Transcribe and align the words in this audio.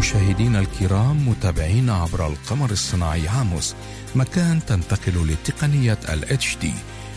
مشاهدينا 0.00 0.58
الكرام 0.58 1.28
متابعين 1.28 1.90
عبر 1.90 2.26
القمر 2.26 2.70
الصناعي 2.70 3.28
عاموس 3.28 3.74
مكان 4.14 4.60
تنتقل 4.66 5.26
لتقنية 5.26 5.98
ال 6.08 6.38
HD 6.40 6.66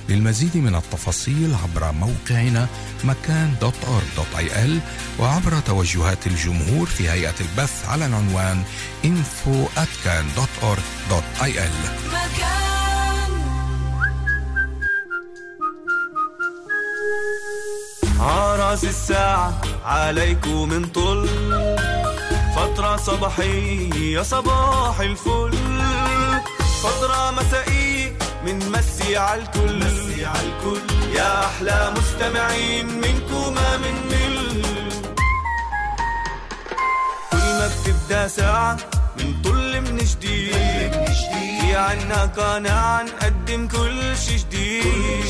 للمزيد 0.09 0.57
من 0.57 0.75
التفاصيل 0.75 1.55
عبر 1.63 1.91
موقعنا 1.91 2.67
مكان 3.03 3.53
دوت 3.61 3.73
دوت 4.17 4.35
اي 4.37 4.65
ال 4.65 4.79
وعبر 5.19 5.59
توجهات 5.59 6.27
الجمهور 6.27 6.87
في 6.87 7.09
هيئة 7.09 7.35
البث 7.41 7.89
على 7.89 8.05
العنوان 8.05 8.63
info 9.03 9.79
at 9.79 10.09
دوت 11.09 11.23
اي 11.43 11.65
ال 11.65 11.71
عراس 18.19 18.83
الساعة 18.83 19.61
عليكم 19.85 20.69
من 20.69 20.85
طل. 20.85 21.29
فترة 22.55 22.97
صباحية 22.97 24.21
صباح 24.21 24.99
الفل. 24.99 25.57
فترة 26.83 27.31
مسائية 27.31 28.17
من 28.45 28.71
مسي 28.71 29.17
على 29.17 29.41
الكل. 29.41 29.77
مسي 29.77 30.25
على 30.25 30.39
الكل. 30.39 31.15
يا 31.15 31.45
أحلى 31.45 31.93
مستمعين 31.97 32.85
منكم 32.85 33.53
ما 33.53 33.77
من 33.77 33.95
مل. 34.11 34.61
كل 37.31 37.37
ما 37.37 37.67
بتبدأ 37.67 38.27
ساعة 38.27 38.77
من 39.17 39.41
طل 39.43 39.81
من 39.81 39.97
جديد. 39.97 40.93
في 41.61 41.75
عنا 41.75 42.25
قناة 42.25 43.03
نقدم 43.03 43.67
كل 43.67 44.17
شي 44.17 44.35
جديد. 44.37 45.25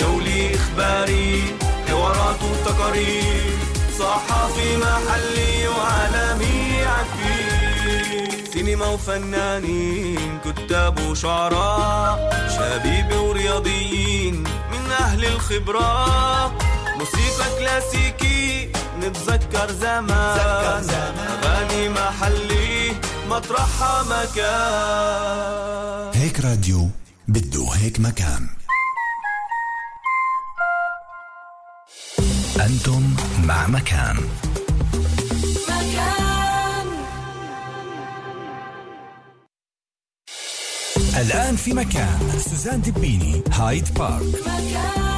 جولة 0.00 0.54
إخباري 0.54 1.56
حوارات 1.88 2.42
وتقارير. 2.42 3.73
صحافي 3.98 4.76
محلي 4.76 5.68
وعالمي 5.68 6.84
عكبير 6.84 8.44
سينما 8.52 8.86
وفنانين 8.86 10.38
كتاب 10.44 11.00
وشعراء 11.00 12.14
شبيبة 12.56 13.20
ورياضيين 13.20 14.34
من 14.72 14.92
أهل 15.00 15.24
الخبرة. 15.24 16.52
موسيقى 16.98 17.58
كلاسيكي 17.58 18.72
نتذكر 19.00 19.70
زمان. 19.72 20.84
أغاني 21.44 21.88
محلي 21.88 22.92
مطرحها 23.30 24.02
مكان 24.02 25.64
هيك 26.22 26.40
راديو 26.40 26.90
بده 27.28 27.68
هيك 27.74 28.00
مكان. 28.00 28.48
أنتم 32.60 33.16
مع 33.44 33.66
مكان. 33.66 34.16
مكان 35.68 36.86
الآن 41.20 41.56
في 41.56 41.72
مكان. 41.72 42.18
سوزان 42.38 42.82
دبيني 42.82 43.42
هايد 43.50 43.94
بارك. 43.94 44.22
مكان 44.22 45.13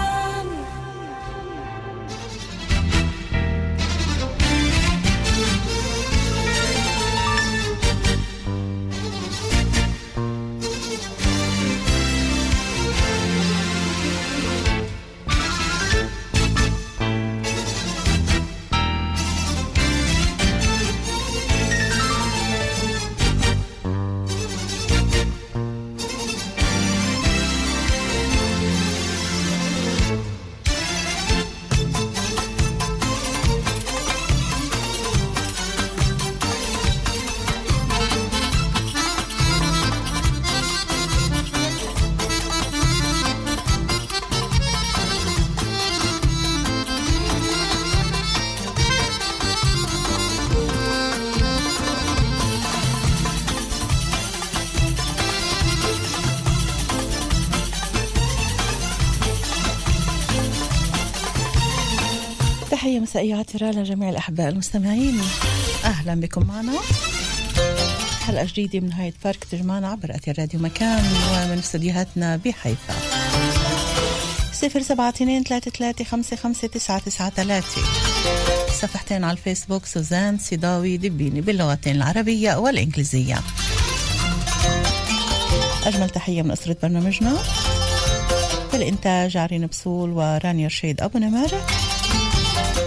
تحية 63.17 63.35
مسائية 63.35 63.37
عطرة 63.37 63.81
لجميع 63.81 64.09
الأحباء 64.11 64.49
المستمعين. 64.49 65.21
أهلا 65.85 66.15
بكم 66.15 66.47
معنا. 66.47 66.73
حلقة 68.27 68.45
جديدة 68.45 68.81
من 68.81 68.93
هايد 68.93 69.15
بارك 69.25 69.45
تجمعنا 69.45 69.89
عبر 69.89 70.15
أثير 70.15 70.39
راديو 70.39 70.61
مكان 70.61 71.05
ومن 71.05 71.59
استديوهاتنا 71.59 72.37
بحيفا. 72.37 72.95
صفر 74.53 74.83
سبعة 74.83 75.09
اثنين 75.09 75.43
ثلاثة 75.43 75.71
ثلاثة 75.71 76.05
خمسة 76.05 76.37
خمسة 76.37 76.69
تسعة 76.69 76.99
تسعة 76.99 77.31
ثلاثة. 77.31 77.81
صفحتين 78.81 79.25
على 79.25 79.33
الفيسبوك 79.33 79.87
سوزان 79.87 80.39
سيداوي 80.39 80.97
دبيني 80.97 81.41
باللغتين 81.41 81.97
العربية 81.97 82.57
والإنجليزية. 82.57 83.39
أجمل 85.87 86.11
تحية 86.11 86.43
من 86.43 86.51
أسرة 86.51 86.77
برنامجنا. 86.83 87.37
الإنتاج 88.75 89.37
عرين 89.37 89.67
بسول 89.67 90.11
ورانيا 90.11 90.67
رشيد 90.67 91.01
أبو 91.01 91.19
نمارة 91.19 91.67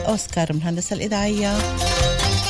أوسكار 0.09 0.53
من 0.53 0.59
الهندسة 0.59 0.95
الإذاعية 0.95 1.57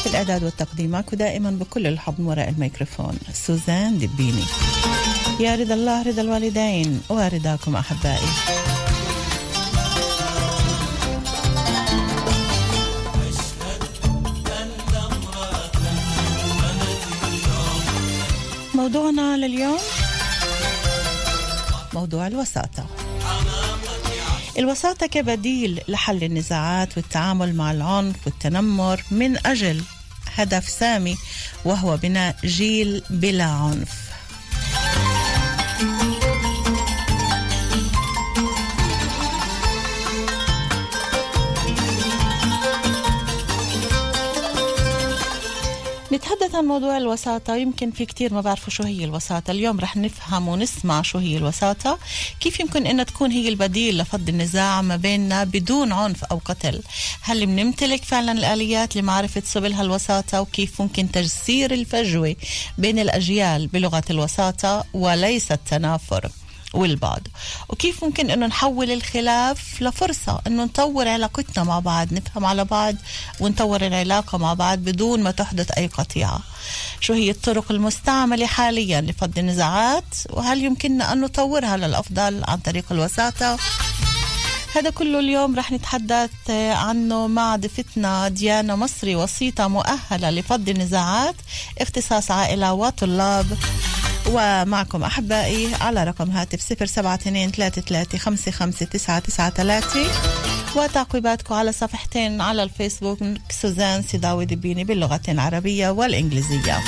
في 0.03 0.09
الإعداد 0.09 0.43
والتقديم. 0.43 0.91
معكم 0.91 1.17
دائما 1.17 1.51
بكل 1.51 1.87
الحب 1.87 2.19
وراء 2.19 2.49
الميكروفون 2.49 3.17
سوزان 3.33 3.97
دبيني 3.97 4.43
يا 5.39 5.55
رضا 5.55 5.73
الله 5.73 6.03
رضا 6.03 6.21
الوالدين 6.21 7.01
ورضاكم 7.09 7.75
أحبائي. 7.75 8.27
موضوعنا 18.75 19.37
لليوم 19.37 19.79
موضوع 21.93 22.27
الوساطة. 22.27 22.98
الوساطة 24.59 25.07
كبديل 25.07 25.81
لحل 25.87 26.23
النزاعات 26.23 26.97
والتعامل 26.97 27.55
مع 27.55 27.71
العنف 27.71 28.15
والتنمر 28.25 29.03
من 29.11 29.47
أجل 29.47 29.81
هدف 30.35 30.69
سامي 30.69 31.17
وهو 31.65 31.97
بناء 31.97 32.35
جيل 32.45 33.03
بلا 33.09 33.43
عنف. 33.43 34.08
عن 46.55 46.65
موضوع 46.65 46.97
الوساطة 46.97 47.55
يمكن 47.55 47.91
في 47.91 48.05
كتير 48.05 48.33
ما 48.33 48.41
بعرفوا 48.41 48.69
شو 48.69 48.83
هي 48.83 49.03
الوساطة. 49.03 49.51
اليوم 49.51 49.79
رح 49.79 49.97
نفهم 49.97 50.47
ونسمع 50.47 51.01
شو 51.01 51.17
هي 51.17 51.37
الوساطة. 51.37 51.99
كيف 52.39 52.59
يمكن 52.59 52.87
أنها 52.87 53.03
تكون 53.03 53.31
هي 53.31 53.49
البديل 53.49 53.97
لفض 53.97 54.29
النزاع 54.29 54.81
ما 54.81 54.95
بيننا 54.95 55.43
بدون 55.43 55.91
عنف 55.91 56.23
أو 56.23 56.41
قتل؟ 56.45 56.81
هل 57.21 57.45
بنمتلك 57.45 58.03
فعلا 58.03 58.31
الآليات 58.31 58.95
لمعرفة 58.95 59.41
سبل 59.45 59.73
هالوساطة؟ 59.73 60.41
وكيف 60.41 60.81
ممكن 60.81 61.11
تجسير 61.11 61.73
الفجوة 61.73 62.35
بين 62.77 62.99
الأجيال 62.99 63.67
بلغة 63.67 64.03
الوساطة 64.09 64.85
وليس 64.93 65.51
التنافر؟ 65.51 66.29
والبعض. 66.73 67.21
وكيف 67.69 68.03
ممكن 68.03 68.31
إنه 68.31 68.45
نحول 68.45 68.91
الخلاف 68.91 69.81
لفرصة؟ 69.81 70.41
إنه 70.47 70.63
نطور 70.63 71.07
علاقتنا 71.07 71.63
مع 71.63 71.79
بعض 71.79 72.13
نفهم 72.13 72.45
على 72.45 72.65
بعض 72.65 72.95
ونطور 73.39 73.85
العلاقة 73.85 74.37
مع 74.37 74.53
بعض 74.53 74.77
بدون 74.77 75.23
ما 75.23 75.31
تحدث 75.31 75.71
أي 75.71 75.87
قطيعة. 75.87 76.39
شو 76.99 77.13
هي 77.13 77.31
الطرق 77.31 77.71
المستعملة 77.71 78.45
حاليا 78.45 79.01
لفض 79.01 79.39
النزاعات؟ 79.39 80.15
وهل 80.29 80.63
يمكننا 80.63 81.13
أن 81.13 81.21
نطورها 81.21 81.77
للأفضل 81.77 82.43
عن 82.47 82.57
طريق 82.57 82.85
الوساطة؟ 82.91 83.57
هذا 84.75 84.89
كله 84.89 85.19
اليوم 85.19 85.55
رح 85.55 85.71
نتحدث 85.71 86.49
عنه 86.49 87.27
مع 87.27 87.55
ضيفتنا 87.55 88.27
ديانا 88.27 88.75
مصري 88.75 89.15
وسيطة 89.15 89.67
مؤهلة 89.67 90.29
لفض 90.29 90.69
النزاعات 90.69 91.35
اختصاص 91.81 92.31
عائلة 92.31 92.73
وطلاب. 92.73 93.57
ومعكم 94.27 95.03
أحبائي 95.03 95.75
على 95.81 96.03
رقم 96.03 96.31
هاتف 96.31 96.61
صفر 96.61 96.85
سبعة 96.85 97.15
اثنين 97.15 97.51
ثلاثة 97.51 97.81
ثلاثة 97.81 98.17
خمسة 98.17 98.51
خمسة 98.51 98.85
تسعة 98.85 99.19
تسعة 99.19 99.49
ثلاثة 99.49 100.05
وتعقيباتكم 100.75 101.53
على 101.55 101.71
صفحتين 101.71 102.41
على 102.41 102.63
الفيسبوك 102.63 103.19
سوزان 103.61 104.03
سيداوي 104.03 104.45
دبيني 104.45 104.83
باللغتين 104.83 105.35
العربية 105.35 105.89
والإنجليزية. 105.89 106.79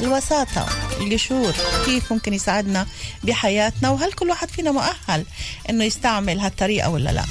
الوساطة 0.00 0.66
القشور 1.00 1.54
كيف 1.84 2.12
ممكن 2.12 2.34
يساعدنا 2.34 2.86
بحياتنا؟ 3.24 3.90
وهل 3.90 4.12
كل 4.12 4.28
واحد 4.28 4.48
فينا 4.50 4.72
مؤهل 4.72 5.24
إنه 5.70 5.84
يستعمل 5.84 6.38
هالطريقة 6.40 6.90
ولا 6.90 7.10
لا؟ 7.10 7.24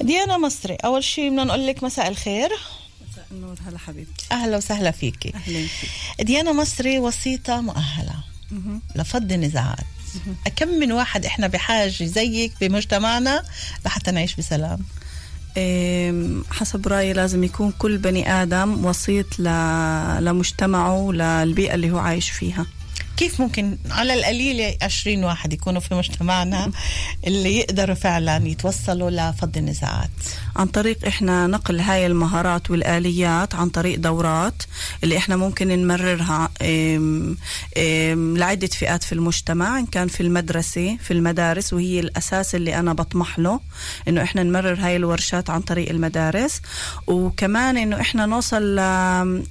ديانا 0.00 0.38
مصري 0.38 0.74
أول 0.74 1.04
شيء 1.04 1.30
بدنا 1.30 1.44
نقول 1.44 1.66
لك 1.66 1.84
مساء 1.84 2.08
الخير. 2.08 2.50
النور 3.34 3.56
هلا 3.66 3.78
حبيبتي. 3.78 4.26
أهلا 4.32 4.56
وسهلا 4.56 4.90
فيكي. 4.90 5.32
أهلا 5.34 5.66
فيك. 5.66 5.90
ديانا 6.26 6.52
مصري 6.52 6.98
وسيطة 6.98 7.60
مؤهلة. 7.60 8.14
لفض 8.96 9.32
النزاعات. 9.32 9.84
كم 10.56 10.68
من 10.68 10.92
واحد 10.92 11.24
إحنا 11.26 11.46
بحاجة 11.46 12.04
زيك 12.04 12.52
بمجتمعنا 12.60 13.44
لحتى 13.86 14.10
نعيش 14.10 14.34
بسلام؟ 14.34 14.78
حسب 16.50 16.88
رأيي 16.88 17.12
لازم 17.12 17.44
يكون 17.44 17.72
كل 17.78 17.98
بني 17.98 18.32
آدم 18.32 18.84
وسيط. 18.84 19.38
لمجتمعه 20.20 21.10
للبيئة 21.12 21.74
اللي 21.74 21.90
هو 21.90 21.98
عايش 21.98 22.30
فيها. 22.30 22.66
كيف 23.16 23.40
ممكن 23.40 23.76
على 23.90 24.14
القليلة 24.14 24.76
20 24.82 25.24
واحد 25.24 25.52
يكونوا 25.52 25.80
في 25.80 25.94
مجتمعنا 25.94 26.70
اللي 27.26 27.56
يقدروا 27.58 27.94
فعلا 27.94 28.48
يتوصلوا 28.48 29.10
لفض 29.10 29.56
النزاعات؟ 29.56 30.10
عن 30.56 30.66
طريق 30.66 31.06
إحنا 31.06 31.46
نقل 31.46 31.80
هاي 31.80 32.06
المهارات 32.06 32.70
والآليات 32.70 33.54
عن 33.54 33.68
طريق 33.68 33.98
دورات 33.98 34.62
اللي 35.04 35.16
إحنا 35.16 35.36
ممكن 35.36 35.68
نمررها 35.68 36.48
أم، 36.62 37.36
أم، 37.78 38.36
لعدة 38.36 38.66
فئات 38.66 39.02
في 39.04 39.12
المجتمع 39.12 39.78
إن 39.78 39.86
كان 39.86 40.08
في 40.08 40.20
المدرسة 40.20 40.96
في 41.02 41.10
المدارس 41.10 41.72
وهي 41.72 42.00
الأساس 42.00 42.54
اللي 42.54 42.78
أنا 42.78 42.92
بطمح 42.92 43.38
له 43.38 43.60
إنه 44.08 44.22
إحنا 44.22 44.42
نمرر 44.42 44.74
هاي 44.80 44.96
الورشات 44.96 45.50
عن 45.50 45.60
طريق 45.60 45.90
المدارس. 45.90 46.60
وكمان 47.06 47.76
إنه 47.76 48.00
إحنا 48.00 48.26
نوصل 48.26 48.76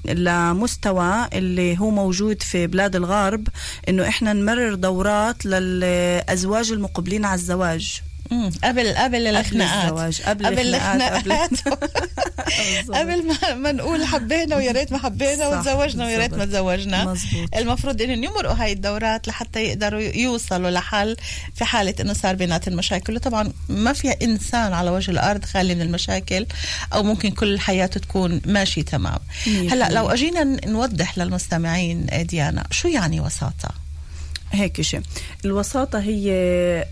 لمستوى 0.06 1.28
اللي 1.34 1.80
هو 1.80 1.90
موجود 1.90 2.42
في 2.44 2.68
بلاد 2.68 2.96
الغرب 2.96 3.48
إنه 3.90 4.08
إحنا 4.08 4.34
نمرر 4.34 4.74
دورات 4.74 5.46
للأزواج 5.46 6.72
المقبلين 6.72 7.26
على 7.26 7.36
الزواج. 7.36 8.02
مم. 8.32 8.52
قبل 8.64 8.94
قبل 8.94 9.28
الخناقات 9.28 9.92
الزواج، 9.92 10.22
قبل 10.22 10.46
قبل 10.46 10.76
الخناقات، 10.76 11.50
قبل 12.98 13.28
ما, 13.28 13.54
ما 13.54 13.72
نقول 13.72 14.06
حبينا 14.06 14.56
ويا 14.56 14.72
ريت 14.72 14.92
ما 14.92 14.98
حبينا 14.98 15.48
وتزوجنا 15.48 16.06
ويا 16.06 16.18
ريت 16.18 16.34
ما. 16.34 16.46
تزوجنا. 16.46 17.16
المفروض 17.56 18.02
انهم 18.02 18.24
يمرقوا 18.24 18.56
هاي 18.56 18.72
الدورات 18.72 19.28
لحتى 19.28 19.64
يقدروا 19.64 20.02
يوصلوا 20.02 20.70
لحل 20.70 21.16
في 21.56 21.66
حالة 21.66 21.96
إنه 22.00 22.14
صار 22.14 22.36
بيناتهم 22.36 22.76
مشاكل 22.76 23.16
وطبعا 23.16 23.52
ما 23.70 23.94
فيها 23.94 24.16
إنسان 24.22 24.74
على 24.74 24.90
وجه 24.90 25.12
الأرض 25.12 25.46
خالي 25.46 25.76
من 25.76 25.82
المشاكل 25.82 26.46
أو 26.94 27.04
ممكن 27.04 27.32
كل 27.32 27.60
حياته 27.60 28.00
تكون 28.00 28.42
ماشي 28.46 28.84
تمام 28.84 29.20
هلأ. 29.48 29.92
لو 29.92 30.10
أجينا 30.10 30.44
نوضح 30.44 31.18
للمستمعين 31.18 32.06
ديانا 32.30 32.64
شو 32.72 32.88
يعني 32.88 33.20
وساطة 33.20 33.83
هيك 34.54 34.82
شيء 34.82 35.02
الوساطة 35.46 36.00
هي 36.00 36.32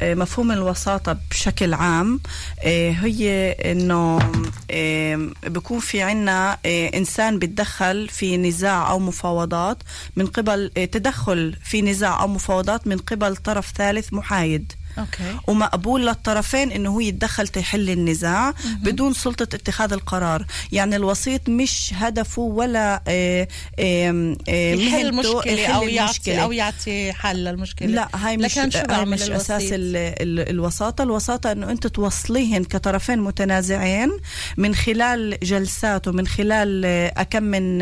آه، 0.01 0.13
مفهوم 0.13 0.51
الوساطة 0.51 1.17
بشكل 1.31 1.73
عام 1.73 2.19
آه، 2.59 2.91
هي 2.91 3.51
إنه 3.51 4.19
آه، 4.71 5.29
بكون 5.43 5.79
في 5.79 6.01
عنا 6.01 6.57
إنسان 6.65 7.39
بيتدخل 7.39 8.07
في 8.07 8.37
نزاع 8.37 8.91
أو 8.91 8.99
مفاوضات 8.99 9.77
من 10.15 10.27
قبل 10.27 10.71
تدخل 10.91 11.55
في 11.63 11.81
نزاع 11.81 12.21
أو 12.21 12.27
مفاوضات 12.27 12.87
من 12.87 12.97
قبل 12.97 13.35
طرف 13.35 13.73
ثالث 13.75 14.13
محايد. 14.13 14.73
أوكي. 14.97 15.37
ومقبول 15.47 16.07
للطرفين 16.07 16.71
إنه 16.71 16.89
هو 16.89 16.99
يتدخل 16.99 17.47
تحل 17.47 17.89
النزاع 17.89 18.53
بدون 18.81 19.13
سلطة 19.13 19.43
اتخاذ 19.43 19.93
القرار. 19.93 20.45
يعني 20.71 20.95
الوسيط 20.95 21.49
مش 21.49 21.93
هدفه 21.95 22.41
ولا 22.41 23.01
آه، 23.07 23.47
آه، 23.79 24.35
آه، 24.49 24.73
يحل 24.73 25.11
مهمته 25.11 25.37
مشكلة 25.37 25.53
يحل 25.53 25.73
أو 25.73 25.83
يعطي 25.83 26.11
المشكلة. 26.11 26.43
أو 26.43 26.51
يعطي 26.51 27.13
حل 27.13 27.43
للمشكله 27.43 27.87
لا 27.87 28.07
هاي 28.15 28.37
مش 28.37 28.57
هاي 28.57 29.05
مش 29.05 29.21
أساس؟ 29.21 29.63
ال 29.63 29.95
ال 29.95 30.49
الوساطة. 30.49 31.03
الوساطة 31.03 31.51
إنه 31.51 31.71
أنت 31.71 31.87
توصليهن 31.87 32.63
كطرفين 32.63 33.19
متنازعين 33.19 34.11
من 34.57 34.75
خلال 34.75 35.37
جلسات 35.43 36.07
ومن 36.07 36.27
خلال 36.27 36.85
أكم 37.17 37.43
من 37.43 37.81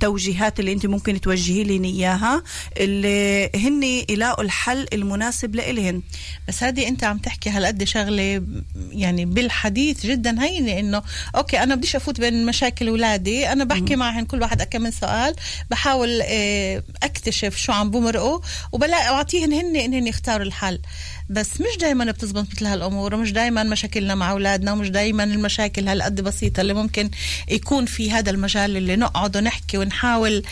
توجيهات 0.00 0.60
اللي 0.60 0.72
أنت 0.72 0.86
ممكن 0.86 1.20
توجهي 1.20 1.64
لي 1.64 1.88
إياها 1.88 2.42
اللي 2.76 3.50
هن 3.54 3.82
يلاقوا 3.82 4.44
الحل 4.44 4.86
المناسب 4.92 5.54
لإلهن. 5.54 6.02
بس 6.48 6.62
هذه 6.62 6.88
انت 6.88 7.04
عم 7.04 7.18
تحكي 7.18 7.50
هالقد 7.50 7.84
شغلة 7.84 8.42
يعني 8.90 9.24
بالحديث 9.24 10.06
جدا 10.06 10.42
هينة 10.42 10.78
إنه 10.78 11.02
أوكي 11.36 11.62
أنا 11.62 11.74
بديش 11.74 11.96
أفوت 11.96 12.20
بين 12.20 12.46
مشاكل 12.46 12.88
اولادي 12.88 13.52
أنا 13.52 13.64
بحكي 13.64 13.96
معهم 13.96 14.24
كل 14.24 14.42
واحد 14.42 14.62
كم 14.62 14.82
من 14.82 14.90
سؤال 14.90 15.34
بحاول 15.70 16.20
آه، 16.24 16.82
أكتشف 17.02 17.56
شو 17.56 17.72
عم 17.72 17.90
بمرقوا 17.90 18.40
وبلاقي 18.72 19.08
أعطيهن 19.08 19.52
هن 19.52 19.76
إنهن 19.76 20.06
يختاروا 20.06 20.46
الحل. 20.46 20.78
بس 21.30 21.60
مش 21.60 21.78
دائما 21.80 22.04
بتزبط 22.04 22.46
مثل 22.52 22.66
هالأمور 22.66 23.14
ومش 23.14 23.32
دائما 23.32 23.62
مشاكلنا 23.62 24.14
مع 24.14 24.30
أولادنا 24.30 24.72
ومش 24.72 24.88
دائما 24.88 25.24
المشاكل 25.24 25.88
هالقد 25.88 26.20
بسيطة 26.20 26.60
اللي 26.60 26.74
ممكن 26.74 27.10
يكون 27.48 27.86
في 27.86 28.12
هذا 28.12 28.30
المجال 28.30 28.76
اللي 28.76 28.96
نقعد 28.96 29.36
ونحكي 29.36 29.78
ونحاول 29.78 30.42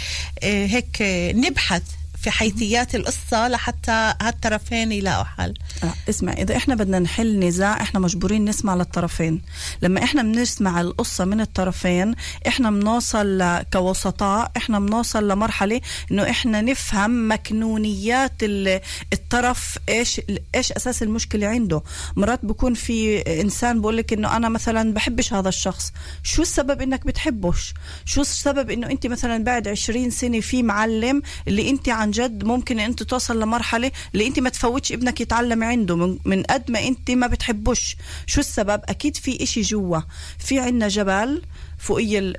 آه، 0.43 0.67
هيك 0.67 1.03
آه، 1.03 1.33
نبحث. 1.33 1.83
في 2.23 2.31
حيثيات 2.31 2.95
القصة 2.95 3.49
لحتى 3.49 4.15
هالطرفين 4.23 4.93
يلاقوا 4.93 5.25
حل. 5.25 5.55
آه، 5.85 5.95
اسمع 6.11 6.33
إذا 6.33 6.57
إحنا 6.57 6.75
بدنا 6.75 6.99
نحل 6.99 7.39
نزاع 7.39 7.83
إحنا 7.83 8.01
مجبورين 8.01 8.45
نسمع 8.45 8.75
للطرفين. 8.75 9.43
لما 9.83 10.03
إحنا 10.05 10.23
بنسمع 10.23 10.81
القصة 10.81 11.25
من 11.25 11.41
الطرفين 11.41 12.15
إحنا 12.49 12.71
بنوصل 12.71 13.63
كوسطاء 13.73 14.53
إحنا 14.57 14.81
بنوصل 14.81 15.29
لمرحلة 15.29 15.81
إنه 16.11 16.31
إحنا 16.31 16.61
نفهم 16.61 17.33
مكنونيات 17.33 18.33
ال- 18.43 18.81
الطرف 19.13 19.79
إيش 19.89 20.21
إيش 20.55 20.73
أساس 20.73 21.03
المشكلة 21.03 21.47
عنده. 21.47 21.83
مرات 22.17 22.45
بكون 22.45 22.75
في 22.75 23.21
إنسان 23.41 23.81
بقول 23.81 23.97
لك 23.97 24.13
إنه 24.13 24.37
أنا 24.37 24.49
مثلا 24.49 24.93
بحبش 24.95 25.33
هذا 25.33 25.49
الشخص. 25.49 25.93
شو 26.23 26.43
السبب 26.43 26.83
إنك 26.83 27.07
بتحبش؟ 27.07 27.75
شو 28.05 28.21
السبب 28.21 28.71
إنه 28.71 28.91
أنت 28.91 29.07
مثلا 29.07 29.45
بعد 29.45 29.69
20 29.69 30.11
سنة 30.11 30.41
في 30.41 30.63
معلم 30.63 31.23
اللي 31.49 31.71
أنت 31.71 31.89
عن 31.89 32.08
جد 32.11 32.45
ممكن 32.45 32.79
انت 32.81 33.03
توصل 33.03 33.41
لمرحلة 33.43 33.91
اللي 34.15 34.27
انت 34.27 34.39
ما 34.39 34.51
تفوتش 34.51 34.93
ابنك 34.93 35.21
يتعلم 35.21 35.65
عنده 35.65 35.97
من, 35.97 36.19
من 36.25 36.43
قد 36.43 36.71
ما 36.71 36.87
انت 36.89 37.11
ما 37.11 37.27
بتحبوش. 37.27 37.97
شو 38.27 38.41
السبب؟ 38.41 38.81
أكيد 38.85 39.17
في 39.17 39.43
إشي 39.43 39.61
جوا. 39.61 39.99
في 40.39 40.61
عنا 40.61 40.89
جبل 40.89 41.43
فوقية 41.79 42.33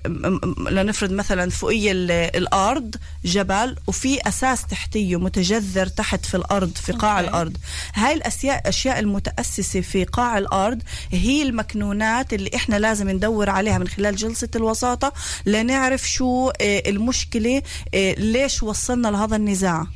لنفرض 0.72 1.12
مثلا 1.12 1.50
فوقية 1.50 1.92
ال- 1.92 2.12
الأرض 2.12 2.96
جبل 3.26 3.76
وفي 3.88 4.28
أساس 4.28 4.66
تحتية 4.66 5.20
متجذر 5.20 5.88
تحت 5.88 6.26
في 6.26 6.38
الأرض 6.38 6.72
في 6.76 6.92
قاع 6.92 7.18
okay. 7.20 7.30
الأرض 7.30 7.58
هاي 7.94 8.14
الاشياء 8.14 8.60
الأشياء 8.60 9.00
المتأسسة 9.00 9.82
في 9.82 10.04
قاع 10.04 10.38
الأرض 10.38 10.82
هي 11.12 11.42
المكنونات 11.42 12.34
اللي 12.34 12.50
إحنا 12.56 12.76
لازم 12.80 13.10
ندور 13.10 13.50
عليها 13.50 13.78
من 13.78 13.88
خلال 13.88 14.16
جلسة 14.16 14.50
الوساطة 14.56 15.14
لنعرف 15.46 16.10
شو 16.10 16.50
آه، 16.50 16.84
المشكلة 16.90 17.62
آه، 17.94 18.14
ليش 18.14 18.64
وصلنا 18.64 19.08
لهذا 19.08 19.36
النزاع 19.36 19.88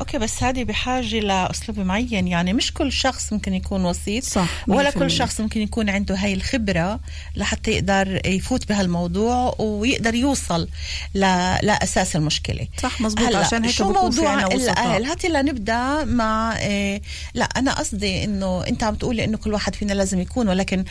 okay 0.00 0.18
بس 0.18 0.42
هذه 0.42 0.64
بحاجة 0.64 1.20
لأسلوب 1.20 1.78
معين 1.78 2.28
يعني 2.28 2.52
مش 2.52 2.72
كل 2.74 2.92
شخص 2.92 3.32
ممكن 3.32 3.54
يكون 3.54 3.84
وسيط 3.84 4.24
صح، 4.24 4.48
ولا 4.68 4.90
كل. 4.90 5.10
شخص 5.10 5.40
ممكن 5.40 5.60
يكون 5.60 5.90
عنده 5.90 6.14
هاي 6.14 6.34
الخبرة 6.34 7.00
لحتى 7.36 7.70
يقدر 7.70 8.20
يفوت 8.26 8.68
بهالموضوع 8.92 9.54
ويقدر 9.58 10.14
يوصل 10.14 10.68
ل... 11.14 11.20
لاساس 11.62 12.16
المشكلة. 12.16 12.68
صح 12.82 13.00
مزبوط 13.00 13.34
عشان 13.34 13.64
هيك 13.64 13.74
شو 13.74 13.92
موضوع 13.92 14.46
الاهل 14.46 15.04
هاتي 15.04 15.28
لنبدأ 15.28 16.04
مع 16.04 16.56
إيه 16.58 17.02
لا 17.34 17.44
أنا 17.44 17.72
قصدي 17.74 18.24
إنه 18.24 18.64
أنت 18.68 18.82
عم 18.82 18.94
تقولي 18.94 19.24
إنه 19.24 19.38
كل 19.38 19.52
واحد 19.52 19.74
فينا 19.74 19.92
لازم 19.92 20.20
يكون 20.20 20.48
ولكن 20.48 20.84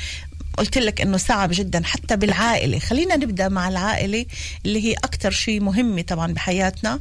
قلت 0.57 0.77
لك 0.77 1.01
إنه 1.01 1.17
صعب 1.17 1.49
جدا 1.53 1.81
حتى 1.85 2.15
بالعائلة. 2.15 2.79
خلينا 2.79 3.15
نبدأ 3.15 3.47
مع 3.49 3.67
العائلة 3.69 4.25
اللي 4.65 4.85
هي 4.85 4.93
أكثر 4.93 5.31
شيء 5.31 5.61
مهمه 5.61 6.01
طبعا 6.01 6.33
بحياتنا. 6.33 6.99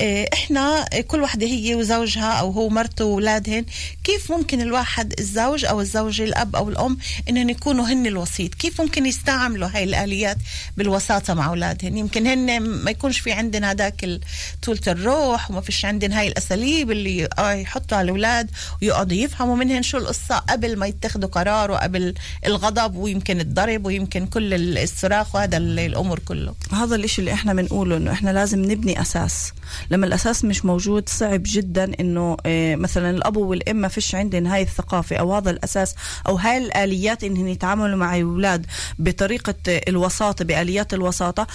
إيه، 0.00 0.28
إحنا 0.32 0.84
كل 1.06 1.22
وحده 1.22 1.46
هي 1.46 1.74
وزوجها 1.74 2.32
أو 2.32 2.50
هو 2.50 2.68
مرته 2.68 3.04
وأولادهن. 3.04 3.64
كيف 4.04 4.32
ممكن 4.32 4.60
الواحد 4.60 5.14
الزوج 5.18 5.64
أو 5.64 5.80
الزوجة 5.80 6.24
الأب 6.24 6.56
أو 6.56 6.68
الأم 6.68 6.98
إنهم 7.28 7.50
يكونوا 7.50 7.84
هن 7.84 8.06
الوسيط؟ 8.06 8.54
كيف 8.54 8.80
ممكن 8.80 9.06
يستعملوا 9.06 9.68
هاي 9.74 9.84
الآليات 9.84 10.36
بالوساطة 10.76 11.34
مع 11.34 11.46
أولادهن؟ 11.48 11.96
يمكن 11.96 12.26
هن 12.26 12.60
ما 12.60 12.90
يكونش 12.90 13.18
في 13.20 13.32
عندنا 13.32 13.70
هذاك 13.70 14.20
طولة 14.62 14.80
الروح 14.86 15.50
وما 15.50 15.60
فيش 15.60 15.84
عندنا 15.84 16.20
هاي 16.20 16.28
الأساليب 16.28 16.90
اللي 16.90 17.28
آه 17.38 17.52
يحطوا 17.52 17.98
على 17.98 18.04
الأولاد 18.04 18.50
ويقعدوا 18.82 19.16
يفهموا 19.16 19.56
منهن 19.56 19.82
شو 19.82 19.98
القصة 19.98 20.38
قبل 20.38 20.76
ما 20.76 20.86
يتخذوا 20.86 21.28
قرار 21.28 21.70
وقبل 21.70 22.14
الغضب. 22.46 22.81
الغضب 22.82 22.96
ويمكن 22.96 23.40
الضرب 23.40 23.86
ويمكن 23.86 24.26
كل 24.26 24.54
ال- 24.54 24.78
الصراخ 24.78 25.34
وهذا 25.34 25.56
ال- 25.56 25.78
الأمور 25.78 26.18
كله. 26.18 26.54
هذا 26.72 26.94
الإشي 26.94 27.18
اللي 27.20 27.32
إحنا 27.32 27.54
بنقوله 27.54 27.96
إنه 27.96 28.12
إحنا 28.12 28.30
لازم 28.30 28.58
نبني 28.70 29.00
أساس. 29.00 29.52
لما 29.90 30.06
الأساس 30.06 30.44
مش 30.44 30.64
موجود 30.64 31.08
صعب 31.08 31.42
جدا 31.46 31.92
إنه 32.00 32.36
آه 32.46 32.74
مثلا 32.76 33.10
الأب 33.10 33.36
والام 33.36 33.76
ما 33.76 33.88
فيش 33.88 34.14
عندهم 34.14 34.46
هاي 34.46 34.62
الثقافه 34.62 35.16
أو 35.16 35.34
هذا 35.34 35.50
الأساس 35.50 35.94
أو 36.28 36.36
هاي 36.36 36.58
الآليات 36.58 37.24
انهم 37.24 37.48
يتعاملوا 37.48 37.96
مع 37.96 38.16
الاولاد 38.16 38.66
بطريقة 38.98 39.54
الوساطة 39.68 40.44
بآليات 40.44 40.94
الوساطة. 40.94 41.46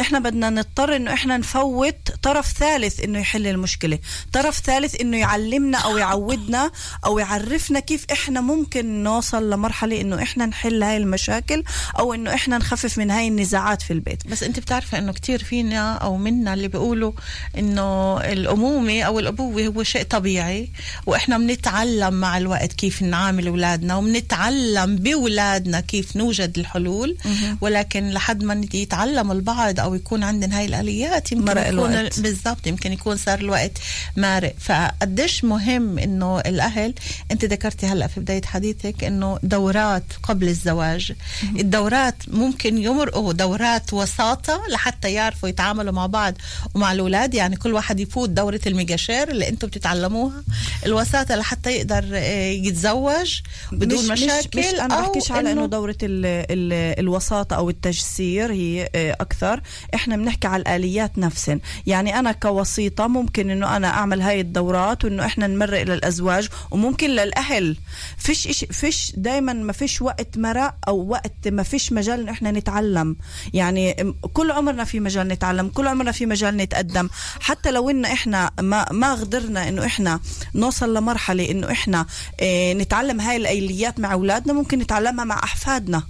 إحنا 0.00 0.18
بدنا 0.18 0.50
نضطر 0.50 0.96
إنه 0.96 1.12
إحنا 1.12 1.36
نفوت 1.36 1.94
طرف 2.22 2.52
ثالث 2.52 3.00
إنه 3.00 3.18
يحل 3.18 3.46
المشكلة. 3.46 3.98
طرف 4.32 4.58
ثالث 4.60 5.00
إنه 5.00 5.16
يعلمنا 5.16 5.78
أو 5.78 5.96
يعودنا 5.98 6.70
أو 7.06 7.18
يعرفنا 7.18 7.80
كيف 7.80 8.06
إحنا 8.12 8.40
ممكن 8.40 9.02
نوصل 9.02 9.50
لمرحلة 9.50 10.00
إنه 10.00 10.22
إحنا 10.22 10.46
نحل 10.46 10.63
هاي 10.66 10.96
المشاكل 10.96 11.62
أو 11.98 12.14
إنه 12.14 12.34
إحنا 12.34 12.58
نخفف 12.58 12.98
من 12.98 13.10
هاي 13.10 13.28
النزاعات 13.28 13.82
في 13.82 13.92
البيت. 13.92 14.26
بس 14.26 14.42
أنت 14.42 14.58
بتعرفي 14.58 14.98
إنه 14.98 15.12
كتير 15.12 15.44
فينا 15.44 15.94
أو 15.94 16.16
منا 16.16 16.54
اللي 16.54 16.68
بيقولوا 16.68 17.12
إنه 17.58 18.20
الأمومة 18.20 19.02
أو 19.02 19.18
الأبوة 19.18 19.66
هو 19.66 19.82
شيء 19.82 20.02
طبيعي 20.02 20.68
وإحنا 21.06 21.38
بنتعلم 21.38 22.14
مع 22.14 22.38
الوقت 22.38 22.72
كيف 22.72 23.02
نعامل 23.02 23.46
أولادنا 23.46 23.96
وبنتعلم 23.96 24.96
بأولادنا 24.96 25.80
كيف 25.80 26.16
نوجد 26.16 26.58
الحلول. 26.58 27.16
ولكن 27.60 28.10
لحد 28.10 28.44
ما 28.44 28.66
يتعلموا 28.74 29.34
البعض 29.34 29.80
أو 29.80 29.94
يكون 29.94 30.22
عندنا 30.22 30.58
هاي 30.58 30.64
الآليات 30.64 31.32
يمكن 31.32 31.44
يكون. 31.58 32.08
بالضبط 32.18 32.66
يمكن 32.66 32.92
يكون 32.92 33.16
صار 33.16 33.38
الوقت 33.38 33.72
مارق. 34.16 34.54
فقديش 34.58 35.44
مهم 35.44 35.98
إنه 35.98 36.40
الأهل 36.40 36.94
أنت 37.30 37.44
ذكرتي 37.44 37.86
هلأ 37.86 38.06
في 38.06 38.20
بداية 38.20 38.42
حديثك 38.42 39.04
إنه 39.04 39.38
دورات 39.42 40.04
قبل 40.22 40.48
الزواج 40.54 41.12
الدورات 41.58 42.14
ممكن 42.28 42.78
يمرقوا 42.78 43.32
دورات 43.32 43.92
وساطة 43.92 44.62
لحتى 44.70 45.12
يعرفوا 45.12 45.48
يتعاملوا 45.48 45.92
مع 45.92 46.06
بعض 46.06 46.34
ومع 46.74 46.92
الأولاد. 46.92 47.34
يعني 47.34 47.56
كل 47.56 47.72
واحد 47.72 48.00
يفوت 48.00 48.28
دورة 48.30 48.60
الميجاشير 48.66 49.30
اللي 49.30 49.48
أنتم 49.48 49.68
بتتعلموها. 49.68 50.42
الوساطة 50.86 51.34
لحتى 51.34 51.70
يقدر 51.70 52.04
آه، 52.14 52.50
يتزوج 52.50 53.40
بدون 53.72 53.98
مش 54.12 54.22
مشاكل 54.22 54.58
مش, 54.60 54.66
مش 54.66 54.74
أنا 54.74 54.94
أو 54.94 55.02
بحكيش 55.12 55.32
على 55.32 55.48
إنه- 55.48 55.52
إنه 55.52 55.66
دورة 55.66 55.96
ال 56.02 56.26
ال 56.26 56.72
الوساطة 57.00 57.56
أو 57.56 57.70
التجسير 57.70 58.52
هي 58.52 58.88
آه، 58.94 59.12
أكثر. 59.20 59.60
إحنا 59.94 60.16
بنحكي 60.16 60.46
على 60.48 60.60
الآليات 60.62 61.18
نفسن 61.18 61.60
يعني 61.86 62.18
أنا 62.18 62.32
كوسيطة 62.32 63.06
ممكن 63.06 63.50
إنه 63.50 63.76
أنا 63.76 63.88
أعمل 63.88 64.20
هاي 64.22 64.40
الدورات 64.40 65.04
وإنه 65.04 65.26
إحنا 65.26 65.46
نمرق 65.46 65.82
للأزواج 65.82 66.48
وممكن 66.70 67.10
للأهل. 67.10 67.76
فيش 68.18 68.46
إش 68.46 68.64
فيش 68.70 69.12
دائما 69.16 69.52
ما 69.52 69.72
فيش 69.72 70.02
وقت 70.02 70.38
مرق 70.44 70.74
أو 70.88 71.08
وقت 71.08 71.48
ما 71.48 71.62
فيش 71.62 71.92
مجال 71.92 72.20
انه 72.20 72.30
إحنا 72.30 72.50
نتعلم. 72.50 73.16
يعني 73.54 74.14
كل 74.32 74.50
عمرنا 74.50 74.84
في 74.84 75.00
مجال 75.00 75.28
نتعلم 75.28 75.68
كل 75.68 75.86
عمرنا 75.86 76.12
في 76.12 76.26
مجال 76.26 76.56
نتقدم. 76.56 77.08
حتى 77.40 77.70
لو 77.70 77.90
إن 77.90 78.04
إحنا 78.04 78.50
ما 78.60 78.86
ما 78.92 79.14
قدرنا 79.14 79.68
إنه 79.68 79.86
إحنا 79.86 80.20
نوصل 80.54 80.94
لمرحلة 80.96 81.50
إنه 81.50 81.70
إحنا 81.70 82.06
آه 82.40 82.72
نتعلم 82.72 83.20
هاي 83.20 83.36
الاليات 83.36 84.00
مع 84.00 84.12
أولادنا 84.12 84.52
ممكن 84.52 84.78
نتعلمها 84.78 85.24
مع 85.24 85.38
أحفادنا. 85.44 86.02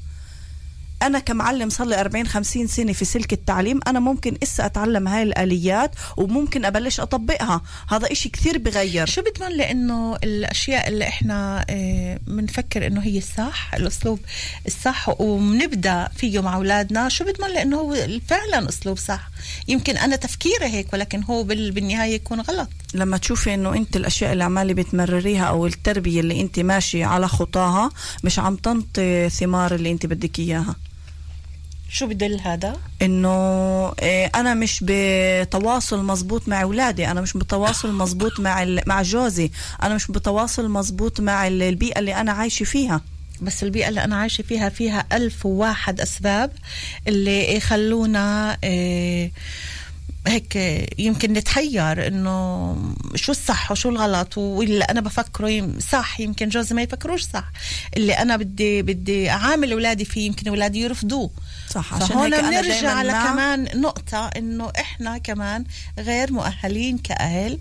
أنا 1.07 1.19
كمعلم 1.19 1.69
صار 1.71 1.87
لي 1.87 2.01
40 2.01 2.27
50 2.27 2.67
سنة 2.67 2.93
في 2.93 3.05
سلك 3.05 3.33
التعليم 3.33 3.81
أنا 3.87 4.01
ممكن 4.01 4.37
إسا 4.43 4.67
أتعلم 4.67 5.09
هاي 5.09 5.23
الآليات 5.23 5.91
وممكن 6.17 6.65
أبلش 6.65 7.01
أطبقها. 7.01 7.63
هذا 7.89 8.13
إشي 8.13 8.29
كثير 8.29 8.59
بغير. 8.59 9.07
شو 9.07 9.23
بتمن 9.23 9.49
لأنه 9.57 10.17
الأشياء 10.25 10.89
اللي 10.89 11.09
إحنا 11.09 11.67
آه، 11.71 12.19
بنفكر 12.27 12.87
إنه 12.87 13.01
هي 13.03 13.19
الصح 13.19 13.75
الأسلوب 13.75 14.19
الصح 14.67 15.21
وبنبدا 15.21 16.09
فيه 16.17 16.43
مع 16.43 16.57
أولادنا 16.57 17.09
شو 17.09 17.25
بتمن 17.25 17.49
لأنه 17.49 17.77
هو 17.77 17.97
فعلا 18.29 18.69
أسلوب 18.69 18.99
صح؟ 18.99 19.29
يمكن 19.69 19.97
أنا 19.97 20.17
تفكيري 20.17 20.67
هيك 20.67 20.93
ولكن 20.93 21.23
هو 21.23 21.43
بال- 21.43 21.71
بالنهاية 21.73 22.15
يكون 22.15 22.41
غلط. 22.41 22.69
لما 22.95 23.17
تشوفي 23.17 23.55
إنه 23.55 23.75
أنت 23.75 23.97
الأشياء 23.97 24.33
اللي 24.33 24.45
عمالة 24.45 24.75
بتمرريها 24.75 25.45
أو 25.45 25.67
التربية 25.67 26.21
اللي 26.21 26.41
أنت 26.41 26.61
ماشي 26.61 27.05
على 27.05 27.29
خطاها 27.29 27.91
مش 28.25 28.39
عم 28.39 28.57
تنطي 28.57 29.29
ثمار 29.31 29.75
اللي 29.75 29.91
أنت 29.91 30.07
بدك 30.07 30.39
إياها. 30.39 30.77
شو 31.95 32.07
بدل 32.07 32.41
هذا؟ 32.41 32.77
إنه 33.03 33.29
إيه، 34.03 34.31
أنا 34.35 34.55
مش 34.55 34.81
بتواصل 34.87 36.05
مزبوط 36.05 36.49
مع 36.49 36.63
أولادي 36.63 37.11
أنا 37.11 37.21
مش 37.21 37.33
بتواصل 37.37 37.93
مزبوط 37.93 38.41
مع 38.41 38.63
ال- 38.63 38.83
مع 38.87 39.03
جوزي 39.03 39.51
أنا 39.83 39.95
مش 39.95 40.07
بتواصل 40.11 40.69
مزبوط 40.71 41.21
مع 41.21 41.47
ال- 41.47 41.63
البيئة 41.63 41.99
اللي 41.99 42.15
أنا 42.15 42.33
عايشة 42.33 42.65
فيها. 42.65 43.01
بس 43.43 43.63
البيئة 43.63 43.89
اللي 43.89 44.05
أنا 44.05 44.17
عايشة 44.17 44.43
فيها 44.43 44.69
فيها 44.69 45.05
ألف 45.13 45.47
وواحد 45.47 46.01
أسباب 46.01 46.53
اللي 47.09 47.57
يخلونا 47.57 48.57
إيه 48.65 49.33
هيك 50.27 50.57
يمكن 50.99 51.33
نتحير 51.33 52.07
إنه 52.07 52.77
شو 53.15 53.33
الصح 53.33 53.71
وشو 53.71 53.89
الغلط 53.89 54.39
واللي 54.39 54.85
أنا 54.85 55.01
بفكره 55.01 55.79
صح 55.93 56.21
يمكن 56.21 56.49
جوزي 56.49 56.75
ما 56.75 56.83
يفكروش 56.83 57.23
صح. 57.23 57.45
اللي 57.97 58.13
أنا 58.13 58.37
بدي 58.37 58.83
بدي 58.83 59.31
أعامل 59.31 59.73
أولادي 59.73 60.05
فيه 60.05 60.27
يمكن 60.27 60.49
أولادي 60.49 60.81
يرفضوه. 60.81 61.31
صح 61.71 61.95
عشان 61.95 62.17
هيك 62.17 62.35
أنا 62.35 62.61
بنرجع 62.61 62.91
على 62.91 63.13
كمان 63.13 63.81
نقطة 63.81 64.27
إنه 64.27 64.73
إحنا 64.79 65.19
كمان 65.19 65.65
غير 65.99 66.33
مؤهلين 66.33 66.99
كأهل 66.99 67.59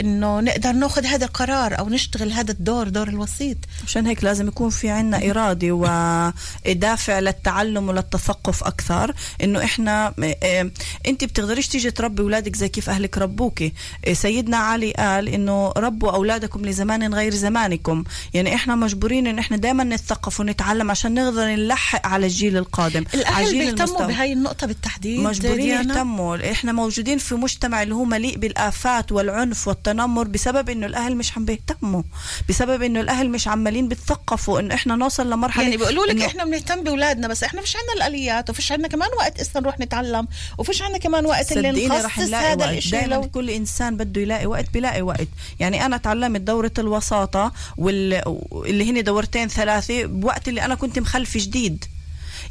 إنه 0.00 0.40
نقدر 0.40 0.72
ناخذ 0.72 1.04
هذا 1.06 1.24
القرار 1.24 1.78
أو 1.78 1.88
نشتغل 1.88 2.32
هذا 2.32 2.50
الدور 2.50 2.88
دور 2.88 3.08
الوسيط. 3.08 3.56
عشان 3.84 4.06
هيك 4.06 4.24
لازم 4.24 4.48
يكون 4.48 4.70
في 4.70 4.90
عنا 4.90 5.30
إرادة 5.30 5.72
ودافع 5.72 7.18
للتعلم 7.18 7.88
وللتثقف 7.88 8.64
أكثر. 8.64 9.14
إنه 9.42 9.64
إحنا 9.64 10.14
إيه، 10.22 10.72
أنت 11.06 11.24
بتقدريش 11.24 11.68
تيجي 11.68 11.90
تربي 11.96 12.22
أولادك 12.22 12.56
زي 12.56 12.68
كيف 12.68 12.90
أهلك 12.90 13.18
ربوكي 13.18 13.72
إيه، 14.06 14.14
سيدنا 14.14 14.56
علي 14.56 14.92
قال 14.92 15.28
إنه 15.28 15.72
ربوا 15.76 16.10
أولادكم 16.10 16.66
لزمان 16.66 17.14
غير 17.14 17.34
زمانكم. 17.34 18.04
يعني 18.34 18.54
إحنا 18.54 18.74
مجبورين 18.74 19.26
إن 19.26 19.38
إحنا 19.38 19.56
دائما 19.56 19.84
نتثقف 19.84 20.40
ونتعلم 20.40 20.90
عشان 20.90 21.14
نقدر 21.14 21.44
نلحق 21.44 22.06
على 22.06 22.26
الجيل 22.26 22.56
القادم. 22.56 23.04
الأهل 23.14 23.58
بيهتموا. 23.58 24.06
بهاي 24.06 24.32
النقطة 24.32 24.66
بالتحديد 24.66 25.20
مجبورين؟ 25.20 25.68
يهتموا. 25.68 26.52
إحنا 26.52 26.72
موجودين 26.72 27.18
في 27.18 27.34
مجتمع 27.34 27.82
اللي 27.82 27.94
هو 27.94 28.04
مليء 28.04 28.38
بالآفات 28.38 29.12
والعنف 29.12 29.68
والتنمر 29.68 30.24
بسبب 30.28 30.70
إنه 30.70 30.86
الأهل 30.86 31.16
مش 31.16 31.36
عم 31.36 31.44
بيهتموا. 31.44 32.02
بسبب 32.48 32.82
إنه 32.82 33.00
الأهل 33.00 33.30
مش 33.30 33.48
عمالين 33.48 33.88
بيتثقفوا 33.88 34.60
انه 34.60 34.74
إحنا 34.74 34.96
نوصل 34.96 35.30
لمرحلة 35.30 35.64
يعني 35.64 35.76
بيقولوا 35.76 36.06
لك 36.06 36.16
إنه 36.16 36.26
إحنا 36.26 36.44
بنهتم 36.44 36.82
بأولادنا 36.84 37.28
بس 37.28 37.42
إحنا 37.42 37.60
فيش 37.60 37.76
عندنا 37.76 38.06
الآليات 38.06 38.50
وفيش 38.50 38.72
عندنا 38.72 38.88
كمان 38.88 39.08
وقت 39.18 39.40
اسا 39.40 39.60
نروح 39.60 39.80
نتعلم 39.80 40.28
وفيش 40.58 40.82
عندنا 40.82 40.98
كمان 40.98 41.26
وقت 41.26 41.52
اللي 41.52 41.85
صدقيني 41.88 42.04
رح 42.06 42.18
نلاقي 42.18 42.52
هذا 42.52 42.66
وقت. 42.66 42.88
دائما 42.88 43.14
لو 43.14 43.28
كل 43.30 43.50
إنسان 43.50 43.96
بده 43.96 44.20
يلاقي 44.20 44.46
وقت 44.46 44.70
بيلاقي 44.72 45.02
وقت. 45.02 45.28
يعني 45.60 45.86
أنا 45.86 45.96
تعلمت 45.96 46.40
دورة 46.40 46.72
الوساطة 46.78 47.52
وال... 47.76 48.22
واللي 48.26 48.90
هن 48.90 49.04
دورتين 49.04 49.48
ثلاثة 49.48 50.06
بوقت 50.06 50.48
اللي 50.48 50.64
أنا 50.64 50.74
كنت 50.74 50.98
مخلفه 50.98 51.40
جديد. 51.40 51.84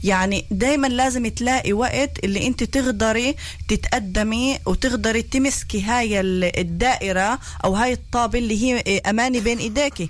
يعني 0.04 0.46
دايما 0.52 0.88
لازم 0.88 1.28
تلاقي 1.28 1.74
وقت 1.74 2.24
اللي 2.24 2.48
أنت 2.48 2.64
تقدري 2.64 3.36
تتقدمي 3.68 4.60
وتقدري 4.66 5.22
تمسكي 5.22 5.82
هاي 5.82 6.20
ال- 6.20 6.60
الدائرة 6.60 7.40
أو 7.64 7.76
هاي 7.76 7.94
الطابة 7.94 8.40
اللي 8.40 8.64
هي 8.64 9.02
أماني 9.10 9.40
بين 9.40 9.58
إيديكي. 9.58 10.10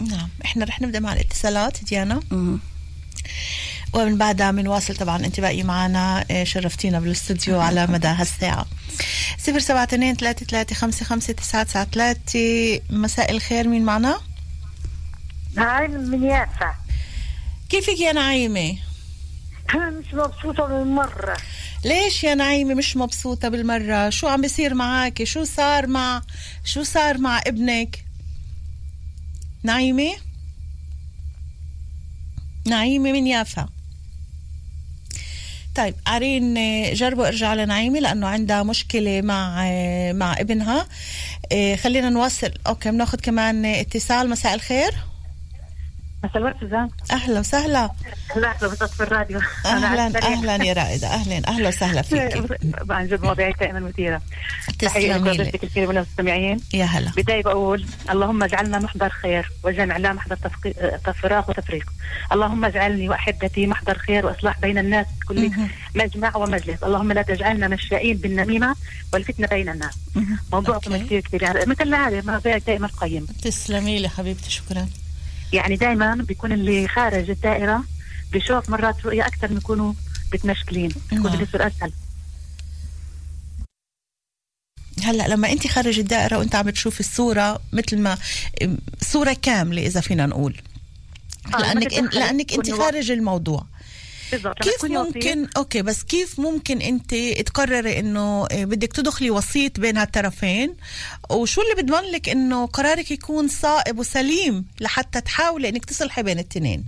نعم. 0.00 0.28
إحنا 0.44 0.64
رح 0.64 0.80
نبدأ 0.80 1.00
مع 1.00 1.12
الاتصالات 1.12 1.84
ديانا. 1.84 2.20
مهم. 2.30 2.60
ومن 3.92 4.18
بعدها 4.18 4.50
بنواصل 4.50 4.96
طبعا 4.96 5.26
انت 5.26 5.40
باقي 5.40 5.62
معنا 5.62 6.24
آه، 6.30 6.44
شرفتينا 6.44 7.00
بالاستوديو 7.00 7.60
على 7.60 7.86
مدى 7.86 8.08
هالساعة 8.08 8.66
صفر 9.38 9.58
سبعة 9.58 9.84
اثنين 9.84 10.14
ثلاثة 10.14 10.46
ثلاثة 10.46 10.74
خمسة 10.74 11.04
خمسة 11.04 11.32
تسعة 11.32 11.62
تسعة 11.62 11.84
ثلاثة 11.84 12.80
مساء 12.90 13.30
الخير 13.30 13.68
مين 13.68 13.84
معنا؟ 13.84 14.20
هاي 15.58 15.88
من 15.88 16.24
يافا 16.24 16.74
كيفك 17.70 18.00
يا 18.00 18.12
نعيمة؟ 18.12 18.78
أنا 19.74 19.90
مش 19.98 20.14
مبسوطة 20.14 20.66
بالمرة 20.66 21.36
ليش 21.84 22.24
يا 22.24 22.34
نعيمة 22.34 22.74
مش 22.74 22.96
مبسوطة 22.96 23.48
بالمرة؟ 23.48 24.10
شو 24.10 24.28
عم 24.28 24.40
بيصير 24.40 24.74
معاكي؟ 24.74 25.26
شو 25.26 25.44
صار 25.44 25.86
مع 25.86 26.22
شو 26.64 26.82
صار 26.82 27.18
مع 27.18 27.40
ابنك؟ 27.46 28.04
نعيمة؟ 29.62 30.10
نعيمة 32.66 33.12
من 33.12 33.26
يافا 33.26 33.68
طيب 35.78 35.94
آه، 36.56 36.92
جربوا 36.92 37.28
ارجع 37.28 37.54
لنعيمة 37.54 38.00
لأنه 38.00 38.26
عندها 38.26 38.62
مشكلة 38.62 39.20
مع 39.20 39.64
مع 40.12 40.32
ابنها. 40.40 40.86
آه، 41.52 41.76
خلينا 41.76 42.10
نواصل. 42.10 42.50
أوكي 42.66 42.90
بناخد 42.90 43.20
كمان 43.20 43.64
اتصال. 43.64 44.30
مساء 44.30 44.54
الخير. 44.54 44.90
مساء 44.90 45.17
الورد 46.36 46.54
سوزان 46.60 46.88
أهلا 47.10 47.40
وسهلا. 47.40 47.90
لحظة 48.36 48.68
بس 48.68 48.82
أطفي 48.82 49.02
الراديو. 49.02 49.40
أهلا 49.66 50.18
أهلا 50.22 50.64
يا 50.64 50.72
رائده 50.72 51.06
أهلا 51.06 51.48
أهلا 51.48 51.68
وسهلا 51.68 52.02
فيك. 52.02 52.44
عن 52.90 53.06
جد 53.06 53.22
مواضيعك 53.22 53.60
دائما 53.60 53.80
مثيرة. 53.80 54.22
تحية 54.78 55.12
تسلمي 55.12 55.30
لك 55.32 55.54
الكثير 55.54 55.88
من 55.88 55.96
المستمعين 55.96 56.60
يا 56.74 56.84
هلا. 56.84 57.10
بداية 57.16 57.42
بقول 57.42 57.86
اللهم 58.10 58.42
اجعلنا 58.42 58.78
محضر 58.78 59.08
خير 59.08 59.50
واجعلنا 59.62 59.94
لا 59.94 60.12
محضر 60.12 60.36
تفراق 61.04 61.50
وتفريق. 61.50 61.90
اللهم 62.32 62.64
اجعلني 62.64 63.08
وأحبتي 63.08 63.66
محضر 63.66 63.98
خير 63.98 64.26
وإصلاح 64.26 64.60
بين 64.60 64.78
الناس 64.78 65.06
كل 65.28 65.50
مجمع 65.94 66.36
ومجلس. 66.36 66.82
اللهم 66.82 67.12
لا 67.12 67.22
تجعلنا 67.22 67.68
مشائين 67.68 68.16
بالنميمة 68.16 68.76
والفتنة 69.12 69.46
بين 69.46 69.68
الناس. 69.68 69.94
موضوعكم. 70.52 70.96
كثير 70.96 71.20
كثير. 71.20 71.42
يعني 71.42 71.58
مثل 71.66 71.82
العادة 71.82 72.22
مواضيعك 72.32 72.62
دائما 72.66 72.88
قيم 73.00 73.26
تسلمي 73.42 73.98
لي 73.98 74.08
حبيبتي 74.08 74.50
شكرا. 74.50 74.86
يعني 75.52 75.76
دائما 75.76 76.14
بيكون 76.14 76.52
اللي 76.52 76.88
خارج 76.88 77.30
الدائرة 77.30 77.84
بيشوف 78.32 78.70
مرات 78.70 79.06
رؤية 79.06 79.26
أكثر 79.26 79.50
من 79.50 79.56
يكونوا 79.56 79.92
متمشكلين 80.34 80.92
نعم. 81.12 81.26
يكون 81.26 81.36
بيصير 81.38 81.66
أسهل 81.66 81.92
هلأ 85.02 85.28
لما 85.28 85.52
انت 85.52 85.66
خارج 85.66 85.98
الدائرة 85.98 86.38
وأنت 86.38 86.54
عم 86.54 86.70
تشوفي 86.70 87.00
الصورة 87.00 87.60
مثل 87.72 87.98
ما 87.98 88.18
صورة 89.00 89.36
كاملة 89.42 89.86
إذا 89.86 90.00
فينا 90.00 90.26
نقول. 90.26 90.56
آه، 91.54 91.58
لأنك 91.58 91.92
لأنك 92.14 92.52
انت 92.52 92.70
خارج 92.70 93.10
الموضوع. 93.10 93.66
بالضبط 94.32 94.66
لما 94.66 94.72
كيف 94.72 94.84
ممكن 94.84 95.48
أوكي 95.56 95.82
بس 95.82 96.02
كيف 96.02 96.40
ممكن 96.40 96.80
أنت 96.80 97.14
تقرري 97.46 97.98
إنه 97.98 98.46
آه، 98.52 98.64
بدك 98.64 98.92
تدخلي 98.92 99.30
وسيط 99.30 99.80
بين 99.80 99.96
هالطرفين؟ 99.96 100.74
وشو 101.30 101.62
اللي 101.62 101.82
بضمن 101.82 102.10
لك 102.12 102.28
إنه 102.28 102.66
قرارك 102.66 103.10
يكون 103.10 103.48
صائب 103.48 103.98
وسليم 103.98 104.64
لحتى 104.80 105.20
تحاولي 105.20 105.68
إنك 105.68 105.84
تصلحي 105.84 106.22
بين 106.22 106.38
الاثنين 106.38 106.84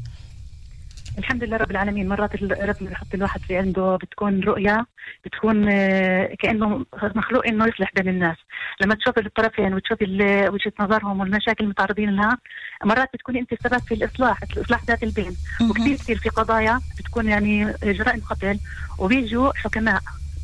الحمد 1.19 1.45
لله 1.45 1.57
رب 1.57 1.71
العالمين. 1.71 2.09
مرات 2.09 2.43
ربنا 2.43 2.75
بيحط 2.81 3.07
الواحد 3.15 3.41
في 3.41 3.57
عنده 3.57 3.97
بتكون 3.97 4.41
رؤية 4.41 4.87
بتكون 5.25 5.69
آه، 5.69 6.35
كأنه 6.39 6.85
مخلوق 7.15 7.47
إنه 7.47 7.67
يصلح 7.67 7.91
بين 7.97 8.09
الناس. 8.09 8.37
لما 8.81 8.95
تشوفي 8.95 9.21
الطرفين 9.21 9.75
وتشوفي 9.75 10.05
ال- 10.05 10.51
وجهة 10.53 10.73
نظرهم 10.81 11.21
والمشاكل 11.21 11.65
المتعرضين 11.65 12.11
لها 12.17 12.39
مرات 12.85 13.09
بتكوني 13.15 13.41
أنت 13.41 13.53
السبب 13.53 13.79
في 13.79 13.95
الإصلاح 13.95 14.43
الإصلاح 14.43 14.85
ذات 14.85 15.03
البين. 15.03 15.37
وكثير 15.71 15.97
كثير 15.97 16.19
في 16.19 16.29
قضايا 16.29 16.81
بتكون 16.99 17.29
يعني 17.29 17.65
جرائم 17.83 18.21
قتل 18.21 18.59
وبيجوا 18.99 19.53
حكماء. 19.57 20.01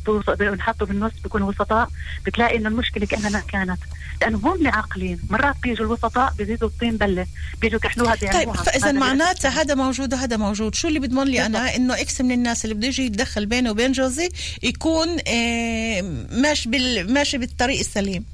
بوص- 0.07 0.29
بنحطوا 0.29 0.87
بالنص 0.87 1.11
بيكونوا 1.23 1.49
وسطاء 1.49 1.89
بتلاقي 2.25 2.57
إنه 2.57 2.69
المشكلة 2.69 3.05
كأنها 3.05 3.39
كانت. 3.39 3.79
لأنه 4.21 4.37
هم 4.37 4.53
اللي 4.53 4.69
عاقلين. 4.69 5.19
مرات 5.29 5.55
بيجوا 5.63 5.85
الوسطاء 5.85 6.33
بيزيدوا 6.37 6.67
الطين 6.67 6.97
بلة. 6.97 7.27
بيجوا 7.61 7.79
كحلوها 7.79 8.15
طيب 8.15 8.29
بيعملوها. 8.29 8.55
فإذا 8.63 8.85
هذا 8.89 8.91
معناتها 8.99 9.49
هذا 9.61 9.75
موجود 9.75 10.13
وهذا 10.13 10.37
موجود. 10.37 10.75
شو 10.75 10.87
اللي 10.87 10.99
بضمن 10.99 11.23
لي 11.23 11.45
أنا؟ 11.45 11.75
إنه 11.75 12.01
إكس 12.01 12.21
من 12.21 12.31
الناس 12.31 12.65
اللي 12.65 12.75
بده 12.75 12.87
يجي 12.87 13.05
يتدخل 13.05 13.45
بيني 13.45 13.69
وبين 13.69 13.91
جوزي 13.91 14.29
يكون 14.63 15.07
آه، 15.27 16.01
ماشي 16.31 16.69
بال 16.69 17.13
ماشي 17.13 17.37
بالطريق 17.37 17.79
السليم. 17.79 18.25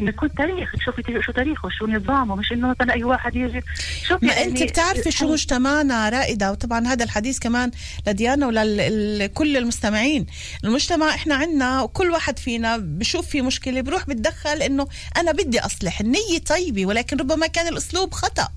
إنه 0.00 0.08
يكون 0.08 0.34
تاريخ 0.34 0.72
تشوفي 0.72 1.02
شو 1.22 1.32
تاريخه 1.32 1.68
شو 1.78 1.86
نظامه 1.86 2.36
مش 2.36 2.52
إنه 2.52 2.68
مثلا 2.68 2.92
أي 2.94 3.04
واحد 3.04 3.36
يجي. 3.36 3.60
شوفي 4.08 4.26
ما 4.26 4.32
يعني 4.32 4.44
انت 4.50 4.62
بتعرفي 4.62 5.10
شو 5.10 5.32
مجتمعنا 5.32 6.08
رائدة 6.08 6.50
وطبعا 6.52 6.86
هذا 6.86 7.04
الحديث 7.04 7.38
كمان 7.38 7.70
لديانا 8.06 8.46
ولكل 8.46 9.56
المستمعين. 9.56 10.26
المجتمع 10.64 11.08
إحنا 11.08 11.34
عنا 11.34 11.82
وكل 11.82 12.10
واحد 12.10 12.38
فينا 12.38 12.76
بشوف 12.76 13.26
في 13.26 13.42
مشكلة 13.42 13.80
بروح 13.80 14.06
بتدخل 14.06 14.62
إنه 14.62 14.86
أنا 15.16 15.32
بدي 15.32 15.60
أصلح. 15.60 16.00
النية 16.00 16.38
طيبة 16.48 16.86
ولكن 16.86 17.16
ربما 17.16 17.46
كان 17.46 17.68
الأسلوب 17.68 18.12
خطأ. 18.14 18.48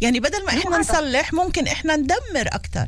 يعني 0.00 0.20
بدل 0.20 0.44
ما 0.44 0.48
إحنا 0.48 0.70
هذا. 0.70 0.78
نصلح 0.78 1.32
ممكن 1.32 1.66
إحنا 1.66 1.96
ندمر 1.96 2.46
أكثر 2.46 2.86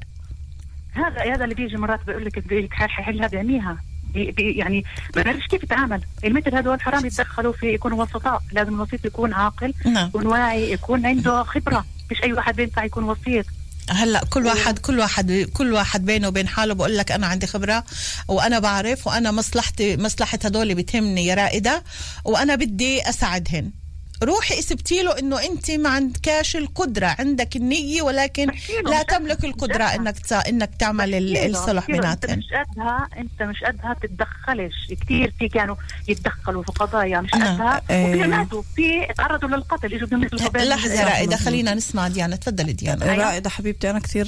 هذا 0.92 1.34
هذا 1.34 1.44
اللي 1.44 1.54
بيجي 1.54 1.76
مرات 1.76 2.00
بيقول 2.06 2.24
لك 2.24 2.38
بيقول 2.38 2.64
لك 2.64 2.72
حل- 2.72 2.88
حلها 2.88 3.26
بعميها 3.28 3.78
بي 4.14 4.30
بي 4.30 4.52
يعني 4.52 4.84
ما 5.16 5.22
بعرفش 5.22 5.46
كيف 5.46 5.62
يتعامل. 5.62 6.00
المثل 6.24 6.54
هذول 6.54 6.80
حرام 6.80 7.06
يتدخلوا 7.06 7.52
في 7.52 7.66
يكونوا 7.66 8.02
وسطاء. 8.02 8.42
لازم 8.52 8.74
الوسيط 8.74 9.04
يكون 9.04 9.32
عاقل 9.32 9.74
نعم. 9.84 10.08
يكون 10.08 10.26
واعي 10.26 10.72
يكون 10.72 11.06
عنده 11.06 11.42
خبرة. 11.42 11.84
مش 12.10 12.22
أي 12.22 12.32
واحد 12.32 12.56
بينفع 12.56 12.84
يكون 12.84 13.04
وسيط. 13.04 13.46
هلا 13.90 14.24
كل 14.30 14.46
واحد 14.46 14.78
كل 14.78 14.98
واحد 14.98 15.48
كل 15.54 15.72
واحد 15.72 16.04
بينه 16.04 16.28
وبين 16.28 16.48
حاله. 16.48 16.74
بقول 16.74 16.96
لك 16.98 17.12
أنا 17.12 17.26
عندي 17.26 17.46
خبرة 17.46 17.84
وأنا 18.28 18.58
بعرف 18.58 19.06
وأنا 19.06 19.30
مصلحتي 19.30 19.96
مصلحة 19.96 20.38
هدول 20.44 20.74
بتهمني 20.74 21.26
يا 21.26 21.34
رائدة 21.34 21.84
وأنا 22.24 22.54
بدي 22.54 23.08
أساعدهن. 23.08 23.70
روحي 24.22 24.58
اثبتي 24.58 25.02
له 25.02 25.18
إنه 25.18 25.44
أنت 25.44 25.70
ما 25.70 25.88
عندكاش 25.88 26.56
القدرة 26.56 27.16
عندك 27.18 27.56
النية 27.56 28.02
ولكن 28.02 28.46
لا 28.86 29.02
تملك. 29.02 29.44
القدرة 29.44 29.84
إنك 29.84 30.18
ت... 30.18 30.32
إنك 30.32 30.70
تعمل 30.78 31.36
الصلح 31.36 31.84
كيلو 31.86 32.02
أنت 32.04 32.26
مش 32.30 32.44
قدها 32.52 33.08
أنت 33.18 33.42
مش 33.42 33.64
قدها 33.64 33.96
تتدخلش 34.02 34.92
كثير 35.00 35.32
في 35.38 35.48
كانوا 35.48 35.76
يتدخلوا 36.08 36.62
في 36.62 36.72
قضايا 36.72 37.20
مش 37.20 37.34
نعم. 37.34 37.54
قدها 37.56 37.82
إيه. 37.90 38.06
وفي 38.20 38.28
ماتوا 38.28 38.62
في 38.76 39.06
تعرضوا 39.16 39.48
للقتل 39.48 39.94
إجوا 39.94 40.08
بين- 40.08 40.62
لحظة 40.68 41.04
رائدة 41.04 41.36
خلينا 41.36 41.74
نسمع 41.74 42.08
ديانا 42.08 42.36
تفضلي 42.36 42.72
ديانا 42.72 43.10
أيوة. 43.12 43.24
رائدة 43.24 43.50
حبيبتي 43.50 43.90
أنا 43.90 43.98
كثير 43.98 44.26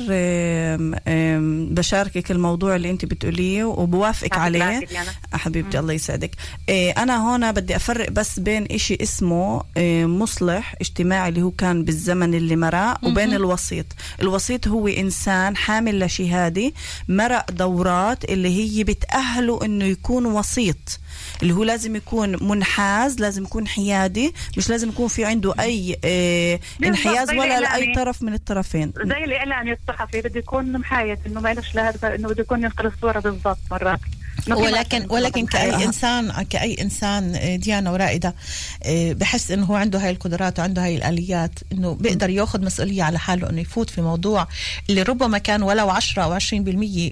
بشاركك 1.74 2.30
الموضوع 2.30 2.76
اللي 2.76 2.90
أنت 2.90 3.04
بتقوليه 3.04 3.64
وبوافقك 3.64 4.38
عليه. 4.38 4.86
حبيبتي 5.32 5.78
الله 5.78 5.92
يسعدك 5.92 6.30
إيه، 6.68 6.92
أنا 7.02 7.16
هون 7.30 7.52
بدي 7.52 7.76
أفرق 7.76 8.10
بس 8.10 8.40
بين 8.40 8.66
إشي 8.70 8.98
اسمه 9.02 9.62
مصلح 10.06 10.74
اجتماعي 10.80 11.28
اللي 11.28 11.42
هو 11.42 11.50
كان 11.50 11.84
بالزمن 11.84 12.34
اللي 12.34 12.56
مرق 12.56 13.04
وبين 13.04 13.34
الوسيط. 13.34 13.86
الوسيط 14.20 14.68
هو 14.68 14.88
إنسان 14.88 15.56
حامل 15.56 15.98
لشهادة 16.00 16.72
مرق 17.08 17.50
دورات 17.50 18.24
اللي 18.24 18.48
هي 18.48 18.84
بتأهله 18.84 19.64
إنه 19.64 19.84
يكون 19.84 20.26
وسيط. 20.26 21.00
اللي 21.42 21.54
هو 21.54 21.64
لازم 21.64 21.96
يكون 21.96 22.48
منحاز 22.48 23.20
لازم 23.20 23.42
يكون 23.42 23.68
حيادي 23.68 24.34
مش 24.56 24.70
لازم 24.70 24.88
يكون 24.88 25.08
في 25.08 25.24
عنده 25.24 25.54
أي 25.60 25.96
إيه، 26.04 26.60
بالضبط، 26.80 27.06
انحياز 27.06 27.30
ولا 27.30 27.38
لأي 27.38 27.58
الإعلامي. 27.58 27.94
طرف 27.94 28.22
من 28.22 28.34
الطرفين. 28.34 28.92
زي 29.04 29.24
الاعلامي 29.24 29.72
الصحفي 29.72 30.20
بده 30.20 30.38
يكون 30.38 30.72
محايد 30.72 31.18
إنه 31.26 31.40
ما 31.40 31.54
لهذا 31.74 32.14
إنه 32.14 32.28
بده 32.28 32.42
يكون 32.42 32.62
ينقل 32.62 32.86
الصورة 32.86 33.20
بالضبط 33.20 33.58
مرات. 33.70 34.00
ولكن 34.48 35.06
ولكن 35.10 35.40
إنه 35.40 35.48
كأي. 35.48 35.84
إنسان 35.84 36.42
كأي 36.42 36.82
إنسان 36.82 37.34
آه، 37.34 37.56
ديانا 37.56 37.90
ورائدة 37.90 38.34
آه، 38.82 39.12
بحس 39.12 39.50
إنه 39.50 39.66
هو 39.66 39.74
عنده 39.74 39.98
هاي 39.98 40.10
القدرات 40.10 40.58
وعنده 40.58 40.84
هاي 40.84 40.96
الآليات 40.96 41.58
إنه 41.72 41.94
بيقدر 41.94 42.30
ياخذ 42.30 42.64
مسؤولية 42.64 43.02
على 43.02 43.18
حاله 43.18 43.50
إنه 43.50 43.60
يفوت 43.60 43.90
في 43.90 44.02
موضوع 44.02 44.46
اللي 44.90 45.02
ربما 45.02 45.38
كان 45.38 45.62
ولو 45.62 45.90
10 45.90 46.22
أو 46.22 46.38
20% 46.38 46.42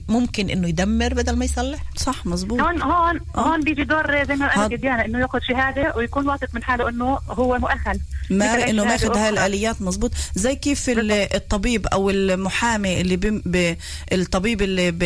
ممكن 0.09 0.51
إنه 0.51 0.69
يدمر 0.69 1.15
بدل 1.15 1.37
ما 1.37 1.45
يصلح 1.45 1.81
صح 1.97 2.27
مزبوط 2.27 2.61
هون 2.61 2.83
هون 2.83 3.21
آه. 3.37 3.41
هون 3.41 3.61
بيجي 3.61 3.85
دور 3.85 4.25
زي 4.25 4.37
ما 4.37 4.55
قالت 4.55 4.75
ديانا 4.75 5.05
إنه 5.05 5.19
ياخذ 5.19 5.39
شهادة 5.41 5.95
ويكون 5.97 6.29
واثق 6.29 6.49
من 6.55 6.63
حاله 6.63 6.89
إنه 6.89 7.19
هو 7.31 7.59
مؤهل 7.59 8.01
ما 8.31 8.71
إنه 8.71 8.85
ماخذ. 8.85 9.17
الآليات 9.19 9.83
مزبوط 9.83 10.13
زي 10.35 10.55
كيف 10.57 10.89
ال- 10.91 11.13
الطبيب 11.35 11.87
أو 11.87 12.11
المحامي 12.11 13.01
اللي 13.01 13.17
بم 13.17 13.43
ب 13.47 13.75
الطبيب 14.13 14.63
اللي 14.63 14.91
ب 14.91 15.03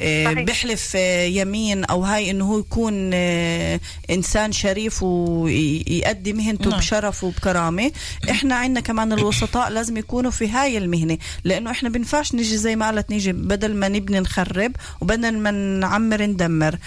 آه،. 0.00 0.32
بيحلف 0.32 0.92
آه، 0.96 1.24
يمين 1.24 1.84
أو 1.84 2.04
هاي 2.04 2.30
إنه 2.30 2.44
هو 2.44 2.58
يكون 2.58 3.10
آه، 3.14 3.80
إنسان 4.10 4.52
شريف 4.52 5.02
ويؤدي 5.02 6.32
مهنته 6.32 6.70
نعم. 6.70 6.78
بشرف 6.78 7.24
وبكرامة 7.24 7.92
إحنا 8.30 8.54
عندنا 8.54 8.80
كمان 8.80 9.12
الوسطاء 9.12 9.70
لازم 9.70 9.96
يكونوا 9.96 10.30
في 10.30 10.48
هاي 10.48 10.78
المهنة 10.78 11.18
لأنه 11.44 11.70
إحنا 11.70 11.88
بنفعش 11.88 12.34
نجي 12.34 12.56
زي 12.56 12.76
ما 12.76 12.86
قالت 12.86 13.10
نيجي 13.10 13.32
بدل 13.32 13.74
ما 13.74 13.88
نبني 13.88 14.20
نخرب 14.20 14.72
وبدل 15.00 15.38
ما 15.38 15.50
نعمر 15.50 16.22
ندمر 16.22 16.78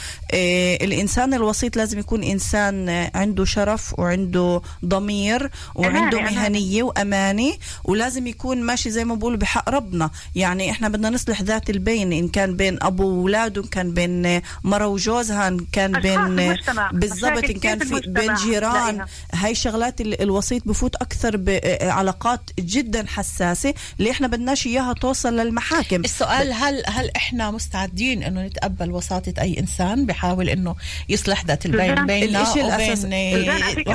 الإنسان 0.82 1.34
الوسيط 1.34 1.78
لازم 1.78 2.00
يكون 2.00 2.24
إنسان 2.24 2.90
عنده 3.16 3.46
شرف 3.46 4.00
وعنده 4.00 4.62
ضمير 4.86 5.27
وعنده 5.76 6.20
أمانة، 6.20 6.32
مهنية 6.40 6.84
وامانه 6.84 7.54
ولازم 7.84 8.28
يكون 8.28 8.62
ماشي 8.62 8.90
زي 8.92 9.06
ما 9.06 9.16
بقولوا 9.16 9.38
بحق 9.38 9.70
ربنا. 9.70 10.10
يعني 10.36 10.72
إحنا 10.72 10.90
بدنا 10.90 11.10
نصلح 11.10 11.42
ذات 11.42 11.70
البين 11.70 12.14
إن 12.14 12.28
كان 12.28 12.56
بين 12.56 12.78
أبو 12.82 13.08
واولاده 13.08 13.62
ان 13.62 13.68
كان 13.68 13.94
بين 13.94 14.42
مرة 14.64 14.88
وجوزها 14.88 15.48
إن 15.48 15.60
كان 15.72 15.92
بين. 16.02 16.56
بالضبط 16.92 17.44
إن 17.44 17.60
كان 17.60 17.80
في 17.80 18.02
بين 18.08 18.34
جيران. 18.34 19.06
هاي 19.34 19.56
شغلات 19.56 20.02
ال- 20.02 20.22
الوسيط 20.22 20.68
بفوت 20.68 20.96
أكثر 20.96 21.38
بعلاقات 21.38 22.42
جدا 22.60 23.06
حساسة 23.08 23.74
اللي 24.00 24.12
إحنا 24.12 24.28
بدناش 24.28 24.68
إياها 24.68 24.94
توصل 24.94 25.34
للمحاكم. 25.34 26.02
السؤال 26.02 26.54
هل 26.54 26.84
هل 26.88 27.12
إحنا 27.16 27.52
مستعدين 27.52 28.24
إنه 28.24 28.46
نتقبل 28.46 28.92
وساطة 28.92 29.34
أي 29.42 29.60
إنسان 29.60 30.06
بيحاول 30.06 30.50
إنه 30.50 30.76
يصلح 31.10 31.46
ذات 31.46 31.66
البين 31.66 31.96
بيننا 31.96 32.04
وبين 32.04 32.36
الإشي 32.36 32.62
على 32.62 32.84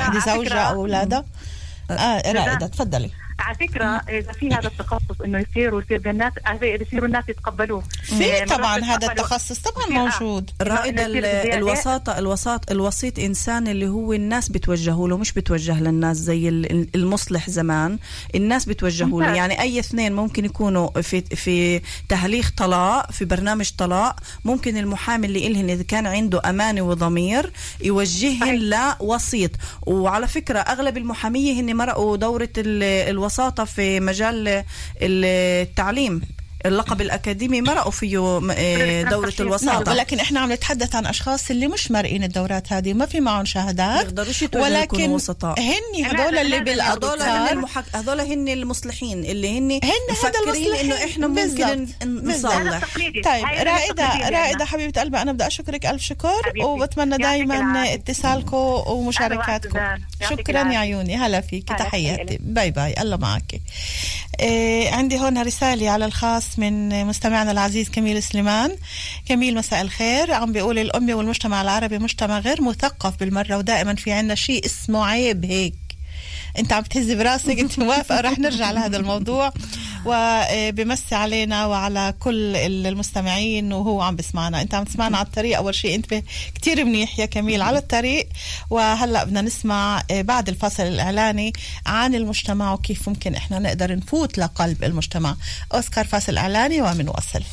آه، 0.07 0.19
فكرة- 0.49 1.22
آه 1.91 2.31
رائدة 2.31 2.67
تفضلي. 2.67 3.11
على 3.39 3.55
فكرة 3.55 3.85
إذا 3.85 4.31
في 4.31 4.49
هذا 4.49 4.67
التخصص 4.67 5.21
إنه 5.25 5.39
يصير 5.49 5.75
ويصير 5.75 5.97
بالناس 5.97 6.33
يصيروا 6.61 7.07
الناس 7.07 7.23
يتقبلوه 7.29 7.83
في 8.03 8.33
آه، 8.41 8.45
طبعا 8.45 8.77
هذا. 8.79 9.07
التخصص 9.11 9.59
طبعا. 9.59 9.87
موجود 9.89 10.49
رائد 10.61 10.99
إنه 10.99 11.09
يصير 11.17 11.21
زيادة. 11.21 11.57
الوساطة 11.57 12.17
الوساط 12.17 12.71
الوسيط 12.71 13.19
إنسان 13.19 13.67
اللي 13.67 13.87
هو 13.87 14.13
الناس 14.13 14.49
بتوجهوا 14.49 15.07
له 15.09 15.17
مش 15.17 15.31
بتوجه 15.33 15.79
للناس 15.81 16.17
زي 16.17 16.49
ال- 16.49 16.87
المصلح 16.95 17.49
زمان 17.49 17.99
الناس 18.35 18.65
بتوجهوا 18.65 19.23
له. 19.23 19.35
يعني 19.35 19.61
أي 19.61 19.79
اثنين 19.79 20.13
ممكن 20.13 20.45
يكونوا 20.45 21.01
في 21.01 21.21
في 21.21 21.81
تهليخ 22.09 22.51
طلاق 22.57 23.11
في 23.11 23.25
برنامج 23.25 23.71
طلاق 23.77 24.19
ممكن 24.45 24.77
المحامي 24.77 25.27
اللي 25.27 25.47
إلهن 25.47 25.69
إذا 25.69 25.83
كان 25.83 26.07
عنده 26.07 26.41
أمانة 26.49 26.81
وضمير 26.81 27.51
يوجههن 27.81 28.59
لوسيط 29.01 29.51
وعلى 29.87 30.27
فكرة 30.27 30.59
أغلب 30.59 30.97
المحامية 30.97 31.61
هن 31.61 31.75
مرقوا 31.75 32.17
دورة 32.17 32.49
ال- 32.57 33.09
الوساطة 33.23 33.63
في 33.63 33.99
مجال 33.99 34.63
التعليم. 35.01 36.21
اللقب 36.65 37.01
الأكاديمي 37.01 37.61
مرقوا 37.61 37.91
فيه 37.91 38.39
م- 38.39 38.51
إيه، 38.51 39.03
دورة 39.03 39.33
نعم 39.39 39.47
الوساطة. 39.47 39.91
ولكن 39.91 40.19
إحنا 40.19 40.39
عم 40.39 40.51
نتحدث 40.51 40.95
عن 40.95 41.05
أشخاص 41.05 41.49
اللي 41.51 41.67
مش 41.67 41.91
مرقين 41.91 42.23
الدورات 42.23 42.73
هذه 42.73 42.93
ما 42.93 43.05
في 43.05 43.19
معهم 43.19 43.45
شهادات 43.45 44.19
ولكن 44.55 45.09
وسطاء. 45.09 45.59
هن 45.59 46.15
لا، 46.17 46.41
اللي 46.41 46.59
لا، 46.59 46.71
لا، 46.71 46.93
هذول 46.93 47.21
هن 47.21 47.47
المحك... 47.47 47.83
هذول 47.95 48.21
هن 48.21 48.47
المصلحين 48.47 49.25
اللي 49.25 49.59
هن 49.59 49.71
هن 49.71 49.79
هذا 50.23 50.39
المصلحين. 50.45 50.91
إنه 50.91 50.95
إحنا 51.05 51.27
ممكن 51.27 51.87
نصلح. 52.03 52.95
طيب 52.95 53.45
التقليدي 53.45 53.63
رائدة 53.63 54.03
عنا. 54.03 54.65
حبيبة 54.65 55.01
قلبي 55.01 55.17
أنا 55.21 55.31
بدي 55.31 55.47
أشكرك 55.47 55.85
ألف 55.85 56.03
شكر. 56.03 56.53
وبتمنى 56.63 57.17
دائما. 57.17 57.93
اتصالكم 57.93 58.57
ومشاركاتكم. 58.87 59.79
شكرا 60.29 60.71
يا. 60.71 60.77
عيوني 60.77 61.15
هلا 61.15 61.41
فيك. 61.41 61.67
تحياتي. 61.67 62.37
باي 62.41 62.71
باي. 62.71 62.93
الله 63.01 63.17
معك. 63.17 63.61
إيه 64.39 64.91
عندي 64.91 65.19
هون 65.19 65.41
رسالة 65.43 65.89
على 65.89 66.05
الخاص. 66.05 66.52
من 66.59 67.05
مستمعنا 67.05 67.51
العزيز 67.51 67.89
كميل 67.89 68.23
سليمان. 68.23 68.75
كميل 69.25 69.55
مساء 69.55 69.81
الخير. 69.81 70.33
عم 70.33 70.51
بيقول 70.51 70.79
الأمة 70.79 71.13
والمجتمع 71.13 71.61
العربي 71.61 71.99
مجتمع 71.99 72.39
غير 72.39 72.61
مثقف 72.61 73.19
بالمرة 73.19 73.57
ودائما 73.57 73.95
في 73.95 74.11
عنا 74.11 74.35
شيء 74.35 74.65
اسمه 74.65 75.05
عيب 75.05 75.45
هيك. 75.45 75.82
انت 76.59 76.73
عم 76.73 76.83
تهزي 76.83 77.15
براسك 77.15 77.59
انت 77.59 77.79
موافقة 77.79 78.21
رح 78.21 78.39
نرجع 78.39 78.71
لهذا 78.71 78.97
الموضوع. 78.97 79.53
وبمسي 80.05 81.15
علينا 81.15 81.65
وعلى 81.65 82.13
كل 82.19 82.55
المستمعين 82.55 83.73
وهو 83.73 84.01
عم 84.01 84.15
بسمعنا. 84.15 84.61
انت 84.61 84.73
عم 84.73 84.83
تسمعنا 84.83 85.17
على 85.17 85.25
الطريق. 85.25 85.57
أول 85.57 85.75
شيء 85.75 85.95
انت 85.95 86.23
كتير 86.55 86.85
منيح 86.85 87.19
يا 87.19 87.25
كميل 87.25 87.61
على 87.61 87.77
الطريق. 87.77 88.27
وهلأ 88.69 89.23
بدنا 89.23 89.41
نسمع 89.41 90.03
آه، 90.11 90.21
بعد 90.21 90.49
الفصل 90.49 90.83
الإعلاني 90.83 91.53
عن 91.85 92.15
المجتمع 92.15 92.73
وكيف 92.73 93.09
ممكن 93.09 93.35
إحنا 93.35 93.59
نقدر 93.59 93.95
نفوت 93.95 94.37
لقلب 94.37 94.83
المجتمع. 94.83 95.35
أوسكار 95.73 96.05
فاصل 96.05 96.37
إعلاني 96.37 96.81
ومنواصل 96.81 97.43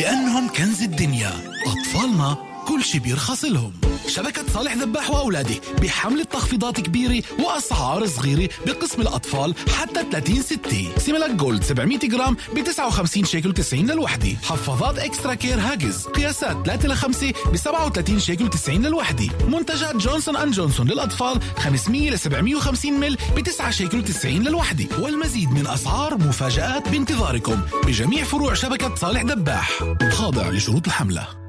لأنهم 0.00 0.48
كنز 0.48 0.82
الدنيا. 0.82 1.30
أطفالنا 1.66 2.49
كل 2.70 2.84
شي 2.84 2.98
بيرخص 2.98 3.44
لهم. 3.44 3.72
شبكة 4.06 4.44
صالح 4.54 4.74
ذباح 4.74 5.10
وأولاده 5.10 5.54
بحملة 5.82 6.24
تخفيضات 6.24 6.80
كبيرة 6.80 7.22
وأسعار 7.38 8.06
صغيرة 8.06 8.48
بقسم 8.66 9.02
الأطفال 9.02 9.54
حتى 9.68 10.04
30 10.12 10.42
ستة. 10.42 10.88
Similac 10.98 11.30
Gold 11.30 11.64
700 11.64 11.98
جرام 11.98 12.36
ب 12.54 12.64
59 12.64 13.24
شيكل 13.24 13.52
90 13.52 13.90
للوحدة. 13.90 14.36
حفاضات 14.42 14.98
Extra 14.98 15.34
Care 15.34 15.60
Huggies 15.60 16.06
قياسات 16.06 16.66
3 16.66 16.88
ل 16.88 16.94
5 16.94 17.32
ب 17.52 17.56
37 17.56 18.20
شيكل 18.20 18.50
90 18.50 18.86
للوحدة. 18.86 19.28
منتجات 19.48 19.96
Johnson 19.96 20.36
and 20.36 20.52
Johnson 20.52 20.88
للأطفال 20.88 21.40
500 21.58 22.10
ل 22.10 22.18
750 22.18 23.00
مل 23.00 23.16
ب 23.36 23.40
9 23.40 23.70
شيكل 23.70 24.04
90 24.04 24.42
للوحدة. 24.42 24.86
والمزيد 24.98 25.50
من 25.50 25.66
أسعار 25.66 26.18
مفاجآت 26.18 26.88
بانتظاركم 26.88 27.60
بجميع 27.86 28.24
فروع 28.24 28.54
شبكة 28.54 28.94
صالح 28.94 29.22
ذباح. 29.22 29.84
خاضع 30.10 30.50
لشروط 30.50 30.86
الحملة. 30.86 31.39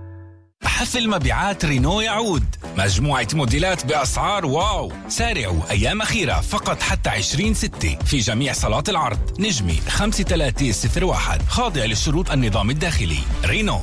حفل 0.66 1.10
مبيعات 1.10 1.66
رينو 1.66 2.02
يعود. 2.02 2.56
مجموعة 2.78 3.28
موديلات 3.34 3.86
بأسعار 3.86 4.46
واو. 4.46 4.94
سارعوا 5.08 5.72
أيام 5.72 6.02
أخيرة 6.02 6.42
فقط 6.42 6.82
حتى 6.82 7.10
20 7.10 7.54
ستة 7.54 7.98
في 8.06 8.18
جميع 8.18 8.54
صالات 8.54 8.90
العرض. 8.90 9.40
نجمي 9.40 9.80
5301 9.88 11.42
خاضع 11.48 11.86
لشروط 11.86 12.32
النظام 12.32 12.70
الداخلي. 12.70 13.20
رينو. 13.46 13.82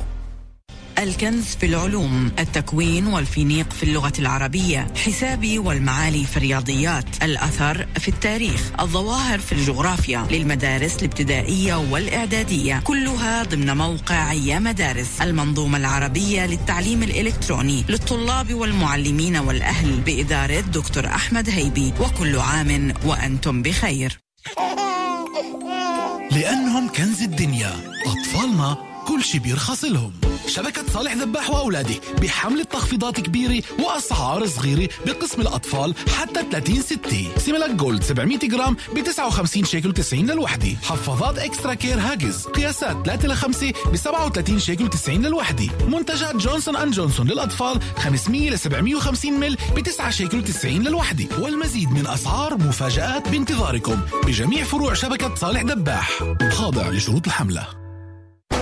الكنز 0.99 1.45
في 1.45 1.65
العلوم 1.65 2.31
التكوين 2.39 3.07
والفينيق 3.07 3.73
في 3.73 3.83
اللغة 3.83 4.13
العربية 4.19 4.87
حسابي 5.05 5.59
والمعالي 5.59 6.25
في 6.25 6.37
الرياضيات 6.37 7.23
الأثر 7.23 7.87
في 7.99 8.07
التاريخ 8.07 8.71
الظواهر 8.79 9.39
في 9.39 9.51
الجغرافيا 9.51 10.27
للمدارس 10.31 10.95
الابتدائية 10.99 11.75
والإعدادية. 11.75 12.81
كلها 12.83 13.43
ضمن 13.43 13.77
موقع 13.77 14.33
يا 14.33 14.59
مدارس 14.59 15.21
المنظومة 15.21 15.77
العربية 15.77 16.45
للتعليم 16.45 17.03
الإلكتروني 17.03 17.85
للطلاب 17.89 18.53
والمعلمين 18.53 19.37
والأهل 19.37 19.99
بإدارة 19.99 20.59
دكتور 20.59 21.05
أحمد 21.05 21.49
هيبي. 21.49 21.93
وكل 21.99 22.39
عام 22.39 22.93
وأنتم 23.05 23.61
بخير. 23.61 24.19
لأنهم 26.31 26.89
كنز 26.89 27.21
الدنيا 27.21 27.71
أطفالنا 28.05 28.88
كل 29.09 29.23
شي 29.23 29.39
بيرخص 29.39 29.83
لهم. 29.83 30.11
شبكة 30.47 30.83
صالح 30.93 31.13
ذباح 31.13 31.49
وأولاده 31.49 31.95
بحملة 32.21 32.63
تخفيضات 32.63 33.19
كبيرة 33.19 33.63
وأسعار 33.79 34.47
صغيرة 34.47 34.89
بقسم 35.05 35.41
الأطفال 35.41 35.95
حتى 36.17 36.43
30 36.51 36.81
ستة 36.81 37.27
Similac 37.37 37.71
Gold 37.71 38.03
700 38.03 38.37
جرام 38.37 38.75
ب 38.95 39.03
59 39.03 39.65
شيكل 39.65 39.93
90 39.93 40.25
للوحدة. 40.25 40.75
حفاضات 40.83 41.39
Extra 41.39 41.73
Care 41.73 41.99
Huggies 41.99 42.45
قياسات 42.45 43.05
3 43.05 43.27
ل 43.27 43.35
5 43.35 43.73
ب 43.91 43.95
37 43.95 44.59
شيكل 44.59 44.89
90 44.89 45.25
للوحدة. 45.25 45.67
منتجات 45.87 46.35
Johnson 46.35 46.75
and 46.75 46.93
Johnson 46.93 47.27
للأطفال 47.27 47.79
500 47.97 48.49
ل 48.49 48.59
750 48.59 49.33
مل 49.33 49.57
ب 49.75 49.79
9 49.79 50.09
شيكل 50.09 50.43
90 50.43 50.81
للوحدة. 50.81 51.25
والمزيد 51.39 51.91
من 51.91 52.07
أسعار 52.07 52.57
مفاجآت 52.57 53.29
بانتظاركم 53.29 53.99
بجميع 54.25 54.63
فروع 54.63 54.93
شبكة 54.93 55.35
صالح 55.35 55.61
ذباح. 55.61 56.23
خاضع 56.51 56.89
لشروط 56.89 57.25
الحملة. 57.27 57.78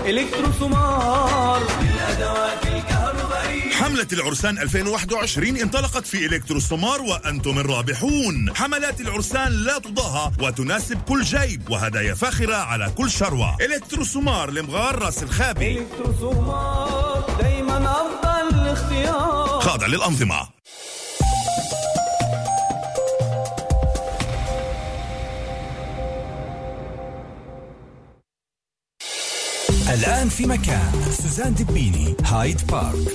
الكترو 0.08 0.52
سمار 0.60 1.62
للادوات 1.82 2.66
الكهربائيه 2.66 3.72
حملة 3.72 4.08
العرسان 4.14 4.58
2021 4.58 5.58
انطلقت 5.58 6.08
في 6.08 6.26
إلكترو 6.26 6.60
سمار 6.60 7.02
وأنتم 7.02 7.60
الرابحون. 7.60 8.56
حملات 8.56 9.02
العرسان 9.02 9.52
لا 9.52 9.80
تضاهى 9.80 10.32
وتناسب 10.42 11.02
كل 11.08 11.24
جيب 11.24 11.70
وهدايا 11.70 12.14
فاخرة 12.14 12.56
على 12.56 12.92
كل 12.98 13.10
شروة. 13.10 13.58
إلكترو 13.62 14.04
سمار 14.04 14.52
لمغار 14.52 15.00
راس 15.00 15.24
الخابي. 15.24 15.80
الكترو 15.80 16.14
سمار 16.20 17.38
دايما 17.42 17.92
أفضل 17.92 18.68
اختيار 18.68 19.60
خاضع 19.62 19.88
للأنظمة. 19.88 20.48
الآن 29.94 30.30
في 30.30 30.46
مكان 30.46 30.92
سوزان 31.12 31.54
دبيني 31.54 32.16
هايد 32.24 32.68
بارك. 32.68 33.08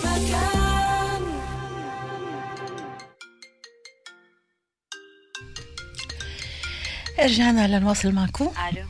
رجعنا 7.20 7.78
لنواصل 7.78 8.12
معكم. 8.12 8.44
ألو. 8.68 8.86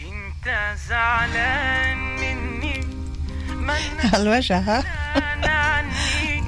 إنت 0.00 0.76
زعلان 0.88 1.98
مني 1.98 2.80
من 3.50 4.14
الوجه 4.14 4.58
ها؟ 4.58 4.84
عني 5.48 6.42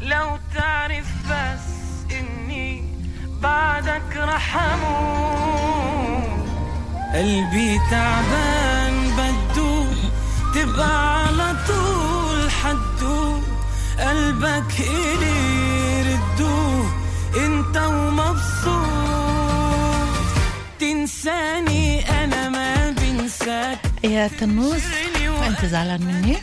لو 0.00 0.38
تعرف 0.54 1.06
بس 1.30 1.68
إني 2.12 2.84
بعدك 3.42 4.16
رح 4.16 4.56
قلبي 7.14 7.78
تعبان. 7.90 8.87
تبقى 10.58 11.26
على 11.26 11.56
طول 11.68 12.50
حدو 12.50 13.40
قلبك 13.98 14.80
إلي 14.80 16.02
ردو 16.02 16.84
انت 17.36 17.76
ومبسوط. 17.76 18.78
تنساني 20.80 22.10
أنا 22.24 22.48
ما 22.48 22.90
بنساك. 22.90 23.78
يا 24.04 24.28
تنوز 24.40 24.82
انت 25.46 25.64
زعلان 25.64 26.02
مني؟ 26.02 26.38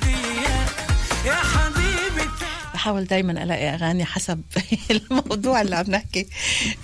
يا 1.26 1.36
حبيبي 1.36 1.75
بحاول 2.86 3.06
دايما 3.06 3.44
ألاقي 3.44 3.70
أغاني 3.70 4.06
حسب 4.06 4.42
الموضوع 4.92 5.62
اللي 5.62 5.76
عم 5.76 5.86
نحكي. 5.88 6.28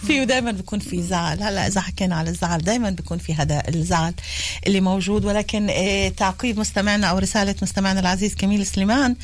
فيه 0.08 0.24
دايما 0.24 0.52
بيكون 0.52 0.80
في 0.80 1.02
زعل. 1.02 1.44
هلأ 1.44 1.68
إذا 1.68 1.82
حكينا 1.82 2.16
على 2.16 2.30
الزعل 2.30 2.62
دايما 2.62 2.90
بيكون 2.90 3.18
في 3.18 3.34
هذا 3.34 3.64
الزعل 3.70 4.14
اللي 4.68 4.82
موجود. 4.82 5.26
ولكن 5.26 5.68
آه، 5.70 6.10
تعقيب 6.10 6.60
مستمعنا 6.60 7.08
أو 7.08 7.18
رسالة 7.18 7.56
مستمعنا 7.62 8.00
العزيز 8.00 8.36
كميل 8.36 8.66
سليمان 8.66 9.16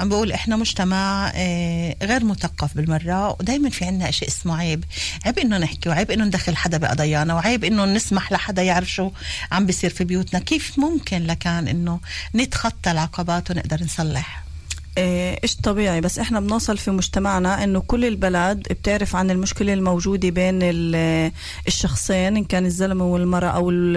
عم 0.00 0.08
بقول 0.08 0.32
إحنا 0.32 0.56
مجتمع 0.56 1.32
آه، 1.34 1.96
غير 2.02 2.24
مثقف 2.24 2.76
بالمرة 2.76 3.30
ودايما 3.30 3.70
في 3.70 3.84
عنا 3.84 4.10
شيء 4.10 4.28
اسمه 4.28 4.56
عيب. 4.56 4.84
عيب 5.26 5.38
إنه 5.38 5.58
نحكي 5.58 5.88
وعيب 5.88 6.10
إنه 6.10 6.24
ندخل 6.24 6.56
حدا 6.56 6.78
بقضايانا 6.78 7.34
وعيب 7.34 7.64
إنه 7.64 7.84
نسمح 7.84 8.32
لحدا 8.32 8.62
يعرف 8.62 8.90
شو 8.90 9.10
عم 9.52 9.66
بيصير 9.66 9.90
في 9.90 10.04
بيوتنا. 10.04 10.40
كيف 10.40 10.78
ممكن 10.78 11.26
لكان 11.26 11.68
إنه 11.68 12.00
نتخطى 12.34 12.90
العقبات 12.90 13.50
ونقدر 13.50 13.84
نصلح؟ 13.84 14.45
إيه، 14.98 15.38
إيش 15.44 15.56
طبيعي. 15.56 16.00
بس 16.00 16.18
إحنا 16.18 16.40
بنوصل 16.40 16.78
في 16.78 16.90
مجتمعنا 16.90 17.64
إنه 17.64 17.80
كل 17.80 18.04
البلد 18.04 18.58
بتعرف 18.70 19.16
عن 19.16 19.30
المشكلة 19.30 19.72
الموجودة 19.72 20.28
بين 20.28 20.58
ال- 20.62 21.32
الشخصين 21.68 22.36
إن 22.36 22.44
كان 22.44 22.66
الزلمة 22.66 23.04
والمرأة 23.04 23.48
أو 23.48 23.70
ال 23.70 23.96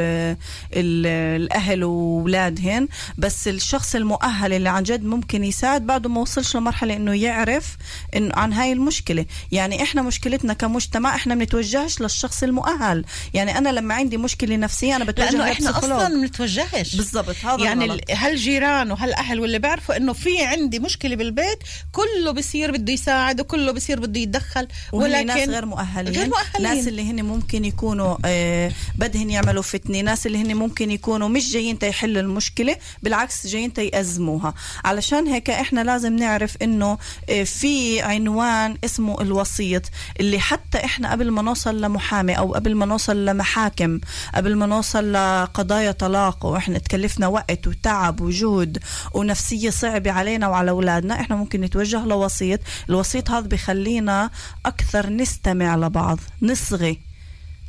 ال 0.74 1.08
الأهل 1.42 1.84
وأولادهن. 1.84 2.88
بس 3.18 3.48
الشخص 3.48 3.96
المؤهل 3.96 4.54
اللي 4.54 4.70
عن 4.70 4.84
جد 4.84 5.04
ممكن 5.04 5.44
يساعد 5.44 5.86
بعده 5.88 6.10
ما 6.10 6.22
وصلش 6.22 6.56
لمرحلة 6.56 6.96
إنه 6.96 7.14
يعرف 7.14 7.78
إنه 8.16 8.32
عن 8.36 8.54
هاي 8.54 8.72
المشكلة. 8.74 9.26
يعني 9.52 9.84
إحنا 9.84 10.02
مشكلتنا 10.02 10.54
كمجتمع 10.54 11.16
إحنا 11.16 11.36
بنتوجهش 11.36 12.02
للشخص 12.02 12.44
المؤهل. 12.44 13.06
يعني 13.34 13.58
أنا 13.58 13.70
لما 13.70 13.94
عندي 13.96 14.18
مشكلة 14.18 14.56
نفسية 14.56 14.96
أنا 14.96 15.04
بتوجه 15.06 15.50
لبسيكولوج. 15.52 15.76
أصلا 15.78 16.08
ما 16.10 16.22
بنتوجهش. 16.22 16.96
بالضبط 16.96 17.36
هذا 17.46 17.64
يعني 17.64 18.02
هالجيران 18.12 18.92
وهالأهل 18.92 19.40
واللي 19.40 19.60
بيعرفوا 19.60 19.98
إنه 19.98 20.14
في 20.14 20.44
عندي 20.46 20.80
مشكلة 20.90 21.16
بالبيت 21.16 21.60
كله 21.92 22.32
بصير 22.32 22.72
بده 22.72 22.94
يساعد 22.94 23.42
وكله 23.42 23.72
بصير 23.72 24.00
بده 24.00 24.20
يتدخل 24.20 24.68
ولكن 24.94 25.28
ناس 25.28 25.50
غير 25.50 25.66
مؤهلين. 25.66 26.14
غير 26.14 26.28
مؤهلين. 26.28 26.76
ناس 26.76 26.88
اللي 26.88 27.12
هن 27.12 27.26
ممكن 27.26 27.66
يكونوا 27.66 28.18
آه 28.26 28.72
بدهن 28.96 29.30
يعملوا 29.30 29.62
فتنة. 29.64 30.02
ناس 30.02 30.28
اللي 30.28 30.38
هن 30.42 30.56
ممكن 30.56 30.92
يكونوا 30.92 31.28
مش 31.28 31.54
جايين 31.54 31.80
تيحلوا 31.80 32.22
المشكلة 32.22 32.76
بالعكس 33.04 33.48
جايين 33.48 33.74
تيأزموها. 33.74 34.54
علشان 34.86 35.28
هيك 35.28 35.50
إحنا 35.50 35.82
لازم 35.84 36.16
نعرف 36.16 36.58
إنه 36.62 36.98
آه 37.30 37.44
في 37.44 38.02
عنوان 38.02 38.78
اسمه 38.86 39.22
الوسيط 39.22 39.82
اللي 40.20 40.40
حتى 40.40 40.78
إحنا 40.86 41.12
قبل 41.12 41.32
ما 41.32 41.42
نوصل 41.42 41.82
لمحامي 41.82 42.38
أو 42.38 42.54
قبل 42.54 42.76
ما 42.76 42.86
نوصل 42.86 43.26
لمحاكم 43.26 44.00
قبل 44.36 44.56
ما 44.56 44.66
نوصل 44.66 45.14
لقضايا 45.14 45.92
طلاق 45.92 46.46
وإحنا 46.46 46.78
تكلفنا 46.80 47.28
وقت 47.28 47.68
وتعب 47.68 48.22
وجهد 48.22 48.78
ونفسية 49.14 49.70
صعبة 49.70 50.12
علينا 50.12 50.48
وعلى 50.48 50.72
اولادنا 50.80 51.22
إحنا 51.22 51.36
ممكن 51.36 51.62
نتوجه 51.62 52.06
لوسيط. 52.06 52.60
الوسيط 52.90 53.32
هذا 53.32 53.48
بخلينا 53.48 54.30
أكثر 54.66 55.10
نستمع 55.10 55.76
لبعض 55.76 56.20
نصغي 56.42 57.00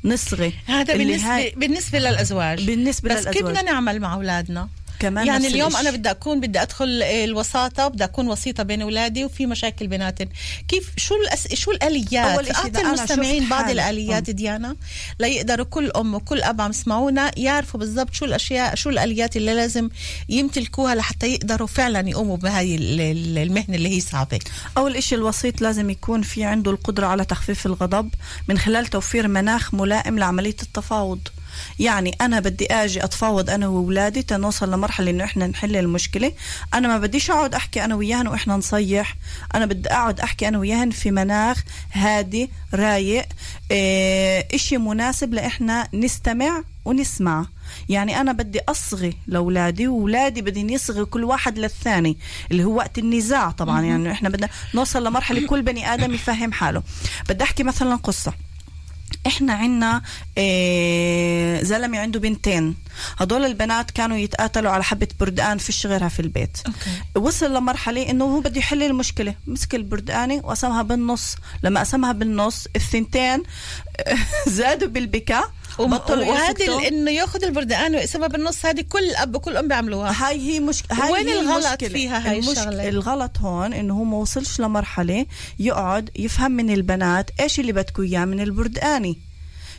نصغي. 0.04 0.52
هذا 0.66 0.96
بالنسبة 0.96 1.36
هاي- 1.36 1.54
بالنسبة 1.56 1.98
للأزواج. 1.98 2.66
بالنسبة 2.66 3.14
بس 3.14 3.16
كيف 3.16 3.26
للأزواج. 3.36 3.54
بدنا 3.54 3.62
نعمل 3.62 4.00
مع 4.00 4.14
أولادنا؟ 4.14 4.68
كمان 5.00 5.26
يعني 5.26 5.46
اليوم 5.46 5.68
الإشي. 5.68 5.88
أنا 5.88 5.96
بدي 5.96 6.10
اكون 6.10 6.40
بدي 6.40 6.62
أدخل 6.62 7.02
آه، 7.02 7.24
الوساطة 7.24 7.88
بدي 7.88 8.04
أكون 8.04 8.28
وسيطة 8.28 8.62
بين 8.62 8.82
أولادي 8.82 9.24
وفي 9.24 9.46
مشاكل 9.46 9.86
بيناتهم. 9.86 10.28
كيف 10.68 10.90
شو 10.96 11.14
الأس... 11.14 11.54
شو 11.54 11.70
الآليات؟ 11.70 12.50
أعطي 12.54 12.80
المستمعين 12.80 13.48
بعض 13.48 13.62
حالي. 13.64 13.72
الآليات 13.72 14.30
ديانا. 14.30 14.76
ليقدروا 15.20 15.66
كل 15.66 15.90
أم 15.96 16.14
وكل 16.14 16.42
أب 16.42 16.60
عم 16.60 16.70
يسمعونا 16.70 17.30
يعرفوا 17.38 17.80
بالضبط 17.80 18.14
شو 18.14 18.24
الاشياء 18.24 18.74
شو 18.74 18.90
الآليات 18.90 19.36
اللي 19.36 19.54
لازم 19.54 19.88
يمتلكوها 20.28 20.94
لحتى 20.94 21.26
يقدروا 21.34 21.66
فعلا 21.66 22.08
يقوموا 22.08 22.36
بهاي 22.36 22.74
ال- 22.74 23.00
ال- 23.00 23.38
المهنة 23.38 23.76
اللي 23.76 23.88
هي 23.96 24.00
صعبة. 24.00 24.38
أول 24.78 24.96
إشي 24.96 25.14
الوسيط 25.14 25.60
لازم 25.60 25.90
يكون 25.90 26.22
في 26.22 26.44
عنده 26.44 26.70
القدرة 26.70 27.06
على 27.06 27.24
تخفيف 27.24 27.66
الغضب 27.66 28.10
من 28.48 28.58
خلال 28.58 28.86
توفير 28.86 29.28
مناخ 29.28 29.74
ملائم 29.74 30.18
لعملية 30.18 30.56
التفاوض. 30.62 31.20
يعني 31.78 32.16
أنا 32.20 32.40
بدي 32.40 32.66
أجي 32.66 33.04
أتفاوض 33.04 33.50
أنا 33.50 33.68
وأولادي 33.68 34.22
تنوصل 34.22 34.70
لمرحلة 34.72 35.10
إنه 35.10 35.24
إحنا 35.24 35.46
نحل 35.46 35.76
المشكلة. 35.76 36.32
أنا 36.74 36.88
ما 36.88 36.98
بديش 36.98 37.30
أقعد 37.30 37.54
أحكي 37.54 37.84
أنا 37.84 37.94
وياهن 37.94 38.28
وإحنا 38.28 38.56
نصيح. 38.56 39.16
أنا 39.54 39.66
بدي 39.66 39.88
أقعد 39.88 40.20
أحكي 40.20 40.48
أنا 40.48 40.58
وياهن 40.58 40.90
في 40.90 41.10
مناخ 41.10 41.62
هادي 41.92 42.50
رايق 42.74 43.26
إيه 43.70 44.48
إشي 44.54 44.78
مناسب 44.78 45.34
لإحنا 45.34 45.88
نستمع 45.94 46.62
ونسمع. 46.84 47.46
يعني 47.88 48.20
أنا 48.20 48.32
بدي 48.32 48.60
أصغي 48.68 49.16
لأولادي 49.26 49.88
وأولادي 49.88 50.42
بدهم 50.42 50.68
يصغي 50.68 51.04
كل 51.04 51.24
واحد 51.24 51.58
للثاني 51.58 52.16
اللي 52.50 52.64
هو 52.64 52.74
وقت 52.74 52.98
النزاع 52.98 53.50
طبعا. 53.50 53.82
يعني 53.82 54.12
إحنا 54.12 54.28
بدنا 54.28 54.48
نوصل 54.74 55.06
لمرحلة 55.06 55.46
كل 55.46 55.62
بني 55.62 55.94
آدم 55.94 56.14
يفهم 56.14 56.52
حاله. 56.52 56.82
بدي 57.28 57.44
أحكي 57.44 57.62
مثلا 57.62 57.96
قصة. 57.96 58.32
إحنا 59.26 59.52
عنا 59.52 60.02
إيه 60.38 61.62
زلمة 61.62 61.98
عنده 61.98 62.20
بنتين. 62.20 62.76
هدول 63.18 63.44
البنات 63.44 63.90
كانوا 63.90 64.16
يتقاتلوا 64.16 64.70
على 64.70 64.84
حبة 64.84 65.08
بردقان 65.20 65.58
فيش 65.58 65.86
غيرها 65.86 66.08
في 66.08 66.20
البيت. 66.20 66.58
أوكي. 66.66 67.26
وصل 67.26 67.54
لمرحلة 67.54 68.10
إنه 68.10 68.24
هو 68.24 68.40
بده 68.40 68.58
يحل 68.58 68.82
المشكلة. 68.82 69.34
مسك 69.46 69.74
البردقانة 69.74 70.34
وقسمها 70.44 70.82
بالنص. 70.82 71.36
لما 71.62 71.80
قسمها 71.80 72.12
بالنص 72.12 72.66
الثنتين 72.76 73.42
زادوا 74.58 74.88
بالبكاء. 74.88 75.50
بطلوا 75.78 76.24
وهذه 76.26 76.88
انه 76.88 77.10
ياخذ 77.10 77.44
البردقان 77.44 77.94
ويقسمها 77.94 78.28
بالنص. 78.28 78.66
هذه 78.66 78.84
كل 78.88 79.14
اب 79.14 79.34
وكل 79.34 79.56
أم 79.56 79.68
بيعملوها. 79.68 80.28
هاي 80.28 80.38
هي 80.40 80.60
مش 80.60 80.82
هاي 80.92 81.12
وين 81.12 81.28
هي 81.28 81.40
الغلط 81.40 81.66
المشكلة. 81.66 81.88
فيها 81.88 82.30
هاي 82.30 82.38
المش... 82.38 82.48
الشغلة؟ 82.48 82.88
الغلط 82.88 83.38
هون 83.38 83.72
إنه 83.72 83.94
هو 83.94 84.04
ما 84.04 84.16
وصلش 84.16 84.60
لمرحلة 84.60 85.26
يقعد 85.58 86.10
يفهم 86.16 86.50
من 86.52 86.70
البنات 86.70 87.30
إيش 87.40 87.60
اللي 87.60 87.72
بدكم 87.72 88.02
إياه 88.02 88.24
من 88.24 88.40
البردقاني 88.40 89.18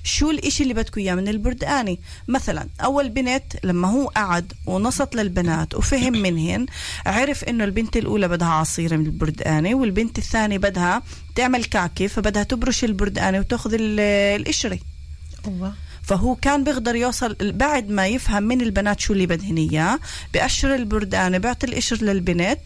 شو 0.04 0.32
الإشي 0.32 0.64
اللي 0.64 0.74
بدكم 0.74 1.02
إياه 1.02 1.16
من 1.16 1.28
البردقاني 1.28 2.00
مثلا 2.28 2.68
أول 2.84 3.10
بنت 3.10 3.44
لما 3.64 3.88
هو 3.92 4.08
قعد 4.08 4.54
ونصت 4.66 5.16
للبنات 5.16 5.76
وفهم 5.76 6.14
منهن 6.14 6.66
عرف 7.06 7.44
إنه 7.44 7.64
البنت 7.64 7.98
الأولى 7.98 8.28
بدها 8.28 8.48
عصير 8.48 8.98
من 8.98 9.06
البردقاني 9.06 9.74
والبنت 9.74 10.18
الثانية 10.18 10.58
بدها 10.58 11.02
تعمل 11.36 11.66
كعكة 11.66 12.08
فبدها 12.08 12.44
تبرش 12.44 12.84
البردقاني 12.84 13.40
وتأخذ 13.40 13.74
ال- 13.74 14.00
القشرة. 14.42 14.80
أوه. 15.48 15.74
فهو 16.02 16.36
كان 16.36 16.64
بيقدر 16.64 16.96
يوصل 16.96 17.36
بعد 17.42 17.90
ما 17.90 18.08
يفهم 18.08 18.44
من 18.44 18.62
البنات 18.62 19.00
شو 19.00 19.14
اللي 19.14 19.26
بدهن 19.26 19.58
إياه 19.58 20.00
بقشر 20.34 20.76
البردانه 20.76 21.38
بيعطي 21.38 21.68
القشر 21.68 22.04
للبنت 22.04 22.60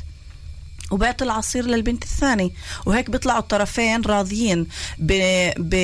وبعطي 0.91 1.25
العصير 1.25 1.65
للبنت 1.65 2.03
الثانية 2.03 2.49
وهيك 2.85 3.09
بيطلعوا 3.09 3.39
الطرفين 3.39 4.01
راضيين. 4.01 4.67
ب 4.97 5.11
ب 5.57 5.75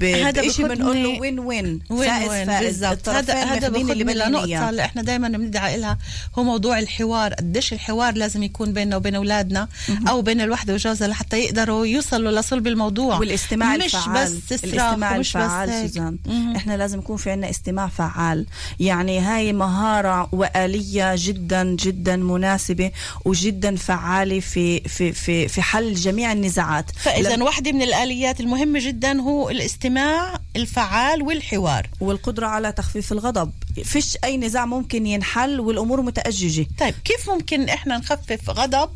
ب 0.00 0.04
هذا 0.04 0.42
بنقول 0.58 1.02
له 1.02 1.20
وين 1.20 1.38
وين 1.38 1.80
فائز 1.88 2.28
وين 2.28 2.46
فائز. 2.46 2.84
هذا 2.84 3.34
هذا 3.34 3.66
اللي 3.68 4.14
لنقطة 4.14 4.70
اللي 4.70 4.84
إحنا 4.84 5.02
دائما 5.02 5.28
بندعي 5.28 5.76
لها 5.76 5.98
هو 6.38 6.42
موضوع 6.42 6.78
الحوار. 6.78 7.34
قديش 7.34 7.72
الحوار 7.72 8.14
لازم 8.14 8.42
يكون 8.42 8.72
بيننا 8.72 8.96
وبين 8.96 9.14
أولادنا 9.14 9.68
أو 10.08 10.22
بين 10.22 10.40
الوحدة 10.40 10.74
وجوزها 10.74 11.08
لحتى 11.08 11.38
يقدروا 11.38 11.86
يوصلوا 11.86 12.40
لصلب 12.40 12.66
الموضوع. 12.66 13.18
والاستماع 13.18 13.76
مش 13.76 13.84
الفعال. 13.84 14.40
بس 14.50 14.64
الاستماع 14.64 15.18
بس 15.18 15.26
الفعال 15.26 15.70
هيك. 15.70 15.86
سوزان. 15.86 16.18
إحنا 16.56 16.76
لازم 16.76 16.98
يكون 16.98 17.16
في 17.16 17.30
عنا 17.30 17.50
استماع 17.50 17.88
فعال. 17.88 18.46
يعني 18.80 19.20
هاي 19.20 19.52
مهارة 19.52 20.28
وآلية 20.32 21.14
جدا 21.16 21.64
جدا 21.64 22.16
مناسبة 22.16 22.90
وجدا 23.24 23.76
فعالة. 23.76 24.25
في 24.40 24.80
في 24.80 25.12
في 25.12 25.48
في 25.48 25.62
حل 25.62 25.94
جميع 25.94 26.32
النزاعات. 26.32 26.90
فإذا 26.90 27.36
لم- 27.36 27.42
واحدة 27.42 27.72
من 27.72 27.82
الآليات 27.82 28.40
المهمة 28.40 28.80
جدا 28.86 29.20
هو 29.20 29.50
الاستماع 29.50 30.40
الفعال 30.56 31.22
والحوار. 31.22 31.86
والقدرة 32.00 32.46
على 32.46 32.72
تخفيف 32.72 33.12
الغضب. 33.12 33.52
فيش 33.84 34.16
أي 34.24 34.36
نزاع 34.36 34.66
ممكن 34.66 35.06
ينحل 35.06 35.60
والأمور 35.60 36.02
متأججة. 36.02 36.66
طيب 36.78 36.94
كيف 37.04 37.30
ممكن 37.30 37.68
إحنا 37.68 37.98
نخفف 37.98 38.50
غضب 38.50 38.90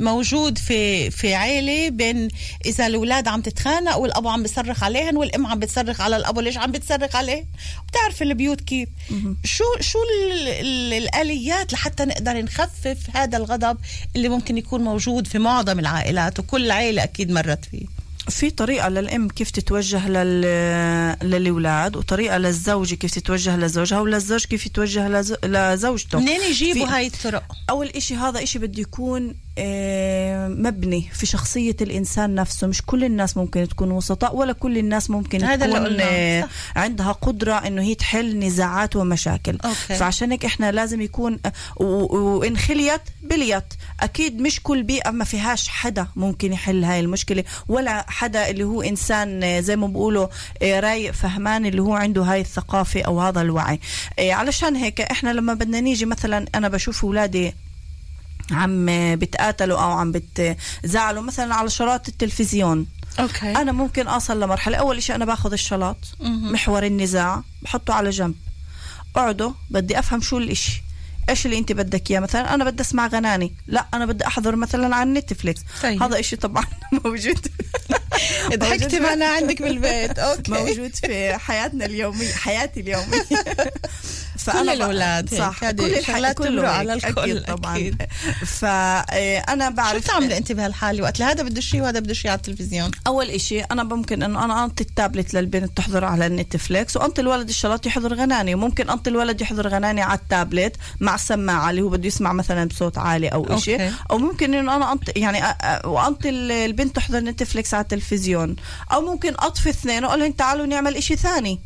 موجود 0.00 0.58
في 0.58 1.10
في 1.10 1.34
عيلة 1.34 1.88
بين 1.88 2.28
إذا 2.66 2.86
الأولاد 2.86 3.28
عم 3.28 3.40
تتخانق 3.42 3.96
والابو 3.96 4.28
عم 4.28 4.42
بيصرخ 4.42 4.82
عليهن 4.84 5.16
والأم 5.16 5.46
عم 5.46 5.58
بتصرخ 5.58 6.00
على 6.00 6.16
الابو 6.16 6.40
ليش 6.40 6.56
عم 6.58 6.72
بتصرخ 6.72 7.16
عليه؟ 7.16 7.44
بتعرف 7.88 8.22
البيوت 8.22 8.60
كيف؟ 8.60 8.88
شو 9.44 9.64
شو 9.80 9.98
ال 10.32 10.48
ال 10.48 10.92
الآليات 10.92 11.72
لحتى 11.72 12.04
نقدر 12.04 12.42
نخفف 12.42 12.98
هذا 13.14 13.38
الغضب 13.38 13.78
اللي 14.16 14.28
ممكن 14.28 14.58
يكون 14.58 14.71
موجود 14.80 15.26
في 15.26 15.38
معظم 15.38 15.78
العائلات 15.78 16.38
وكل 16.38 16.70
عائله 16.70 17.02
أكيد 17.04 17.30
مرت 17.30 17.64
فيه. 17.64 17.86
في 18.28 18.50
طريقة 18.50 18.88
للأم 18.88 19.28
كيف 19.28 19.50
تتوجه 19.50 20.08
لل... 20.08 20.40
للأولاد 21.30 21.96
وطريقة 21.96 22.38
للزوج 22.38 22.94
كيف 22.94 23.10
تتوجه 23.14 23.56
لزوجها 23.56 24.00
وللزوج 24.00 24.44
كيف 24.44 24.66
يتوجه 24.66 25.08
لز... 25.08 25.32
لزوجته. 25.44 26.20
منين 26.20 26.40
يجيبوا 26.50 26.86
في- 26.86 26.92
هاي 26.92 27.06
الطرق؟ 27.06 27.42
أول 27.70 27.86
إشي 27.88 28.14
هذا 28.16 28.42
إشي 28.42 28.58
بده 28.58 28.80
يكون 28.82 29.34
مبني 30.48 31.08
في 31.12 31.26
شخصية 31.26 31.76
الإنسان 31.80 32.34
نفسه. 32.34 32.66
مش 32.66 32.82
كل 32.82 33.04
الناس 33.04 33.36
ممكن 33.36 33.68
تكون 33.68 33.90
وسطاء 33.90 34.36
ولا 34.36 34.52
كل 34.52 34.78
الناس 34.78 35.10
ممكن 35.10 35.44
هذا 35.44 35.66
تكون 35.66 35.96
آه،. 36.00 36.48
عندها 36.76 37.12
قدرة 37.12 37.54
إنه 37.54 37.82
هي 37.82 37.94
تحل 37.94 38.38
نزاعات 38.38 38.96
ومشاكل. 38.96 39.58
okay. 39.64 39.94
فعشان 39.94 40.30
هيك 40.30 40.44
إحنا 40.44 40.72
لازم 40.72 41.00
يكون 41.00 41.38
آه، 41.46 41.52
وإن 41.82 42.56
خليت 42.56 43.00
بليت 43.22 43.74
أكيد 44.00 44.40
مش 44.40 44.60
كل 44.62 44.82
بيئة 44.82 45.10
ما 45.10 45.24
فيهاش 45.24 45.68
حدا 45.68 46.06
ممكن 46.16 46.52
يحل 46.52 46.84
هاي 46.84 47.00
المشكلة 47.00 47.44
ولا 47.68 48.04
حدا 48.08 48.50
اللي 48.50 48.64
هو 48.64 48.82
إنسان 48.82 49.42
آه، 49.42 49.60
زي 49.60 49.76
ما 49.76 49.86
بقولوا 49.86 50.26
آه، 50.62 50.80
رايق 50.80 51.12
فهمان 51.12 51.66
اللي 51.66 51.82
هو 51.82 51.94
عنده 51.94 52.22
هاي 52.22 52.40
الثقافة 52.40 53.02
أو 53.02 53.20
هذا 53.20 53.40
الوعي. 53.40 53.80
آه، 54.18 54.32
علشان 54.32 54.76
هيك 54.76 55.00
إحنا 55.00 55.32
لما 55.32 55.54
بدنا 55.54 55.80
نيجي 55.80 56.04
مثلا 56.04 56.46
أنا 56.54 56.68
بشوف 56.68 57.04
أولادي 57.04 57.54
عم 58.50 58.86
بتقاتلوا 59.16 59.78
أو 59.78 59.90
عم 59.90 60.12
بتزعلوا 60.12 61.22
مثلا 61.22 61.54
على 61.54 61.70
שלט 61.70 62.08
التلفزيون. 62.08 62.86
okay. 63.20 63.50
أنا 63.56 63.72
ممكن 63.72 64.06
اوصل 64.06 64.40
لمرحلة. 64.40 64.76
أول 64.76 65.02
شيء 65.02 65.16
أنا 65.16 65.24
باخذ 65.24 65.52
ال 65.52 65.59
שלט. 65.59 65.96
محور 66.20 66.86
النزاع 66.86 67.42
بحطه 67.62 67.94
على 67.94 68.10
جنب. 68.10 68.34
اقعدوا 69.16 69.52
بدي 69.70 69.98
أفهم 69.98 70.20
شو 70.20 70.38
الإشي. 70.38 70.82
إيش 71.28 71.46
اللي 71.46 71.58
أنت 71.58 71.72
بدك 71.72 72.10
إياه؟ 72.10 72.20
مثلا 72.20 72.54
أنا 72.54 72.64
بدي 72.64 72.82
أسمع 72.82 73.06
غناني. 73.06 73.52
لا 73.66 73.86
أنا 73.94 74.06
بدي 74.06 74.26
أحضر 74.26 74.56
مثلا 74.56 74.96
على 74.96 75.10
Netflix. 75.10 75.60
طيب. 75.82 76.02
هذا 76.02 76.20
إشي 76.20 76.36
طبعا 76.36 76.64
موجود. 77.04 77.46
ضحكتي 78.54 79.00
معنا 79.00 79.26
عندك 79.26 79.62
بالبيت. 79.62 80.18
okay. 80.28 80.52
موجود 80.52 80.94
في 80.94 81.38
حياتنا 81.38 81.84
اليومية 81.84 82.32
حياتي 82.32 82.82
اليومية 84.48 84.70
كل 84.70 84.76
الأولاد 84.76 85.34
هيك، 85.34 85.40
صح 85.42 85.64
هذه 85.64 85.76
كل 85.76 85.94
الح- 85.94 86.06
شغلات 86.06 86.38
كله 86.38 86.48
تمرق 86.48 86.68
هيك، 86.68 86.78
على 86.78 86.92
الكل، 86.94 87.20
أكيد 87.20 87.42
طبعا. 87.44 87.76
أكيد. 87.76 88.02
فأنا 88.60 89.68
شو 89.68 89.74
بعرف 89.76 90.04
بتعملي 90.04 90.36
انت 90.38 90.52
بهالحالة؟ 90.52 91.02
وقت 91.02 91.22
هذا 91.22 91.42
بده 91.42 91.60
شيء 91.60 91.80
وهذا 91.82 92.00
بده 92.00 92.14
شيء 92.14 92.30
على 92.30 92.38
التلفزيون؟ 92.38 92.90
أول 93.06 93.30
إشي 93.30 93.60
أنا 93.60 93.82
ممكن 93.82 94.22
إنه 94.22 94.44
أنا 94.44 94.64
انطي 94.64 94.84
التابلت 94.84 95.34
للبنت 95.34 95.76
تحضر 95.76 96.04
على 96.04 96.26
ال 96.26 96.35
Netflix 96.35 96.96
وانطي 96.96 97.20
الولد 97.20 97.48
الشلاط 97.48 97.86
يحضر 97.86 98.14
غناني 98.14 98.54
وممكن 98.54 98.90
انطي 98.90 99.10
الولد 99.10 99.40
يحضر 99.40 99.68
غناني 99.68 100.02
على 100.02 100.18
التابلت 100.18 100.76
مع 101.00 101.14
السماعه 101.14 101.70
اللي 101.70 101.82
هو 101.82 101.88
بده 101.88 102.06
يسمع 102.06 102.32
مثلا 102.32 102.64
بصوت 102.68 102.98
عالي 102.98 103.28
إشي. 103.28 103.72
okay. 103.74 103.92
أو 104.10 104.18
ممكن 104.18 104.54
إنه 104.54 104.76
أنا 104.76 104.92
انطي 104.92 105.12
يعني 105.16 105.38
ال- 106.28 106.52
البنت 106.52 106.96
تحضر 106.96 107.20
نتفليكس 107.20 107.74
على 107.74 107.82
التلفزيون. 107.82 108.56
أو 108.92 109.00
ممكن 109.00 109.34
أطفي 109.38 109.70
اثنين 109.70 110.04
وأقول 110.04 110.20
لهم 110.20 110.32
تعالوا 110.32 110.66
نعمل 110.66 110.96
إشي 110.96 111.16
ثاني. 111.16 111.60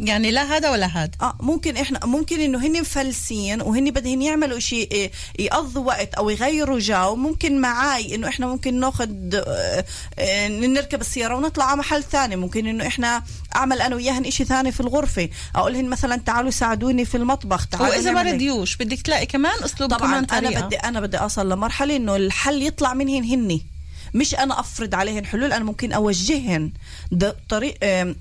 يعني 0.00 0.30
لا 0.30 0.42
هذا 0.56 0.70
ولا 0.70 0.86
هذا. 0.86 1.10
آه 1.20 1.36
ممكن 1.40 1.76
إحنا 1.76 2.06
ممكن 2.06 2.40
إنه 2.40 2.66
هن 2.66 2.80
مفلسين 2.80 3.62
وهن 3.62 3.90
بدهن 3.90 4.22
يعملوا 4.22 4.58
شيء 4.58 4.88
إيه، 4.92 5.10
يقضوا 5.38 5.84
وقت 5.84 6.14
أو 6.14 6.30
يغيروا 6.30 6.78
جو. 6.78 7.14
ممكن 7.16 7.60
معاي 7.60 8.14
إنه 8.14 8.28
إحنا 8.28 8.46
ممكن 8.46 8.80
ناخذ 8.80 9.10
آه، 9.34 9.84
آه، 10.18 10.48
نركب 10.48 11.00
السيارة 11.00 11.34
ونطلع 11.36 11.64
على 11.64 11.76
محل 11.78 12.02
ثاني. 12.02 12.36
ممكن 12.36 12.66
إنه 12.66 12.86
إحنا 12.86 13.22
أعمل 13.56 13.80
أنا 13.80 13.96
وياهن 13.96 14.30
شيء 14.30 14.46
ثاني 14.46 14.72
في 14.72 14.80
الغرفة. 14.80 15.28
اقولهن 15.56 15.88
مثلا 15.88 16.16
تعالوا 16.16 16.50
ساعدوني 16.50 17.04
في 17.04 17.16
المطبخ 17.16 17.66
تعالوا 17.66 17.88
وإذا 17.88 18.12
ما. 18.12 18.22
رديوش 18.22 18.76
بدك 18.76 19.02
تلاقي 19.02 19.26
كمان 19.26 19.64
أسلوب 19.64 19.90
طبعا 19.90 20.00
كمان 20.00 20.24
أنا 20.24 20.26
طريقه 20.26 20.66
بدي 20.66 20.76
أنا 20.76 21.00
بدي 21.00 21.16
أوصل 21.16 21.48
لمرحلة 21.52 21.96
إنه 21.96 22.16
الحل 22.16 22.62
يطلع 22.62 22.94
منهن 22.94 23.24
هني. 23.24 23.77
مش 24.14 24.34
أنا 24.34 24.60
أفرض 24.60 24.94
عليهن 24.94 25.26
حلول 25.26 25.52
أنا 25.52 25.64
ممكن 25.64 25.92
أوجههن 25.92 26.72
ده 27.12 27.36
طريق 27.48 27.74
آم، 27.82 28.16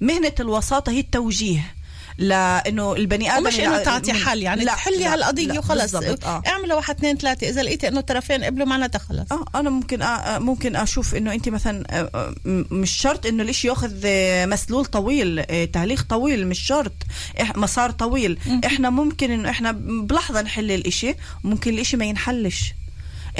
مهنة 0.00 0.32
الوساطة 0.40 0.92
هي 0.92 1.00
التوجيه. 1.00 1.74
لأنه 2.18 2.94
البني 2.94 3.32
آدم 3.32 3.44
ومش 3.46 3.60
إنه 3.60 3.78
تعطي 3.82 4.12
حل 4.12 4.42
يعني 4.42 4.64
لا، 4.64 4.72
تحلي 4.72 4.96
لا، 4.96 5.14
هالقضية 5.14 5.58
وخلص. 5.58 5.94
آه. 5.94 6.42
اعملوا 6.46 6.76
واحد 6.76 6.96
اثنين 6.96 7.16
ثلاثة. 7.18 7.48
إذا 7.48 7.62
لقيتي 7.62 7.88
إنه 7.88 7.98
الطرفين 8.00 8.44
قبلوا 8.44 8.66
معناتها 8.66 8.98
خلص. 8.98 9.32
آه 9.32 9.44
أنا 9.54 9.70
ممكن 9.70 10.02
آه 10.02 10.38
ممكن 10.38 10.76
أشوف 10.76 11.14
إنه 11.14 11.32
انت 11.32 11.48
مثلا 11.48 11.84
آه، 11.90 12.10
آه، 12.14 12.34
م- 12.44 12.64
مش 12.70 12.90
شرط 12.90 13.26
إنه 13.26 13.42
الإشي 13.42 13.68
ياخذ 13.68 13.92
آه، 14.04 14.46
مسلول 14.46 14.84
طويل 14.84 15.38
آه، 15.50 15.64
تهليخ 15.64 16.02
طويل 16.02 16.46
مش 16.46 16.58
شرط. 16.60 16.92
إح- 17.38 17.56
مسار 17.58 17.90
طويل. 17.90 18.38
إحنا 18.66 18.90
ممكن 18.90 19.30
إنه 19.30 19.50
إحنا 19.50 19.72
بلحظة 19.80 20.42
نحل 20.42 20.70
الإشي 20.70 21.14
وممكن 21.44 21.74
الإشي 21.74 21.96
ما 21.96 22.04
ينحلش. 22.04 22.72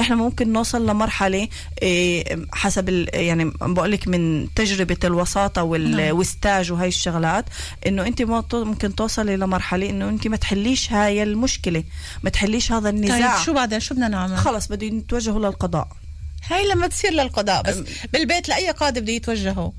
إحنا 0.00 0.16
ممكن 0.16 0.52
نوصل 0.52 0.86
لمرحلة 0.90 1.48
إيه، 1.82 2.46
حسب 2.52 2.88
ال- 2.88 3.08
يعني 3.14 3.44
بقول 3.60 3.92
لك 3.92 4.08
من 4.08 4.48
تجربة 4.54 4.96
الوساطة 5.04 5.76
نعم. 5.76 6.16
والستاج 6.16 6.72
وهي 6.72 6.88
الشغلات 6.88 7.44
إنه 7.86 8.06
أنت 8.06 8.22
ممكن 8.54 8.94
توصلي 8.94 9.36
لمرحلة 9.36 9.90
إنه 9.90 10.08
أنت 10.08 10.26
ما 10.28 10.36
تحليش 10.36 10.92
هاي 10.92 11.22
المشكلة 11.22 11.84
ما 12.22 12.30
تحليش 12.30 12.72
هذا 12.72 12.88
النزاع. 12.88 13.36
طيب 13.36 13.44
شو 13.44 13.52
بعدين؟ 13.52 13.80
شو 13.80 13.94
بدنا 13.94 14.08
نعمل؟ 14.08 14.36
خلص 14.36 14.68
بده 14.68 14.86
يتوجهوا 14.86 15.38
للقضاء. 15.38 15.88
هاي 16.50 16.68
لما 16.68 16.86
تصير 16.86 17.10
للقضاء 17.12 17.62
بس 17.62 17.76
بالبيت 18.12 18.48
لأي 18.48 18.70
قاضي 18.70 19.00
بده 19.00 19.12
يتوجهوا 19.12 19.70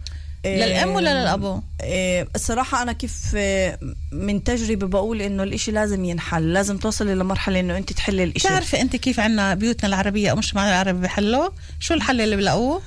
للام 0.45 0.89
ولا 0.89 1.21
للابو 1.21 1.61
إيه، 1.81 2.27
الصراحة 2.35 2.81
أنا 2.81 2.93
كيف 2.93 3.35
إيه، 3.35 3.79
من 4.11 4.43
تجربة 4.43 4.87
بقول 4.87 5.21
إنه 5.21 5.43
الإشي 5.43 5.71
لازم 5.71 6.05
ينحل 6.05 6.53
لازم 6.53 6.77
توصلي 6.77 7.15
لمرحلة 7.15 7.59
إنه 7.59 7.77
أنت 7.77 7.93
تحلي 7.93 8.23
الإشي. 8.23 8.47
بتعرفي 8.47 8.81
أنت 8.81 8.95
كيف 8.95 9.19
عنا 9.19 9.53
بيوتنا 9.53 9.87
العربية 9.87 10.31
أو 10.31 10.35
مجتمعنا 10.35 10.69
العربي 10.69 11.01
بحلوا 11.01 11.49
شو 11.79 11.93
الحل 11.93 12.21
اللي 12.21 12.35
بلاقوه 12.35 12.81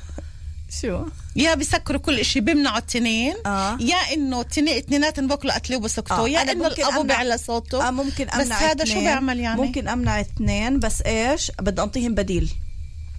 شو؟ 0.81 1.05
يا 1.37 1.55
بيسكروا 1.55 2.01
كل 2.01 2.25
شيء 2.25 2.43
بيمنعوا 2.43 2.79
التنين 2.79 3.35
آه. 3.47 3.79
يا 3.81 3.97
إنه 3.97 4.41
التنين 4.41 4.77
اتنيناتهم 4.77 5.27
باكلوا 5.27 5.55
قتلوا 5.55 5.79
وبسكتوا 5.79 6.17
آه، 6.17 6.29
يا 6.29 6.43
إنه 6.53 6.67
الابو 6.67 7.03
بيعلى 7.03 7.39
صوته. 7.39 7.89
آه 7.89 7.91
ممكن 7.91 8.25
بس 8.25 8.35
أمنع 8.35 8.57
هذا 8.57 8.85
شو. 8.85 9.01
بيعمل 9.01 9.41
يعني؟ 9.41 9.61
ممكن 9.61 9.89
أمنع 9.89 10.21
اثنين 10.21 10.79
بس 10.79 11.03
إيش؟ 11.03 11.53
بدي 11.61 11.83
أنطيهم 11.83 12.15
بديل. 12.15 12.51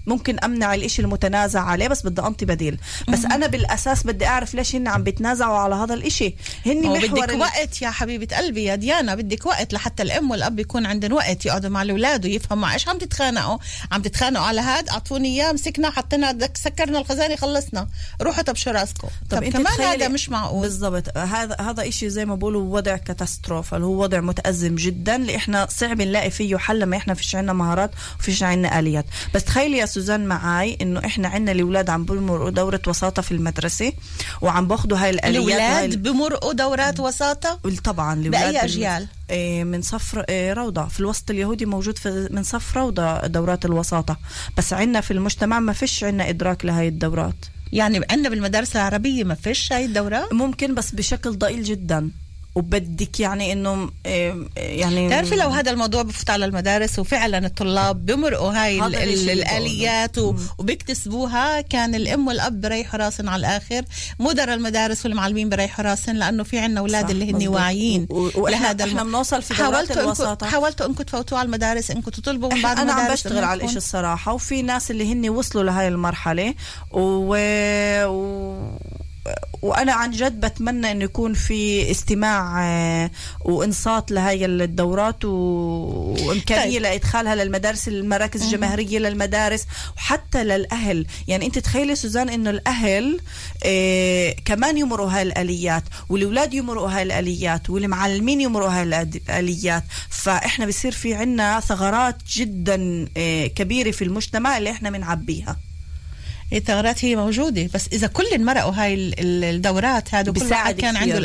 ممكن 0.08 0.40
أمنع 0.40 0.74
الإشي 0.74 1.02
المتنازع 1.02 1.62
عليه 1.62 1.88
بس 1.88 2.06
بدي 2.06 2.22
أنطي 2.22 2.46
بديل. 2.46 2.80
بس 3.08 3.26
أنا 3.26 3.48
بالأساس 3.48 4.04
بدي 4.04 4.26
أعرف 4.28 4.56
ليش 4.56 4.76
هن 4.76 4.88
عم 4.88 5.04
بيتنازعوا 5.04 5.58
على 5.58 5.76
هذا 5.76 5.94
الإشي. 5.94 6.36
هن 6.66 6.82
محور 6.84 7.08
بدك 7.24 7.30
ال- 7.30 7.40
وقت 7.40 7.82
يا 7.82 7.90
حبيبة 7.90 8.36
قلبي 8.38 8.64
يا 8.64 8.76
ديانا 8.76 9.16
بدك 9.16 9.46
وقت 9.46 9.74
لحتى 9.74 10.04
الأم 10.04 10.32
والأب 10.32 10.60
يكون 10.60 10.86
عندهم 10.86 11.14
وقت 11.14 11.46
يقعدوا 11.46 11.70
مع 11.70 11.82
الأولاد 11.82 12.26
ويفهموا 12.26 12.74
إيش 12.74 12.88
عم 12.88 12.98
تتخانقوا. 12.98 13.58
عم 13.92 14.02
تتخانقوا 14.02 14.46
على 14.46 14.62
هاد 14.62 14.90
أعطوني 14.90 15.28
إياه 15.28 15.52
مسكنا 15.52 15.90
حطينا 15.90 16.50
سكرنا 16.54 17.00
الخزانة 17.00 17.36
خلصنا. 17.36 17.88
روحوا 18.22 18.44
طبشوا 18.44 18.72
رأسكم؟ 18.72 19.08
طب, 19.30 19.38
طب 19.38 19.44
كمان 19.44 19.82
هذا 19.82 20.08
مش 20.08 20.30
معقول. 20.30 20.62
بالضبط. 20.62 21.18
هذا 21.18 21.56
هذا 21.60 21.88
إشي 21.88 22.10
زي 22.10 22.26
ما 22.26 22.36
بقولوا 22.36 22.76
وضع 22.76 22.98
كاتاستروفا 22.98 23.78
اللي 23.78 23.88
هو 23.88 24.02
وضع 24.04 24.20
متأزم 24.20 24.76
جدا 24.76 25.16
اللي 25.16 25.36
إحنا 25.36 25.68
صعب 25.70 26.02
نلاقي 26.02 26.30
فيه 26.32 26.58
حل 26.58 26.80
لما 26.80 26.98
إحنا 26.98 27.14
فيش 27.14 27.36
عنا 27.36 27.54
مهارات 27.54 27.92
وفيش 28.20 28.44
عنا 28.44 28.80
آليات. 28.80 29.06
بس 29.34 29.44
تخيلي 29.44 29.78
يا 29.78 29.86
سوزان 29.98 30.26
معاي 30.26 30.78
إنه 30.82 31.00
إحنا 31.06 31.28
عنا 31.28 31.52
الأولاد 31.52 31.90
عم 31.90 32.06
بمرقوا 32.06 32.50
دورة 32.50 32.82
وساطة 32.88 33.22
في 33.22 33.32
المدرسة 33.32 33.94
وعم 34.42 34.68
باخذوا 34.68 34.98
هاي 34.98 35.10
الآليات 35.10 35.46
وهاي 35.46 35.86
الأولاد 35.86 36.04
بمرقوا 36.04 36.54
دورات 36.54 37.00
وساطة؟ 37.00 37.60
طبعا 37.84 38.22
بأي 38.22 38.64
أجيال؟ 38.64 39.08
إيه، 39.30 39.64
من 39.64 39.82
صف 39.82 40.18
إيه، 40.30 40.54
روضة. 40.54 40.86
في 40.86 41.00
الوسط 41.00 41.30
اليهودي 41.30 41.66
موجود 41.66 41.98
في 41.98 42.30
من 42.32 42.44
صف 42.44 42.78
روضة 42.78 43.28
دورات 43.28 43.66
الوساطة. 43.66 44.18
بس 44.58 44.74
عنا 44.74 45.02
في 45.02 45.12
المجتمع 45.12 45.60
ما 45.60 45.74
فيش 45.74 46.04
عنا 46.04 46.30
إدراك 46.30 46.66
لهاي 46.66 46.88
الدورات. 46.88 47.36
يعني 47.74 48.02
عندنا 48.12 48.30
بالمدارس 48.30 48.76
العربية 48.76 49.24
ما 49.24 49.36
فيش 49.36 49.74
هاي 49.74 49.86
الدورة 49.86 50.30
ممكن 50.32 50.76
بس 50.76 50.92
بشكل 50.92 51.32
ضئيل 51.38 51.64
جدا. 51.64 52.12
وبدك 52.58 53.20
يعني 53.20 53.54
إنه 53.54 53.90
إيه، 54.06 54.36
يعني 54.58 55.10
تعرفي 55.10 55.36
لو 55.36 55.50
هذا 55.50 55.72
الموضوع 55.72 56.02
بفوت 56.02 56.30
على 56.30 56.46
المدارس 56.46 57.00
وفعلا 57.00 57.46
الطلاب 57.46 58.06
بمرقوا 58.06 58.52
هاي 58.52 58.80
ال- 58.86 58.96
الشيء 58.96 59.34
ال- 59.34 59.40
الآليات 59.40 60.18
وبيكتسبوها. 60.18 61.62
كان 61.62 61.96
الأم 61.96 62.28
والأب 62.28 62.62
بريحوا 62.62 63.00
راسن 63.00 63.28
على 63.28 63.40
الآخر. 63.40 63.82
مدراء 64.20 64.56
المدارس 64.56 65.06
والمعلمين 65.06 65.50
بريحوا 65.50 65.86
راسن 65.86 66.16
لأنه 66.16 66.44
في 66.44 66.60
عنا 66.60 66.80
أولاد 66.80 67.10
اللي 67.10 67.32
هن. 67.32 67.48
واعيين 67.48 68.08
لهذا 68.38 68.86
إحنا 68.86 69.04
بنوصل 69.04 69.42
في 69.42 69.54
دورات 69.54 69.74
حاولتوا 69.74 70.02
الوساطة. 70.02 70.48
حاولتوا 70.48 70.86
إنكم 70.86 71.04
تفوتوا 71.04 71.38
على 71.38 71.46
المدارس 71.46 71.92
إنكم 71.92 72.12
تطلبوا 72.12 72.54
من 72.54 72.62
بعض 72.62 72.80
أنا 72.80 72.94
عم 72.94 73.12
بشتغل 73.14 73.44
على 73.44 73.62
الإشي 73.64 73.78
الصراحة 73.78 74.34
وفي 74.34 74.62
ناس 74.62 74.92
اللي 74.92 75.14
هن 75.14 75.30
وصلوا 75.30 75.64
لهاي 75.64 75.88
المرحلة 75.88 76.54
و... 76.92 77.36
و... 78.06 78.78
وأنا 79.62 79.94
عن 79.94 80.12
جد 80.12 80.46
بتمنى 80.46 80.92
إنه 80.92 81.04
يكون 81.04 81.34
في 81.34 81.92
استماع 81.92 82.64
آه، 82.64 83.12
وإنصات 83.46 84.12
لهاي 84.12 84.46
الدورات. 84.46 85.26
وإمكانية 85.26 86.74
طيب. 86.74 86.82
لإدخالها 86.82 87.36
للمدارس 87.36 87.88
المراكز 87.88 88.44
الجماهيرية 88.44 89.00
للمدارس 89.00 89.66
وحتى 89.98 90.44
للأهل 90.44 91.06
يعني 91.28 91.46
أنت 91.46 91.60
تخيلي 91.60 91.96
سوزان 91.96 92.30
إنه 92.30 92.50
الأهل 92.50 93.20
آه 93.64 94.36
كمان 94.46 94.78
يمروا 94.78 95.10
هاي 95.10 95.22
الآليات 95.22 95.84
والأولاد 96.10 96.54
يمروا 96.54 96.90
هاي 96.90 97.04
الآليات 97.04 97.70
والمعلمين 97.70 98.42
يمروا 98.42 98.70
هاي 98.70 98.84
الآليات 98.84 99.84
فإحنا 100.10 100.66
بصير 100.66 100.92
في 100.92 101.14
عنا 101.16 101.60
ثغرات 101.60 102.18
جدا 102.36 103.08
آه 103.18 103.48
كبيرة 103.48 103.92
في 103.92 104.04
المجتمع 104.04 104.58
اللي 104.58 104.72
إحنا 104.72 104.90
بنعبيها 104.90 105.58
الثغرات 106.54 107.06
هي 107.06 107.16
موجودة 107.16 107.70
بس 107.74 107.88
إذا 107.94 108.08
كل 108.08 108.44
مرقوا 108.46 108.72
هاي 108.72 108.94
ال- 108.94 109.20
ال- 109.20 109.44
الدورات 109.44 110.16
هذا 110.16 110.32
بيساعد 110.32 110.52
واحد 110.52 110.76
كان 110.76 110.92
كثير. 110.96 111.02
عنده 111.04 111.18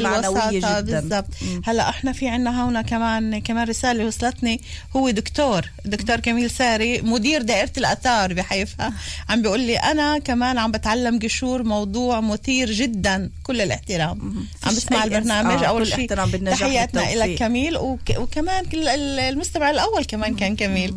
معنوية 0.00 0.48
الوساطة 0.58 0.80
جداً. 0.80 1.00
بالضبط. 1.00 1.26
هلا 1.64 1.88
إحنا 1.88 2.12
في 2.12 2.28
عنا 2.28 2.68
هنا 2.68 2.82
كمان 2.82 3.40
كمان 3.40 3.68
رسالة 3.68 4.04
وصلتني. 4.06 4.60
هو 4.96 5.10
دكتور 5.10 5.62
دكتور 5.84 6.20
كميل 6.20 6.50
ساري 6.50 7.02
مدير 7.02 7.42
دائرة 7.42 7.70
الآثار 7.78 8.34
بحيفا 8.34 8.92
عم 9.28 9.42
بيقول 9.42 9.60
لي 9.60 9.76
أنا 9.76 10.18
كمان 10.18 10.58
عم 10.58 10.72
بتعلم 10.72 11.18
قشور 11.18 11.62
موضوع 11.62 12.20
مثير 12.20 12.70
جدا. 12.72 13.30
كل 13.42 13.60
الاحترام. 13.60 14.46
عم 14.64 14.74
بسمع 14.74 15.04
البرنامج. 15.04 15.62
آه، 15.62 15.66
أول 15.66 15.84
كل 15.84 15.90
شيء 15.96 16.08
تحياتنا. 16.50 17.00
لك 17.14 17.38
كميل 17.38 17.76
وك 17.76 18.00
وكمان 18.18 18.64
كل 18.64 18.88
ال- 18.88 19.18
المستمع 19.20 19.70
الأول 19.70 20.04
كمان 20.04 20.34
كان 20.36 20.56
كميل. 20.56 20.94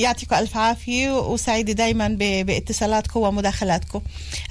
يعطيكم 0.00 0.36
ألف 0.36 0.56
عافية 0.56 1.10
وسعيدة 1.18 1.72
دائما 1.72 2.08
باتصالاتكم 2.18 3.20
ومداخلاتكم. 3.20 4.00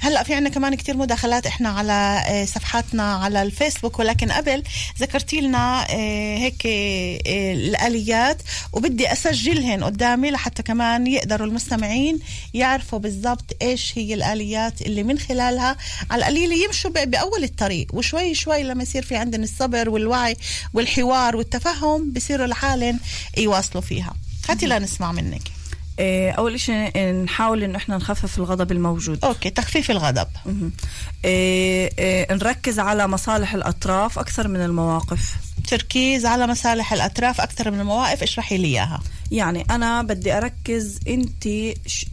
هلأ 0.00 0.22
في 0.22 0.34
عنا 0.34 0.48
كمان 0.48 0.74
كتير 0.74 0.96
مداخلات 0.96 1.46
إحنا 1.46 1.68
على 1.68 2.22
آه، 2.28 2.44
صفحاتنا 2.44 3.14
على 3.14 3.42
الفيسبوك 3.42 3.98
ولكن 3.98 4.32
قبل 4.32 4.62
ذكرتي 5.00 5.40
لنا 5.40 5.86
آه، 5.90 6.38
هيك 6.38 6.62
الآليات 7.26 8.42
وبدي 8.72 9.12
أسجلهن 9.12 9.84
قدامي 9.84 10.30
لحتى 10.30 10.62
كمان 10.62 11.06
يقدروا 11.06 11.46
المستمعين 11.46 12.18
يعرفوا 12.54 12.98
بالضبط 12.98 13.56
إيش 13.62 13.92
هي 13.98 14.14
الآليات 14.14 14.82
اللي 14.82 15.02
من 15.02 15.18
خلالها. 15.18 15.76
على 16.10 16.18
القليل 16.20 16.52
يمشوا 16.52 16.90
ب- 16.90 17.10
بأول 17.10 17.44
الطريق 17.44 17.94
وشوي 17.94 18.34
شوي 18.34 18.62
لما 18.62 18.82
يصير 18.82 19.02
في 19.02 19.16
عندنا 19.16 19.44
الصبر 19.44 19.88
والوعي 19.90 20.36
والحوار 20.74 21.36
والتفهم 21.36 22.10
بصيروا 22.12 22.46
لحالهم 22.46 23.00
يواصلوا 23.38 23.82
فيها. 23.82 24.14
هاتي 24.48 24.66
لا 24.66 24.78
نسمع 24.78 25.12
منك. 25.12 25.42
إيه، 25.98 26.30
أول 26.30 26.60
شيء 26.60 27.12
نحاول 27.12 27.62
إنه 27.62 27.76
إحنا 27.76 27.96
نخفف 27.96 28.38
الغضب 28.38 28.72
الموجود. 28.72 29.24
أوكي 29.24 29.50
تخفيف 29.50 29.90
الغضب. 29.90 30.26
إيه، 31.24 31.90
إيه، 31.98 32.34
نركز 32.34 32.78
على 32.78 33.08
مصالح 33.08 33.54
الأطراف 33.54 34.18
أكثر 34.18 34.48
من 34.48 34.60
المواقف. 34.60 35.36
تركيز 35.68 36.26
على 36.26 36.46
مصالح 36.46 36.92
الأطراف 36.92 37.40
أكثر 37.40 37.70
من 37.70 37.80
المواقف؟ 37.80 38.22
اشرحي 38.22 38.58
لي 38.58 38.68
إياها. 38.68 39.02
يعني 39.30 39.66
أنا 39.70 40.02
بدي 40.02 40.32
أركز 40.32 40.98
انت 41.08 41.46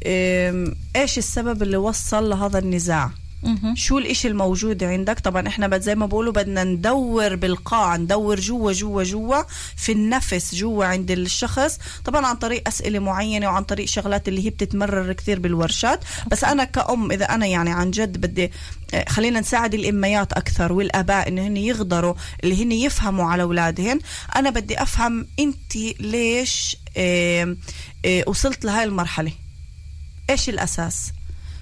إم، 0.08 0.76
إيش 0.96 1.18
السبب 1.18 1.64
اللي 1.64 1.78
وصل 1.78 2.30
لهذا 2.30 2.60
النزاع. 2.60 3.12
شو 3.76 3.98
الإشي 3.98 4.28
الموجود 4.28 4.84
عندك؟ 4.84 5.20
طبعا 5.20 5.48
إحنا 5.48 5.68
بد 5.68 5.82
زي 5.82 5.96
ما 5.96 6.06
بقولوا 6.06 6.34
بدنا 6.34 6.64
ندور 6.64 7.36
بالقاع 7.36 7.96
ندور 7.96 8.40
جوا 8.40 8.72
جوا 8.74 9.04
جوا 9.04 9.44
في 9.78 9.92
النفس 9.92 10.56
جوا 10.56 10.86
عند 10.86 11.12
الشخص. 11.12 11.80
طبعا 12.06 12.26
عن 12.26 12.36
طريق 12.36 12.68
أسئلة 12.68 13.00
معينة 13.00 13.48
وعن 13.48 13.64
طريق 13.64 13.88
شغلات 13.88 14.28
اللي 14.28 14.46
هي 14.46 14.50
بتتمرر 14.50 15.14
كثير 15.14 15.40
بالورشات. 15.40 16.04
بس 16.32 16.44
أنا 16.44 16.64
كأم 16.64 17.12
إذا 17.12 17.26
أنا 17.26 17.46
يعني 17.46 17.72
عن 17.72 17.92
جد 17.92 18.18
بدي 18.18 18.52
آه، 18.94 19.06
خلينا 19.10 19.40
نساعد 19.40 19.74
الأميات 19.74 20.34
أكثر 20.34 20.74
والآباء 20.74 21.28
انه 21.28 21.48
هن 21.48 21.58
يقدروا 21.58 22.14
اللي 22.44 22.64
هن 22.64 22.72
يفهموا 22.72 23.26
على 23.26 23.44
أولادهن. 23.44 24.00
أنا 24.36 24.50
بدي 24.50 24.82
أفهم 24.82 25.28
أنت 25.40 25.76
ليش 26.00 26.78
آه، 26.98 27.56
وصلت 28.28 28.66
لهاي 28.66 28.84
المرحلة؟ 28.84 29.32
إيش 30.30 30.50
الأساس؟ 30.50 31.12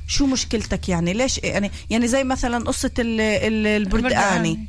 شو 0.08 0.26
مشكلتك 0.26 0.90
يعني؟ 0.90 1.14
ليش 1.14 1.38
يعني 1.44 1.72
يعني 1.90 2.08
زي 2.08 2.24
مثلا 2.24 2.64
قصة 2.66 2.92
ال- 3.00 3.22
ال- 3.22 3.68
البردقاني 3.68 4.68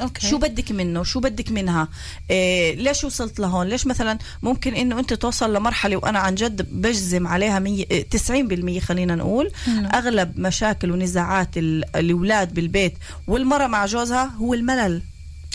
أوكي. 0.00 0.26
شو 0.26 0.38
بدك 0.38 0.72
منه؟ 0.72 1.02
شو 1.04 1.20
بدك 1.20 1.52
منها؟ 1.52 1.88
إيه 2.30 2.74
ليش 2.76 3.04
وصلت 3.04 3.40
لهون؟ 3.40 3.66
ليش 3.68 3.86
مثلا 3.86 4.18
ممكن 4.42 4.74
إنه 4.74 4.98
أنت 4.98 5.12
توصل 5.14 5.56
لمرحلة 5.56 5.96
وأنا 5.96 6.18
عن 6.18 6.34
جد 6.34 6.62
بجزم 6.82 7.26
عليها 7.26 7.58
مية 7.58 7.86
إيه، 7.90 8.06
90% 8.08 8.80
خلينا 8.80 9.14
نقول. 9.14 9.50
مم. 9.66 9.86
أغلب 9.94 10.38
مشاكل 10.38 10.90
ونزاعات 10.90 11.56
ال- 11.58 11.96
الأولاد 11.96 12.54
بالبيت 12.54 12.94
والمرأة 13.26 13.66
مع 13.66 13.86
جوزها 13.86 14.24
هو 14.24 14.54
الملل. 14.54 15.02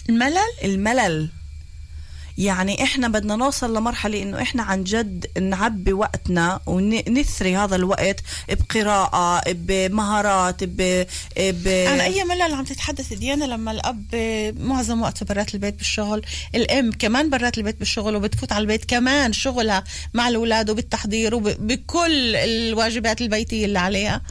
الملل؟ 0.09 0.37
الملل. 0.63 1.29
يعني 2.39 2.83
إحنا 2.83 3.07
بدنا 3.07 3.35
نوصل 3.35 3.77
لمرحلة 3.77 4.23
إنه 4.23 4.41
إحنا 4.41 4.63
عن 4.63 4.83
جد 4.83 5.25
نعبي 5.41 5.93
وقتنا 5.93 6.59
ونثري 6.65 7.55
هذا 7.57 7.75
الوقت 7.75 8.15
بقراءة 8.49 9.41
بمهارات 9.51 10.63
ب, 10.63 11.05
ب... 11.37 11.67
عن 11.67 11.99
أي 11.99 12.23
ملل 12.23 12.53
عم 12.53 12.63
تتحدث 12.63 13.13
ديانا 13.13 13.45
لما 13.45 13.71
الأب 13.71 14.05
معظم 14.59 15.01
وقته 15.01 15.25
برات 15.25 15.53
البيت 15.55 15.75
بالشغل 15.75 16.21
الأم 16.55 16.91
كمان 16.91 17.29
برات 17.29 17.57
البيت 17.57 17.79
بالشغل 17.79 18.15
وبتفوت 18.15 18.51
على 18.51 18.61
البيت 18.61 18.85
كمان 18.85 19.33
شغلها 19.33 19.83
مع 20.13 20.27
الأولاد 20.27 20.69
وبالتحضير 20.69 21.35
وبكل 21.35 22.35
الواجبات 22.35 23.21
البيتية 23.21 23.65
اللي 23.65 23.79
عليها. 23.79 24.21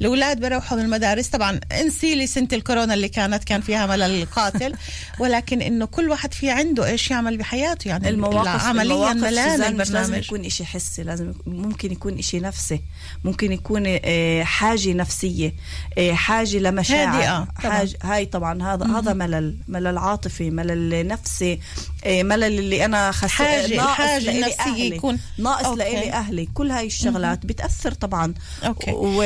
الأولاد 0.00 0.40
بروحوا 0.40 0.78
من 0.78 0.84
المدارس. 0.84 1.28
طبعا 1.28 1.60
انسي 1.80 2.14
لي 2.14 2.26
سنة 2.26 2.48
الكورونا 2.52 2.94
اللي 2.94 3.08
كانت 3.08 3.44
كان 3.44 3.60
فيها 3.60 3.86
ملل 3.86 4.26
قاتل. 4.26 4.74
ولكن 5.20 5.62
إنه 5.62 5.84
كل 5.86 6.10
واحد 6.10 6.34
في 6.34 6.50
عنده 6.50 6.86
إيش 6.86 7.10
يعمل 7.10 7.36
بحياته. 7.38 7.88
يعني 7.88 8.08
المواقف 8.08 8.64
عمليا 8.64 9.12
مش 9.12 9.90
لازم 9.90 10.14
يكون 10.14 10.44
إشي 10.44 10.64
حسي 10.64 11.02
لازم 11.02 11.32
ممكن 11.46 11.92
يكون 11.92 12.18
إشي 12.18 12.40
نفسي. 12.40 12.80
ممكن 13.24 13.52
يكون 13.52 13.82
آه، 14.04 14.42
حاجة 14.42 14.92
نفسية 14.92 15.54
آه، 15.98 16.12
حاجة 16.12 16.58
لمشاعر. 16.58 17.08
هادئة،. 17.08 17.48
حاجة 17.70 17.98
هاي 18.02 18.26
طبعا 18.26 18.62
هذا. 18.62 18.86
هذا 18.98 19.12
ملل 19.12 19.56
ملل 19.68 19.98
عاطفي 19.98 20.50
ملل 20.50 21.06
نفسي 21.06 21.60
آه، 22.04 22.22
ملل 22.22 22.44
اللي 22.58 22.84
أنا 22.84 23.12
خس... 23.12 23.30
حاجة- 23.30 23.76
ناقص 23.76 24.00
لإلي 24.00 24.30
النفسية 24.30 24.60
أهلي. 24.62 24.96
يكون- 24.96 25.18
ناقص. 25.38 25.66
لإلي 25.78 26.12
أهلي. 26.12 26.46
كل 26.54 26.70
هاي 26.70 26.86
الشغلات 26.86 27.46
بتأثر 27.46 27.92
طبعا. 27.92 28.34
أوكي. 28.66 28.92
و... 28.94 29.22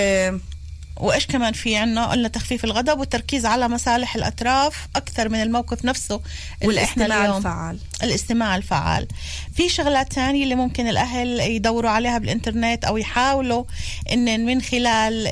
وإيش 1.02 1.26
كمان 1.26 1.52
في 1.52 1.76
عنا؟ 1.76 2.06
قلنا 2.06 2.28
تخفيف 2.28 2.64
الغضب 2.64 2.98
والتركيز 2.98 3.46
على 3.46 3.68
مصالح 3.68 4.16
الأطراف 4.16 4.88
أكثر 4.96 5.28
من 5.28 5.42
الموقف 5.42 5.84
نفسه. 5.84 6.20
اللي 6.62 6.84
إحنا 6.84 7.04
والاستماع 7.04 7.24
اليوم. 7.24 7.36
الفعال. 7.36 7.78
الاستماع 8.02 8.56
الفعال. 8.56 9.08
في 9.54 9.68
شغلات 9.68 10.12
تانية 10.12 10.44
اللي 10.44 10.54
ممكن 10.54 10.88
الأهل 10.88 11.40
يدوروا 11.40 11.90
عليها 11.90 12.18
بالإنترنت 12.18 12.84
أو 12.84 12.96
يحاولوا 12.96 13.64
إن 14.12 14.46
من 14.46 14.62
خلال 14.62 15.26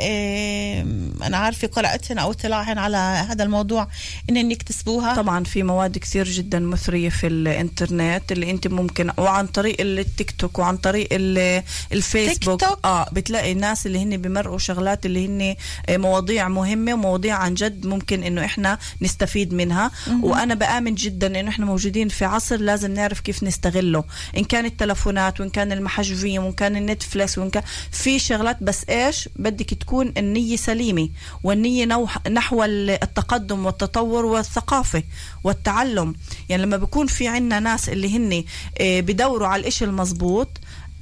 أنا 1.22 1.36
عارفة 1.36 1.68
قراءتهن 1.68 2.18
أو 2.18 2.30
اطلاعهن 2.30 2.78
على 2.78 2.96
هذا 2.96 3.44
الموضوع 3.44 3.88
إن 4.30 4.50
يكتسبوها 4.50 5.14
طبعا 5.16 5.44
في 5.44 5.62
مواد 5.62 5.98
كثير 5.98 6.28
جدا 6.28 6.58
مثرية 6.58 7.08
في 7.08 7.26
الإنترنت 7.26 8.32
اللي 8.32 8.50
أنت 8.50 8.66
ممكن 8.68 9.10
وعن 9.18 9.46
طريق 9.46 9.76
التيك 9.80 10.30
توك 10.30 10.58
وعن 10.58 10.76
طريق 10.76 11.08
ال- 11.12 11.62
الفيسبوك 11.92 12.60
تيك 12.60 12.68
توك؟ 12.70 12.78
آه 12.84 13.08
بتلاقي 13.12 13.52
الناس 13.52 13.86
اللي 13.86 14.02
هن 14.02 14.16
بمرقوا 14.16 14.58
شغلات 14.58 15.06
اللي 15.06 15.26
هن 15.26 15.54
آه، 15.88 15.96
مواضيع 15.96 16.48
مهمة 16.48 16.94
ومواضيع 16.94 17.36
عن 17.36 17.54
جد 17.54 17.86
ممكن 17.86 18.22
إنه 18.22 18.44
إحنا 18.44 18.78
نستفيد 19.02 19.54
منها 19.54 19.90
مهم. 20.06 20.24
وأنا 20.24 20.54
بآمن 20.54 20.94
جدا 20.94 21.40
إنه 21.40 21.48
إحنا 21.50 21.66
موجودين 21.66 22.08
في 22.08 22.24
عصر 22.24 22.56
لازم 22.56 22.94
نعرف 22.94 23.20
كيف 23.20 23.42
نستغله 23.42 24.04
إن 24.36 24.44
كان 24.44 24.64
التلفونات 24.64 25.40
وإن 25.40 25.50
كان 25.50 25.72
المحجوين 25.72 26.38
وإن 26.38 26.52
كان 26.52 26.76
النتفليكس 26.76 27.38
وإن 27.38 27.50
كان 27.50 27.62
في 27.92 28.18
شغلات 28.18 28.62
بس 28.62 28.84
إيش؟ 28.88 29.28
بدك 29.36 29.74
تكون 29.74 30.12
النية 30.16 30.56
سليمة 30.56 31.08
والنية 31.44 31.84
نوح- 31.84 32.28
نحو 32.28 32.64
التقدم 32.64 33.66
والتطور 33.66 34.24
والثقافة 34.24 35.02
والتعلم. 35.44 36.14
يعني 36.48 36.62
لما 36.62 36.76
بيكون 36.76 37.06
في 37.06 37.28
عنا 37.28 37.60
ناس 37.60 37.88
اللي 37.88 38.16
هن 38.16 38.44
آه، 38.80 39.00
بدوروا 39.00 39.46
على 39.48 39.60
الإشي 39.60 39.84
المزبوط 39.84 40.48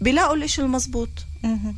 بيلاقوا 0.00 0.36
الإشي 0.36 0.62
المزبوط. 0.62 1.08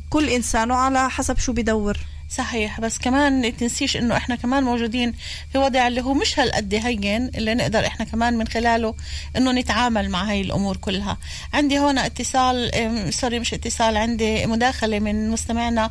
كل 0.09 0.29
انسان 0.29 0.71
على 0.71 1.09
حسب 1.09 1.37
شو 1.37 1.53
بدور. 1.53 1.97
صحيح 2.37 2.79
بس 2.79 2.97
كمان 2.97 3.57
تنسيش 3.57 3.97
إنه 3.97 4.17
إحنا 4.17 4.35
كمان 4.35 4.63
موجودين 4.63 5.13
في 5.51 5.57
وضع 5.57 5.87
اللي 5.87 6.01
هو 6.01 6.13
مش 6.13 6.39
هالقد 6.39 6.73
هين 6.73 7.31
اللي 7.35 7.53
نقدر 7.53 7.85
إحنا 7.87 8.05
كمان 8.05 8.33
من 8.37 8.47
خلاله 8.47 8.95
إنه 9.37 9.51
نتعامل 9.51 10.09
مع 10.09 10.23
هاي 10.23 10.41
الأمور 10.41 10.77
كلها. 10.77 11.17
عندي 11.53 11.79
هون 11.79 11.97
اتصال 11.97 12.71
سوري 13.13 13.39
مش 13.39 13.53
اتصال 13.53 13.97
عندي 13.97 14.45
مداخلة 14.45 14.99
من 14.99 15.29
مستمعنا 15.29 15.89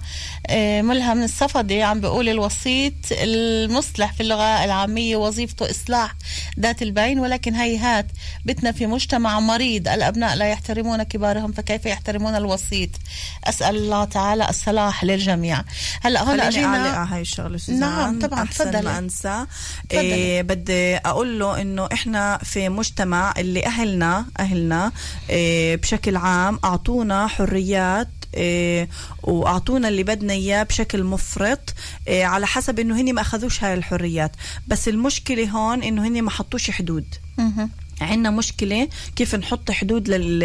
ملهم 0.81 1.23
الصفدي 1.23 1.83
عم 1.83 2.01
بيقول 2.01 2.29
الوسيط 2.29 2.93
المصلح 3.13 4.13
في 4.13 4.21
اللغة 4.21 4.65
العامية 4.65 5.17
وظيفته 5.17 5.71
إصلاح 5.71 6.15
ذات 6.61 6.83
البين 6.83 7.19
ولكن 7.19 7.55
هيهات 7.55 8.07
بتنا 8.45 8.73
في 8.73 8.87
مجتمع 8.87 9.41
مريض 9.41 9.89
الأبناء 9.89 10.37
لا 10.37 10.49
يحترمون 10.49 11.03
كبارهم 11.03 11.53
فكيف 11.53 11.87
يحترمون 11.87 12.37
الوسيط؟ 12.37 12.91
أسأل 13.45 13.77
الله 13.77 14.05
تعالى 14.05 14.49
الصلاح 14.49 15.05
للجميع. 15.05 15.65
هلأ 16.03 16.30
هون 16.31 16.41
خليني 16.41 16.49
اجينا 16.49 16.67
على 16.69 17.09
هاي 17.15 17.21
الشغلة 17.21 17.59
سوزان 17.59 17.81
نعم، 17.81 18.19
طبعاً، 18.19 18.45
تفضلي. 18.45 18.83
ما 18.83 18.99
أنسى. 18.99 19.47
إيه 19.93 20.43
بدي 20.43 20.97
أقول 20.97 21.39
له 21.39 21.61
إنه 21.61 21.89
إحنا 21.93 22.39
في 22.45 22.69
مجتمع 22.69 23.35
اللي 23.39 23.67
أهلنا 23.67 24.27
أهلنا 24.41 24.93
إيه 25.31 25.77
بشكل 25.77 26.17
عام 26.17 26.59
أعطونا 26.65 27.27
حريات 27.27 28.09
إيه 28.35 28.89
وأعطونا 29.23 29.89
اللي 29.89 30.03
بدنا 30.03 30.33
إياه 30.33 30.63
بشكل 30.63 31.05
مفرط 31.05 31.75
إيه 32.09 32.25
على 32.25 32.47
حسب 32.47 32.79
إنه 32.79 33.01
هني 33.01 33.13
ما 33.13 33.21
أخذوش 33.21 33.65
هاي 33.65 33.75
الحريات 33.75 34.33
بس 34.69 34.89
المشكلة 34.89 35.49
هون 35.51 35.83
إنه 35.83 36.07
هني 36.07 36.23
ما 36.23 36.31
حطوش 36.31 36.71
حدود. 36.71 37.05
عندنا 38.01 38.31
مشكلة 38.31 38.89
كيف 39.17 39.35
نحط 39.35 39.71
حدود 39.71 40.09
لل... 40.09 40.39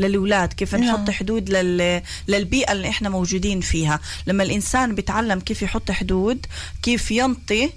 للأولاد 0.00 0.52
كيف 0.52 0.74
نعم. 0.74 0.84
نحط 0.84 1.10
حدود 1.10 1.50
لل... 1.50 2.02
للبيئة 2.28 2.72
اللي 2.72 2.88
إحنا 2.88 3.08
موجودين 3.08 3.60
فيها 3.60 4.00
لما 4.26 4.42
الإنسان 4.42 4.94
بيتعلم 4.94 5.40
كيف 5.40 5.62
يحط 5.62 5.90
حدود 5.90 6.46
كيف 6.82 7.10
ينطي 7.10 7.70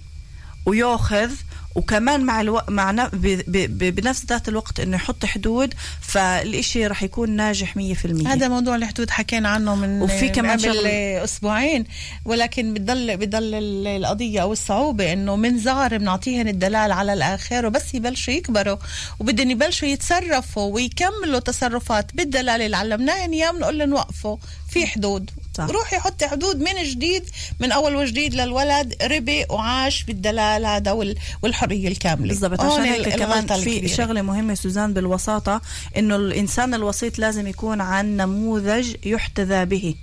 ويأخذ 0.66 1.32
وكمان 1.76 2.22
مع 2.26 2.42
ألو... 2.42 2.62
مع 2.70 2.92
ن... 2.92 3.08
ب... 3.08 3.22
ب... 3.48 3.78
ب... 3.78 3.96
بنفس 3.96 4.26
ذات 4.26 4.50
الوقت 4.50 4.80
إنه 4.80 4.96
يحط 4.96 5.26
حدود 5.26 5.74
فالإشي 6.02 6.88
رح 6.88 7.04
يكون 7.04 7.30
ناجح 7.30 7.74
100% 7.78 7.80
هذا 8.28 8.48
موضوع 8.48 8.76
الحدود 8.76 9.10
حكينا 9.10 9.50
عنه 9.50 9.76
من 9.76 10.02
وفي 10.02 10.30
كمان 10.30 10.60
قبل 10.60 10.74
شغلة- 10.74 11.24
أسبوعين 11.24 11.86
ولكن 12.26 12.74
بتضل 12.74 13.18
بتضل 13.18 13.54
ال- 13.56 13.88
القضية 13.88 14.42
أو 14.42 14.52
الصعوبة 14.54 15.14
إنه 15.14 15.36
من 15.36 15.60
صغر 15.60 15.98
بنعطيهن 15.98 16.48
الدلال 16.48 16.92
على 16.92 17.14
الآخر 17.14 17.66
وبس 17.66 17.94
يبلشوا 17.96 18.34
يكبروا 18.34 18.78
وبدهم 19.20 19.52
يبلشوا 19.52 19.88
يتصرفوا 19.88 20.74
ويكملوا 20.74 21.40
تصرفات 21.40 22.16
بالدلال 22.16 22.62
اللي 22.62 22.78
علمناهن 22.78 23.32
اياه 23.34 23.52
بنقول 23.52 23.78
لهم 23.80 23.94
وقفوا 23.94 24.38
في 24.70 24.88
حدود. 24.88 25.32
صح. 25.58 25.64
روحي 25.70 26.00
حطي 26.00 26.28
حدود 26.28 26.56
من 26.60 26.84
جديد 26.84 27.24
من 27.60 27.72
أول 27.72 27.96
وجديد 27.96 28.34
للولد 28.34 28.96
ربي 29.04 29.46
وعاش 29.50 30.04
بالدلال 30.04 30.66
هذا 30.66 30.92
وال- 30.92 31.18
والحرية 31.44 31.88
الكاملة 31.88 32.28
بالضبط 32.28 32.62
عشان 32.62 32.84
هيك 32.84 33.10
كمان 33.10 33.48
في. 33.48 33.88
شغلة 33.88 34.22
مهمة 34.22 34.54
سوزان 34.54 34.94
بالوساطة 34.94 35.62
إنه 35.98 36.16
الإنسان 36.16 36.74
الوسيط 36.74 37.20
لازم 37.20 37.48
يكون 37.48 37.82
عن 37.82 38.18
نموذج 38.18 38.96
يحتذى 39.06 39.66
به 39.66 39.96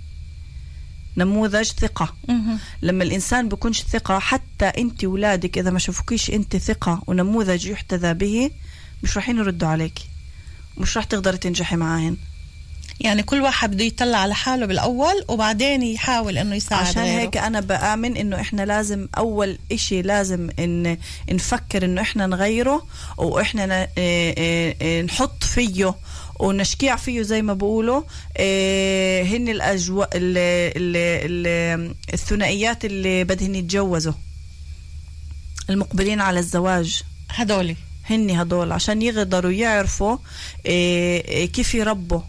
نموذج 1.17 1.63
ثقة 1.71 2.13
مهم. 2.27 2.59
لما 2.81 3.03
الإنسان 3.03 3.49
بيكونش 3.49 3.81
ثقة 3.83 4.19
حتى 4.19 4.65
أنت 4.65 5.03
ولادك 5.05 5.57
إذا 5.57 5.69
ما 5.71 5.79
شافوكيش 5.79 6.29
أنت 6.29 6.57
ثقة 6.57 7.01
ونموذج 7.07 7.65
يحتذى 7.65 8.13
به 8.13 8.51
مش 9.03 9.17
راح 9.17 9.29
يردوا 9.29 9.67
عليك 9.67 9.99
مش 10.77 10.97
راح 10.97 11.05
تقدري 11.05 11.37
تنجحي 11.37 11.75
معاهن 11.75 12.17
يعني 12.99 13.23
كل 13.23 13.41
واحد 13.41 13.71
بده 13.71 13.83
يطلع 13.83 14.17
على 14.17 14.35
حاله 14.35 14.65
بالأول 14.65 15.25
وبعدين 15.27 15.81
يحاول 15.83 16.37
إنه 16.37 16.55
يساعد 16.55 16.87
عشان 16.87 17.03
غيره. 17.03 17.19
هيك 17.21 17.37
أنا 17.37 17.59
بآمن 17.59 18.17
إنه 18.17 18.39
إحنا 18.41 18.65
لازم 18.65 19.07
أول 19.17 19.57
إشي 19.71 20.01
لازم 20.01 20.49
إن 20.59 20.97
نفكر 21.31 21.85
إنه 21.85 22.01
إحنا 22.01 22.27
نغيره 22.27 22.87
وإحنا 23.17 23.63
اه- 23.83 23.87
اه- 23.97 24.75
آه 24.81 25.01
نحط 25.01 25.43
فيه 25.43 25.95
ونشكيع 26.39 26.95
فيه 26.95 27.21
زي 27.21 27.41
ما 27.41 27.53
بقولوا 27.53 28.01
هن 29.23 29.47
الاجواء 29.49 30.09
ال- 30.15 30.37
ال- 30.77 31.47
ال- 31.47 31.95
الثنائيات 32.13 32.85
اللي 32.85 33.23
بدهن 33.23 33.55
يتجوزوا 33.55 34.13
المقبلين 35.69 36.21
على 36.21 36.39
الزواج. 36.39 37.01
هدولي 37.29 37.75
هن 38.09 38.29
هدول 38.31 38.71
عشان 38.71 39.01
يقدروا 39.01 39.51
يعرفوا 39.51 40.17
كيف 41.53 41.75
يربوا. 41.75 42.21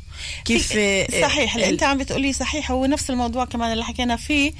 كيف 0.44 0.72
آه، 0.76 1.06
صحيح 1.22 1.54
اللي 1.54 1.66
ال- 1.66 1.72
انت 1.72 1.82
عم 1.82 1.98
بتقولي 1.98 2.32
صحيح 2.32 2.70
هو 2.70 2.86
نفس 2.86 3.10
الموضوع 3.10 3.44
كمان 3.44 3.72
اللي 3.72 3.84
حكينا 3.84 4.16
فيه 4.16 4.52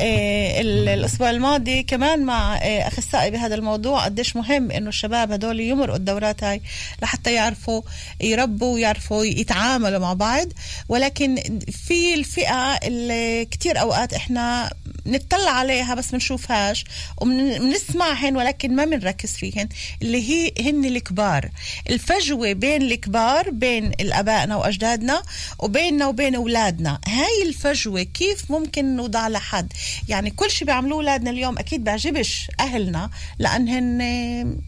آه 0.00 0.60
ال- 0.60 0.88
الأسبوع 0.88 1.30
الماضي 1.30 1.82
كمان 1.82 2.24
مع 2.24 2.56
آه 2.56 2.88
أخصائي 2.88 3.30
بهذا 3.30 3.54
الموضوع 3.54 4.04
قديش 4.04 4.36
مهم 4.36 4.70
إنه 4.70 4.88
الشباب 4.88 5.32
هدول 5.32 5.60
يمرقوا 5.60 5.96
الدورات 5.96 6.44
هاي 6.44 6.60
لحتى 7.02 7.34
يعرفوا 7.34 7.82
يربوا 8.20 8.74
ويعرفوا 8.74 9.24
يتعاملوا 9.24 9.98
مع 9.98 10.12
بعض. 10.12 10.46
ولكن 10.88 11.58
في 11.88 12.14
الفئة 12.14 12.74
اللي 12.84 13.44
كتير 13.44 13.80
أوقات 13.80 14.14
إحنا 14.14 14.70
نطلع 15.06 15.50
عليها 15.50 15.94
بس 15.94 16.10
بنشوفهاش 16.10 16.84
وبنسمعهن 17.20 18.36
ولكن 18.36 18.76
ما 18.76 18.84
بنركز 18.84 19.32
فيهن 19.32 19.68
اللي 20.02 20.30
هي 20.30 20.52
هن 20.60 20.84
الكبار. 20.84 21.50
الفجوة 21.90 22.52
بين 22.52 22.82
الكبار 22.82 23.50
بين 23.50 23.86
الأبائنا 23.86 24.56
وأجدادنا 24.56 25.22
وبيننا 25.58 26.06
وبين 26.06 26.34
أولادنا. 26.34 27.00
هاي 27.06 27.42
الفجوة 27.46 28.02
كيف 28.02 28.50
ممكن 28.50 28.96
نوضع 28.96 29.28
لها 29.28 29.40
حد 29.40 29.72
يعني 30.08 30.30
كل 30.30 30.50
شيء 30.50 30.66
بيعملوه 30.66 30.96
أولادنا 30.96 31.30
اليوم 31.30 31.58
أكيد 31.58 31.84
بيعجبش 31.84 32.50
أهلنا 32.60 33.10
لانهن 33.38 34.00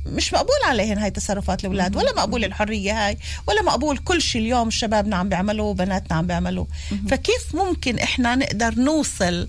مش 0.07 0.33
مقبول 0.33 0.57
عليهن 0.69 0.99
هاي 0.99 1.11
تصرفات 1.11 1.61
الأولاد 1.61 1.97
ولا 1.97 2.13
مقبول 2.13 2.45
الحرية 2.45 3.07
هاي 3.07 3.19
ولا 3.49 3.63
مقبول 3.63 3.99
كل 3.99 4.23
شيء 4.23 4.41
اليوم 4.41 4.71
شبابنا 4.71 5.17
عم 5.17 5.29
بيعملوه 5.29 5.67
وبناتنا 5.67 6.17
عم 6.17 6.27
بيعملوه. 6.27 6.67
فكيف 7.09 7.55
ممكن 7.55 7.99
إحنا 7.99 8.35
نقدر 8.35 8.75
نوصل 8.75 9.49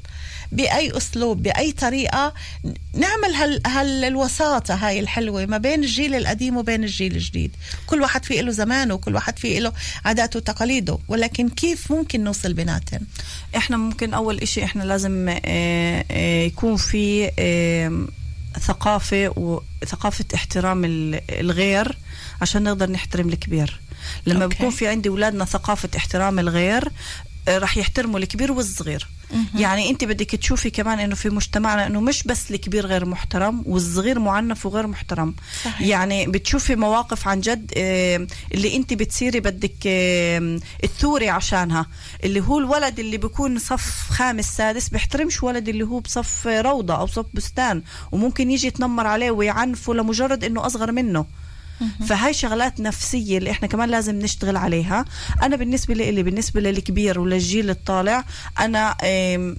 بأي 0.56 0.98
أسلوب 0.98 1.44
بأي 1.44 1.72
طريقة. 1.72 2.34
نعمل 2.94 3.34
هال 3.36 3.62
هال 3.68 4.04
الوساطة 4.04 4.74
هاي 4.76 5.00
الحلوة 5.00 5.46
ما 5.46 5.58
بين 5.58 5.84
الجيل 5.84 6.16
القديم 6.16 6.58
وبين 6.58 6.84
الجيل 6.84 7.16
الجديد. 7.16 7.52
كل 7.88 8.02
واحد 8.02 8.26
فيه 8.26 8.42
له 8.42 8.52
زمانه 8.52 8.94
وكل 8.94 9.16
واحد 9.16 9.40
فيه 9.40 9.60
له 9.60 9.74
عاداته 10.06 10.38
وتقاليده 10.38 10.98
ولكن 11.08 11.50
كيف 11.50 11.92
ممكن 11.92 12.24
نوصل 12.24 12.54
بيناتهم؟ 12.54 13.02
إحنا 13.58 13.78
ممكن 13.78 14.14
أول 14.14 14.40
إشي 14.40 14.64
إحنا 14.64 14.84
لازم 14.84 15.30
آه، 15.30 16.06
آه، 16.12 16.44
يكون 16.46 16.76
في 16.76 17.32
آه، 17.40 18.06
ثقافة 18.60 19.34
وثقافة 19.36 20.26
احترام 20.36 20.86
ال- 20.86 21.22
الغير 21.40 21.98
عشان 22.42 22.64
نقدر 22.64 22.92
نحترم 22.92 23.30
الكبير. 23.30 23.80
لما 24.26 24.44
أوكي. 24.44 24.56
بكون 24.56 24.70
في 24.70 24.88
عندي 24.88 25.10
أولادنا 25.10 25.46
ثقافة 25.46 25.90
احترام 25.98 26.40
الغير 26.40 26.90
رح 27.50 27.78
يحترموا 27.78 28.20
الكبير 28.20 28.52
والصغير. 28.52 29.08
يعني 29.56 29.90
انت 29.90 30.04
بدك 30.04 30.36
تشوفي 30.36 30.70
كمان 30.70 31.00
انه 31.00 31.16
في 31.16 31.30
مجتمعنا 31.30 31.88
انه 31.88 32.02
مش 32.02 32.24
بس 32.24 32.52
الكبير 32.52 32.86
غير 32.86 33.06
محترم 33.06 33.64
والصغير 33.66 34.20
معنف 34.20 34.66
وغير 34.66 34.88
محترم. 34.88 35.36
صحيح. 35.64 35.82
يعني 35.82 36.28
بتشوفي 36.28 36.76
مواقف 36.76 37.28
عن 37.28 37.40
جد 37.40 37.72
آه، 37.78 38.28
اللي 38.54 38.76
انت 38.76 38.94
بتصيري 38.94 39.40
بدك 39.40 39.74
آه، 39.88 40.60
تثوري 40.84 41.30
عشانها. 41.30 41.86
اللي 42.24 42.42
هو 42.42 42.60
الولد 42.60 43.00
اللي 43.00 43.18
بيكون 43.18 43.60
صف 43.60 44.10
خامس 44.10 44.58
سادس 44.58 44.90
بيحترمش 44.90 45.44
ولد 45.44 45.70
اللي 45.70 45.84
هو 45.84 46.00
بصف 46.00 46.48
روضة 46.48 46.96
أو 46.96 47.08
صف 47.08 47.26
بستان 47.34 47.84
وممكن 48.12 48.52
يجي 48.52 48.68
يتنمر 48.68 49.08
عليه 49.08 49.32
ويعنفه 49.32 49.94
لمجرد 49.94 50.44
إنه 50.44 50.66
أصغر 50.66 50.92
منه. 50.92 51.26
فهاي 52.08 52.34
شغلات 52.34 52.80
نفسية 52.82 53.38
اللي 53.38 53.52
إحنا 53.52 53.68
كمان 53.68 53.90
لازم 53.90 54.20
نشتغل 54.20 54.58
عليها. 54.58 55.06
أنا 55.44 55.56
بالنسبة 55.56 55.94
لي 55.94 56.24
بالنسبة 56.24 56.62
للكبير 56.62 57.20
وللجيل 57.20 57.70
الطالع 57.70 58.24
آم، 59.04 59.58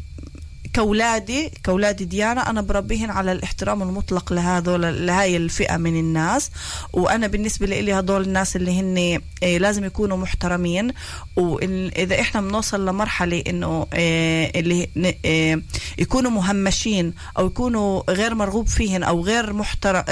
كولادي 0.74 1.50
كولادي 1.66 2.04
ديانا 2.04 2.50
أنا 2.50 2.60
بربيهن 2.60 3.10
على 3.10 3.32
الاحترام 3.32 3.82
المطلق 3.82 4.32
لهذول 4.32 5.06
لهاي 5.06 5.36
الفئة 5.36 5.76
من 5.76 5.96
الناس. 6.00 6.50
وأنا 6.92 7.26
بالنسبة 7.26 7.66
لي 7.66 7.92
هدول 7.92 8.22
الناس 8.22 8.56
اللي 8.56 8.80
هن 8.80 9.20
آه، 9.42 9.58
لازم 9.58 9.84
يكونوا 9.84 10.16
محترمين. 10.16 10.92
واذا 11.36 12.20
إحنا 12.20 12.40
بنوصل 12.40 12.86
لمرحلة 12.86 13.42
إنه 13.46 13.86
آه، 13.92 14.52
اللي 14.54 14.88
آه، 15.24 15.62
يكونوا 15.98 16.30
مهمشين 16.30 17.14
أو 17.38 17.46
يكونوا 17.46 18.02
غير 18.10 18.34
مرغوب 18.34 18.68
فيهن 18.68 19.02
أو 19.02 19.24
غير 19.24 19.52
محترم 19.52 20.04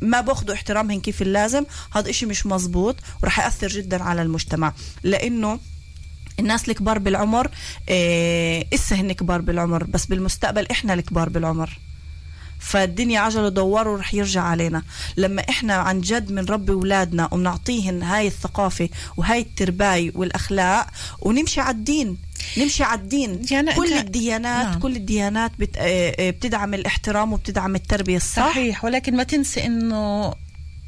ما 0.00 0.20
بأخذوا 0.20 0.54
احترامهن 0.54 1.00
كيف 1.00 1.22
اللازم 1.22 1.64
هذا 1.92 2.10
إشي 2.10 2.26
مش 2.26 2.46
مزبوط 2.46 2.96
وراح 3.22 3.38
يأثر 3.38 3.68
جدا 3.68 4.02
على 4.02 4.22
المجتمع. 4.22 4.72
لإنه 5.02 5.58
الناس 6.40 6.68
الكبار 6.68 6.98
بالعمر 6.98 7.50
إيه 7.88 8.66
إسا 8.74 8.96
هن 8.96 9.12
كبار 9.12 9.40
بالعمر 9.40 9.84
بس 9.84 10.06
بالمستقبل 10.06 10.66
إحنا 10.70 10.94
الكبار 10.94 11.28
بالعمر. 11.28 11.78
فالدنيا 12.60 13.20
عجلة 13.20 13.48
دوار 13.48 13.88
ورح 13.88 14.14
يرجع 14.14 14.42
علينا. 14.42 14.82
لما 15.16 15.42
إحنا 15.48 15.74
عن 15.74 16.00
جد 16.00 16.32
بنربي 16.32 16.72
أولادنا 16.72 17.28
وبنعطيهن 17.32 18.02
هاي 18.02 18.26
الثقافة 18.26 18.88
وهاي 19.16 19.40
الترباية 19.40 20.12
والأخلاق 20.14 20.86
ونمشي 21.20 21.60
على 21.60 21.76
الدين. 21.76 22.16
نمشي 22.58 22.82
على 22.84 23.00
الدين. 23.00 23.42
يعني 23.50 23.74
كل 23.74 23.88
أنت- 23.88 23.92
الديانات 23.96 24.66
نعم. 24.66 24.78
كل 24.78 24.96
الديانات 24.96 25.52
بت... 25.58 25.76
آه، 25.76 26.14
آه، 26.18 26.30
بتدعم 26.30 26.74
الاحترام 26.74 27.32
وبتدعم 27.32 27.74
التربية 27.74 28.16
الصح 28.16 28.48
صحيح. 28.50 28.84
ولكن 28.84 29.16
ما 29.16 29.22
تنسي 29.22 29.66
إنه 29.66 30.34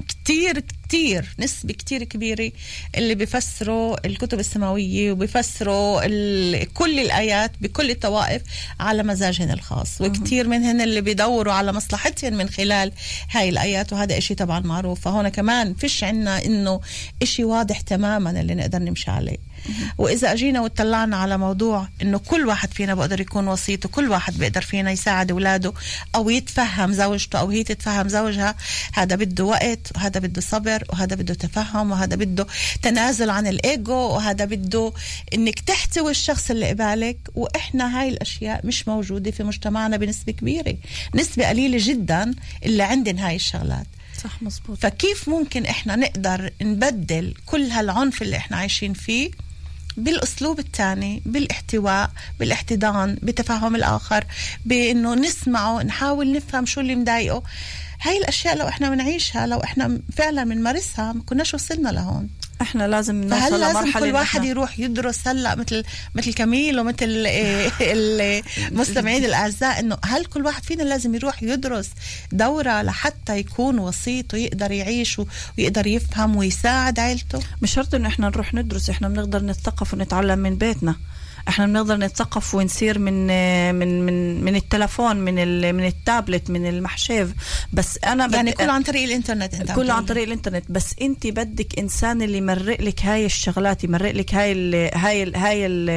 كتير 0.09 0.65
كتير 0.93 1.35
نسبة 1.39 1.75
كتير 1.75 2.05
كبيرة 2.05 2.53
اللي 2.97 3.15
بيفسروا 3.15 4.07
الكتب 4.07 4.41
السماوية 4.41 5.13
وبيفسروا 5.13 6.01
كل 6.65 6.99
الآيات 7.01 7.53
بكل 7.61 7.91
الطوائف 7.91 8.43
على 8.81 9.03
مزاجهن 9.03 9.51
الخاص. 9.51 10.01
وكتير 10.01 10.49
منهن 10.49 10.81
اللي 10.81 11.01
بيدوروا 11.01 11.53
على 11.53 11.73
مصلحتهن 11.73 12.35
من 12.35 12.49
خلال 12.49 12.93
هاي 13.31 13.49
الآيات 13.49 13.93
وهذا 13.93 14.19
إشي 14.19 14.35
طبعا 14.35 14.61
معروف. 14.61 15.01
فهون 15.01 15.29
كمان 15.29 15.75
فيش 15.75 16.05
عنا 16.05 16.45
إنه 16.45 16.81
إشي 17.23 17.45
واضح 17.45 17.81
تماما 17.81 18.41
اللي 18.41 18.55
نقدر 18.55 18.79
نمشي 18.79 19.11
عليه. 19.11 19.53
وإذا 19.99 20.33
اجينا 20.33 20.61
وطلعنا 20.61 21.17
على 21.17 21.39
موضوع 21.39 21.89
إنه 22.03 22.19
كل 22.19 22.47
واحد 22.47 22.75
فينا 22.75 22.95
بقدر 22.95 23.21
يكون 23.21 23.49
وسيط 23.49 23.85
وكل 23.87 24.11
واحد 24.11 24.39
بيقدر 24.39 24.63
فينا 24.63 24.91
يساعد 24.91 25.31
أولاده 25.31 25.73
أو 26.15 26.31
يتفهم 26.31 26.93
زوجته 26.93 27.39
أو 27.39 27.49
هي 27.51 27.65
تتفهم 27.65 28.09
زوجها 28.09 28.55
هذا 28.93 29.17
بده 29.17 29.45
وقت 29.45 29.97
وهذا 29.97 30.21
بده 30.21 30.41
صبر 30.41 30.82
وهذا 30.89 31.17
بده 31.17 31.35
تفهم 31.35 31.91
وهذا 31.91 32.17
بده 32.17 32.47
تنازل 32.83 33.31
عن 33.31 33.47
الإيجو 33.47 33.93
وهذا 33.95 34.45
بده 34.45 34.93
إنك 35.35 35.61
تحتوي 35.61 36.11
الشخص 36.11 36.51
اللي 36.51 36.69
قبالك. 36.69 37.19
وإحنا 37.35 38.01
هاي 38.01 38.09
الأشياء 38.09 38.67
مش 38.67 38.89
موجودة 38.89 39.31
في 39.31 39.43
مجتمعنا 39.45 39.97
بنسبة 39.97 40.33
كبيرة 40.33 40.77
نسبة 41.15 41.49
قليلة 41.49 41.79
جدا 41.81 42.35
اللي 42.65 42.83
عندن 42.83 43.19
هاي 43.19 43.37
الشغلات. 43.37 43.87
صح 44.25 44.43
مزبوط. 44.43 44.79
فكيف 44.79 45.29
ممكن 45.29 45.67
إحنا 45.67 45.97
نقدر 45.97 46.51
نبدل 46.63 47.35
كل 47.47 47.63
هالعنف 47.63 48.23
اللي 48.23 48.37
إحنا 48.37 48.57
عايشين 48.57 48.93
فيه 48.93 49.31
بالأسلوب 49.97 50.59
الثاني 50.59 51.23
بالإحتواء 51.27 52.11
بالإحتضان 52.41 53.19
بتفهم 53.23 53.77
الآخر 53.77 54.25
بإنه 54.67 55.15
نسمعه 55.15 55.83
نحاول 55.83 56.33
نفهم 56.33 56.67
شو 56.67 56.81
اللي 56.81 56.95
مضايقه؟ 56.95 57.43
هاي 58.03 58.19
الأشياء 58.19 58.57
لو 58.57 58.69
إحنا 58.69 58.91
بنعيشها 58.91 59.47
لو 59.47 59.59
إحنا 59.65 60.01
فعلا 60.17 60.45
بنمارسها 60.45 61.13
ما 61.13 61.23
كناش 61.23 61.55
وصلنا 61.55 61.89
لهون. 61.89 62.29
إحنا 62.63 62.89
لازم 62.89 63.15
نوصل 63.25 63.41
فهل 63.41 63.61
لازم 63.61 63.79
لمرحلة 63.81 64.07
كل 64.07 64.15
واحد 64.15 64.41
إحنا- 64.41 64.45
يروح 64.45 64.79
يدرس 64.79 65.29
هلأ 65.29 65.55
مثل 65.55 65.85
مثل 66.15 66.33
كميل 66.35 66.81
ومثل 66.81 67.07
المستمعين 67.81 69.25
الأعزاء 69.25 69.81
إنه 69.81 69.99
هل 70.05 70.25
كل 70.25 70.45
واحد 70.45 70.63
فينا 70.65 70.83
لازم 70.83 71.15
يروح 71.15 71.43
يدرس 71.43 71.89
دورة 72.33 72.83
لحتى 72.83 73.39
يكون 73.39 73.79
وسيط 73.79 74.35
ويقدر 74.35 74.71
يعيش 74.73 75.21
ويقدر 75.59 75.87
يفهم 75.87 76.37
ويساعد 76.37 76.99
عيلته؟ 76.99 77.41
مش 77.63 77.73
شرط 77.75 77.95
إنه 77.95 78.09
إحنا 78.09 78.29
نروح 78.29 78.55
ندرس 78.55 78.91
إحنا 78.91 79.09
بنقدر 79.09 79.43
نتثقف 79.43 79.95
ونتعلم 79.95 80.39
من 80.39 80.57
بيتنا. 80.57 80.97
إحنا 81.49 81.67
بنقدر 81.67 81.97
نتثقف 81.97 82.55
ونصير 82.55 82.99
من 82.99 83.27
من 83.75 84.07
من 84.07 84.45
من 84.45 84.57
التلفون 84.57 85.17
من 85.17 85.39
ال- 85.39 85.73
من 85.73 85.87
التابلت 85.87 86.51
من 86.51 86.67
المحشيف. 86.67 87.33
بس 87.73 87.99
أنا 88.05 88.27
يعني 88.37 88.53
كله 88.53 88.73
عن 88.73 88.83
طريق 88.83 89.03
الإنترنت 89.05 89.55
أنت 89.55 89.73
كله 89.73 89.93
عن. 89.93 90.05
طريق 90.05 90.23
الإنترنت. 90.23 90.65
بس 90.71 90.95
أنت 91.03 91.27
بدك 91.27 91.79
إنسان 91.79 92.23
اللي 92.23 92.39
يمرق 92.39 92.81
لك 92.81 93.05
هاي 93.05 93.27
الشغلات 93.27 93.85
يمرق 93.85 94.13
لك 94.13 94.35
هاي 94.35 94.53
ال 94.53 94.91
هاي 94.99 95.23
ال 95.23 95.37
هاي 95.37 95.67
ال 95.67 95.91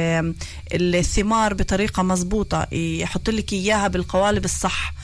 الثمار 0.72 1.54
بطريقة 1.54 2.02
مزبوطه 2.02 2.74
يحط 2.74 3.30
لك 3.30 3.52
إياها 3.52 3.88
بالقوالب 3.88 4.44
الصح. 4.44 4.94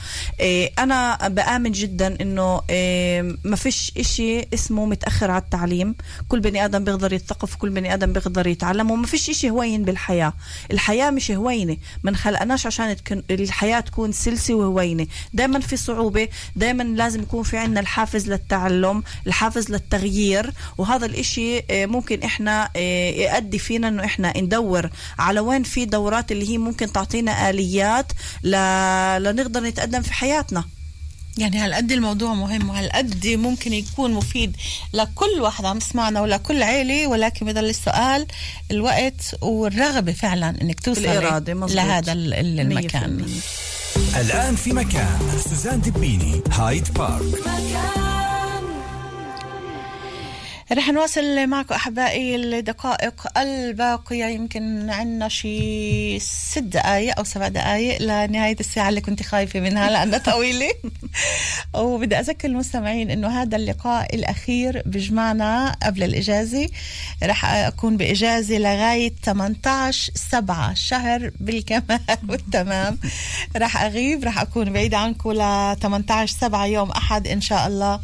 أنا 0.79 1.27
بآمن 1.27 1.71
جدا 1.71 2.21
إنه 2.21 2.61
إيه، 2.69 3.37
ما 3.43 3.55
فيش 3.55 3.91
إشي 3.97 4.47
اسمه 4.53 4.85
متأخر 4.85 5.31
على 5.31 5.41
التعليم. 5.41 5.95
كل 6.29 6.39
بني 6.39 6.65
آدم 6.65 6.83
بيقدر 6.83 7.13
يتثقف 7.13 7.55
كل 7.55 7.69
بني 7.69 7.93
آدم 7.93 8.13
بيقدر 8.13 8.47
يتعلم 8.47 8.91
وما 8.91 9.07
فيش 9.07 9.29
إشي 9.29 9.49
هوين 9.49 9.83
بالحياة. 9.83 10.33
الحياة 10.71 11.09
مش 11.09 11.31
هوينة. 11.31 11.77
ما 12.03 12.09
انخلقناش 12.09 12.65
عشان 12.65 12.95
الحياة 13.31 13.79
تكون 13.79 14.11
سلسة 14.11 14.53
وهوينة. 14.53 15.07
دائما 15.33 15.59
في 15.59 15.77
صعوبة. 15.77 16.27
دائما 16.55 16.83
لازم 16.83 17.21
يكون 17.21 17.43
في 17.43 17.57
عندنا 17.57 17.79
الحافز 17.79 18.29
للتعلم 18.29 19.03
الحافز 19.27 19.71
للتغيير. 19.71 20.51
وهذا 20.77 21.05
الإشي 21.05 21.59
آه، 21.71 21.85
ممكن 21.85 22.23
إحنا 22.23 22.69
يؤدي 23.15 23.59
فينا 23.59 23.87
إنه 23.87 24.05
إحنا 24.05 24.37
ندور 24.37 24.89
على 25.19 25.39
وين 25.39 25.63
في 25.63 25.85
دورات 25.85 26.31
اللي 26.31 26.49
هي 26.49 26.57
ممكن 26.57 26.91
تعطينا 26.91 27.49
آليات. 27.49 28.11
لنقدر 28.43 29.63
نتقدم 29.63 29.92
في 30.01 30.13
حياتنا. 30.13 30.63
يعني 31.37 31.57
هالقد 31.57 31.91
الموضوع 31.91 32.33
مهم 32.33 32.69
وهالقد 32.69 33.27
ممكن 33.27 33.73
يكون 33.73 34.13
مفيد 34.13 34.55
لكل 34.93 35.39
واحد 35.41 35.65
عم 35.65 35.77
يسمعنا 35.77 36.21
ولكل 36.21 36.63
عيلة 36.63 37.07
ولكن 37.07 37.45
بضل 37.45 37.65
السؤال 37.69 38.27
الوقت 38.71 39.35
والرغبة 39.41 40.13
فعلا 40.13 40.49
إنك 40.61 40.79
توصل. 40.79 41.01
لهذا 41.75 42.11
ال- 42.13 42.33
ال- 42.33 42.59
المكان. 42.59 43.25
الآن 44.15 44.55
في 44.55 44.73
مكان 44.73 45.19
سوزان 45.49 45.81
دبيني 45.81 46.41
هايد 46.51 46.93
بارك. 46.93 47.23
رح 50.73 50.89
نواصل 50.89 51.47
معكم 51.47 51.75
أحبائي 51.75 52.35
الدقائق 52.35 53.37
الباقية. 53.37 54.25
يمكن 54.25 54.89
عندنا 54.89 55.29
شي 55.29 56.19
ست 56.19 56.57
دقائق 56.59 57.17
أو 57.17 57.23
سبع 57.23 57.47
دقائق 57.47 58.01
لنهاية 58.01 58.55
الساعة 58.59 58.89
اللي 58.89 59.01
كنت 59.01 59.23
خايفة 59.23 59.59
منها 59.59 59.89
لأنها 59.89 60.17
طويلة. 60.33 60.69
وبدي 61.73 62.15
أذكر 62.19 62.47
المستمعين 62.47 63.11
إنه 63.11 63.41
هذا 63.41 63.55
اللقاء 63.57 64.15
الأخير 64.15 64.81
بجمعنا 64.85 65.75
قبل 65.83 66.03
الإجازة. 66.03 66.69
رح 67.23 67.45
أكون 67.45 67.97
بإجازة 67.97 68.57
لغاية 68.57 69.13
18 69.23 70.11
7 70.15 70.73
شهر 70.73 71.31
بالكمال 71.39 71.99
والتمام. 72.29 72.99
رح 73.57 73.81
أغيب 73.83 74.23
رح 74.23 74.41
أكون 74.41 74.73
بعيدة 74.73 74.97
عنكم 74.97 75.31
ل 75.31 75.35
18 75.81 76.37
7 76.39 76.65
يوم 76.65 76.91
أحد 76.91 77.27
إن 77.27 77.41
شاء 77.41 77.67
الله. 77.67 77.99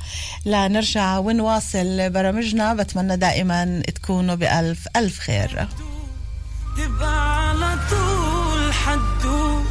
لنرجع 0.46 1.18
ونواصل 1.18 2.10
برامجنا. 2.10 2.59
بتمنى 2.60 3.18
دائما 3.18 3.82
تكونوا 3.96 4.36
بألف 4.36 4.88
ألف 4.96 5.20
خير. 5.20 5.68
تبقى 6.78 7.50
على 7.50 7.72
طول 7.90 8.74
حدو 8.74 9.62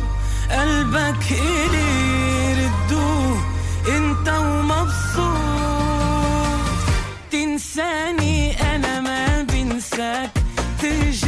قلبك 0.51 1.24
إلي 1.32 2.55
ردوه 2.55 3.39
انت 3.97 4.28
ومبسوط. 4.28 5.39
تنساني 7.32 8.61
أنا 8.74 9.01
ما 9.01 9.43
بنساك. 9.43 10.30
تهجرني 10.82 11.28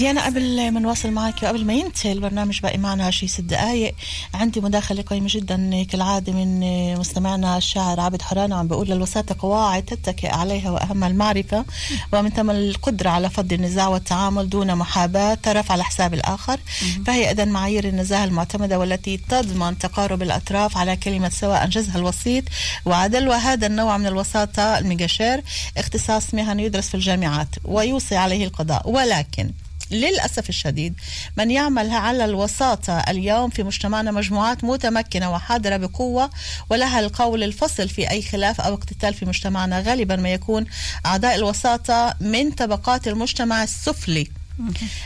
ديانا 0.00 0.26
قبل 0.26 0.70
ما 0.70 0.80
نواصل 0.80 1.10
معك 1.10 1.42
وقبل 1.42 1.64
ما 1.64 1.72
ينتهي 1.72 2.12
البرنامج 2.12 2.60
باقي 2.60 2.78
معنا 2.78 3.10
شي 3.10 3.28
ست 3.28 3.40
دقائق 3.40 3.94
عندي 4.34 4.60
مداخلة 4.60 5.02
قيمة 5.02 5.26
جدا 5.30 5.82
كالعادة 5.82 6.32
من 6.32 6.60
مستمعنا 6.96 7.56
الشاعر 7.56 8.00
عابد 8.00 8.22
حرانة 8.22 8.56
عم 8.56 8.68
بيقول 8.68 8.88
للوساطة 8.88 9.36
قواعد 9.38 9.82
تتكئ 9.82 10.28
عليها 10.28 10.70
وأهمها 10.70 11.08
المعرفة 11.08 11.64
ومن 12.12 12.30
ثم 12.30 12.50
القدرة 12.50 13.10
على 13.10 13.30
فض 13.30 13.52
النزاع 13.52 13.88
والتعامل 13.88 14.48
دون 14.48 14.74
محاباة 14.74 15.34
طرف 15.34 15.72
على 15.72 15.84
حساب 15.84 16.14
الآخر. 16.14 16.60
فهي 17.06 17.30
إذا 17.30 17.44
معايير 17.44 17.88
النزاع 17.88 18.24
المعتمدة 18.24 18.78
والتي 18.78 19.16
تضمن 19.16 19.78
تقارب 19.78 20.22
الأطراف 20.22 20.76
على 20.76 20.96
كلمة 20.96 21.28
سواء 21.28 21.64
أنجزها 21.64 21.98
الوسيط 21.98 22.44
وعدل 22.84 23.28
وهذا 23.28 23.66
النوع 23.66 23.98
من 23.98 24.06
الوساطة 24.06 24.78
الميجاشير 24.78 25.42
اختصاص 25.78 26.34
مهني 26.34 26.64
يدرس 26.64 26.88
في 26.88 26.94
الجامعات 26.94 27.48
ويوصي 27.64 28.16
عليه 28.16 28.44
القضاء. 28.44 28.90
ولكن 28.90 29.50
للأسف 29.90 30.48
الشديد 30.48 30.94
من 31.36 31.50
يعمل 31.50 31.90
على 31.90 32.24
الوساطة 32.24 32.98
اليوم 32.98 33.50
في 33.50 33.62
مجتمعنا 33.62 34.10
مجموعات 34.10 34.64
متمكنة 34.64 35.32
وحاضرة 35.32 35.76
بقوة 35.76 36.30
ولها 36.70 37.00
القول 37.00 37.42
الفصل 37.42 37.88
في 37.88 38.10
أي 38.10 38.22
خلاف 38.22 38.60
أو 38.60 38.74
اقتتال 38.74 39.14
في 39.14 39.26
مجتمعنا. 39.26 39.80
غالبا 39.80 40.16
ما 40.16 40.32
يكون 40.32 40.66
أعضاء 41.06 41.34
الوساطة 41.34 42.14
من 42.20 42.50
طبقات 42.50 43.08
المجتمع 43.08 43.62
السفلي. 43.62 44.39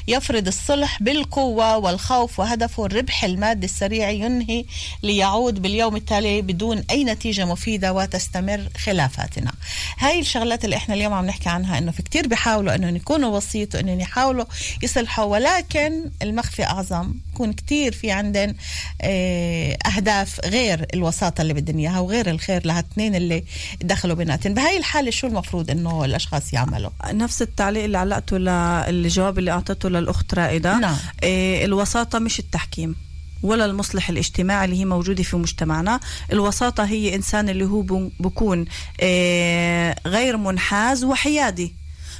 يفرض 0.08 0.46
الصلح 0.46 1.02
بالقوة 1.02 1.76
والخوف 1.76 2.40
وهدفه 2.40 2.86
الربح 2.86 3.24
المادي 3.24 3.66
السريع 3.66 4.10
ينهي 4.10 4.64
ليعود 5.02 5.62
باليوم 5.62 5.96
التالي 5.96 6.42
بدون 6.42 6.84
أي 6.90 7.04
نتيجة 7.04 7.44
مفيدة 7.44 7.92
وتستمر 7.92 8.68
خلافاتنا. 8.84 9.52
هاي 9.98 10.20
الشغلات 10.20 10.64
اللي 10.64 10.76
إحنا 10.76 10.94
اليوم 10.94 11.12
عم 11.12 11.26
نحكي 11.26 11.48
عنها 11.48 11.78
إنه 11.78 11.92
في 11.92 12.02
كتير 12.02 12.28
بيحاولوا 12.28 12.74
انه 12.74 12.88
يكونوا 12.88 13.36
وسيط 13.36 13.74
وانه 13.74 14.02
يحاولوا 14.02 14.44
يصلحوا 14.82 15.24
ولكن 15.24 16.10
المخفي 16.22 16.64
أعظم. 16.64 17.14
يكون 17.34 17.52
كتير 17.52 17.92
في 17.92 18.10
عندن 18.10 18.54
آه 19.02 19.78
أهداف 19.86 20.40
غير 20.44 20.86
الوساطة 20.94 21.42
اللي 21.42 21.54
بدهم 21.54 21.78
إياها 21.78 22.00
وغير 22.00 22.30
الخير 22.30 22.66
لهالاثنين 22.66 23.14
اللي 23.14 23.44
دخلوا 23.82 24.16
بيناتهم. 24.16 24.54
بهاي 24.54 24.76
الحالة 24.78 25.10
شو 25.10 25.26
المفروض 25.26 25.70
إنه 25.70 26.04
الأشخاص 26.04 26.52
يعملوا؟ 26.52 26.90
نفس 27.12 27.42
التعليق 27.42 27.84
اللي 27.84 27.98
علقته 27.98 28.38
للجواب 28.38 29.38
اللي 29.44 29.52
أعطته 29.52 29.88
للأخت 29.88 30.34
رائدة. 30.34 30.78
نعم. 30.78 30.96
إيه 31.22 31.64
الوساطة 31.64 32.18
مش 32.18 32.38
التحكيم 32.38 32.96
ولا 33.42 33.64
المصلح 33.64 34.08
الاجتماعي 34.08 34.64
اللي 34.64 34.76
هي 34.80 34.84
موجودة 34.84 35.22
في 35.22 35.36
مجتمعنا. 35.36 36.00
الوساطة 36.32 36.84
هي 36.84 37.14
إنسان 37.14 37.48
اللي 37.48 37.64
هو 37.64 37.82
بكون 38.20 38.64
آه، 39.00 39.96
غير 40.06 40.36
منحاز 40.36 41.04
وحيادي. 41.04 41.74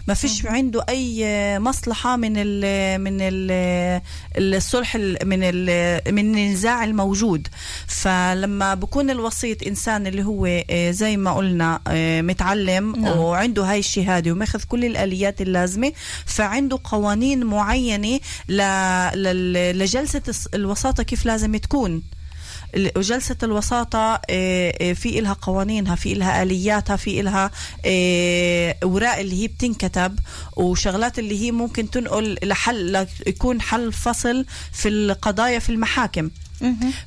ما 0.09 0.15
فيش 0.15 0.47
عنده 0.47 0.85
أي 0.89 1.25
مصلحة 1.59 2.17
من 2.17 2.33
ال 2.37 3.01
من 3.01 3.17
ال 3.21 3.51
الصلح 4.55 4.95
ال- 4.95 5.19
من 5.29 5.39
ال 5.43 6.15
من 6.15 6.35
النزاع 6.39 6.85
الموجود. 6.85 7.49
فلما 7.87 8.75
بكون 8.75 9.11
الوسيط 9.11 9.63
إنسان 9.67 10.07
اللي 10.07 10.23
هو 10.25 10.47
آه، 10.71 10.91
زي 10.91 11.17
ما 11.17 11.35
قلنا 11.35 11.81
آه، 11.87 12.21
متعلم 12.23 12.97
نعم. 12.97 13.19
وعنده 13.19 13.65
هاي 13.65 13.79
الشهادة 13.79 14.33
وماخذ 14.33 14.63
كل 14.69 14.85
الآليات 14.85 15.41
اللازمة 15.41 15.93
فعنده 16.27 16.79
قوانين 16.85 17.45
معينة 17.45 18.21
لجلسة 19.73 20.23
الوساطة 20.55 21.03
كيف 21.03 21.27
لازم 21.27 21.57
تكون. 21.57 22.03
وجلسة 22.97 23.37
الوساطة 23.43 23.99
آه، 23.99 24.21
آه، 24.31 24.93
في 24.93 25.19
إلها 25.19 25.33
قوانينها 25.33 25.95
في 25.95 26.13
إلها 26.13 26.43
آلياتها 26.43 26.97
في 26.97 27.21
إلها 27.21 27.51
آه، 27.85 28.77
أوراق 28.83 29.19
اللي 29.19 29.43
هي 29.43 29.49
بتنكتب 29.49 30.19
وشغلات 30.57 31.19
اللي 31.19 31.43
هي 31.43 31.53
ممكن 31.53 31.91
تنقل 31.91 32.39
لحل 32.43 33.07
يكون 33.27 33.61
حل 33.61 33.93
فصل 33.93 34.47
في 34.73 34.89
القضايا 34.89 35.59
في 35.59 35.71
المحاكم. 35.71 36.31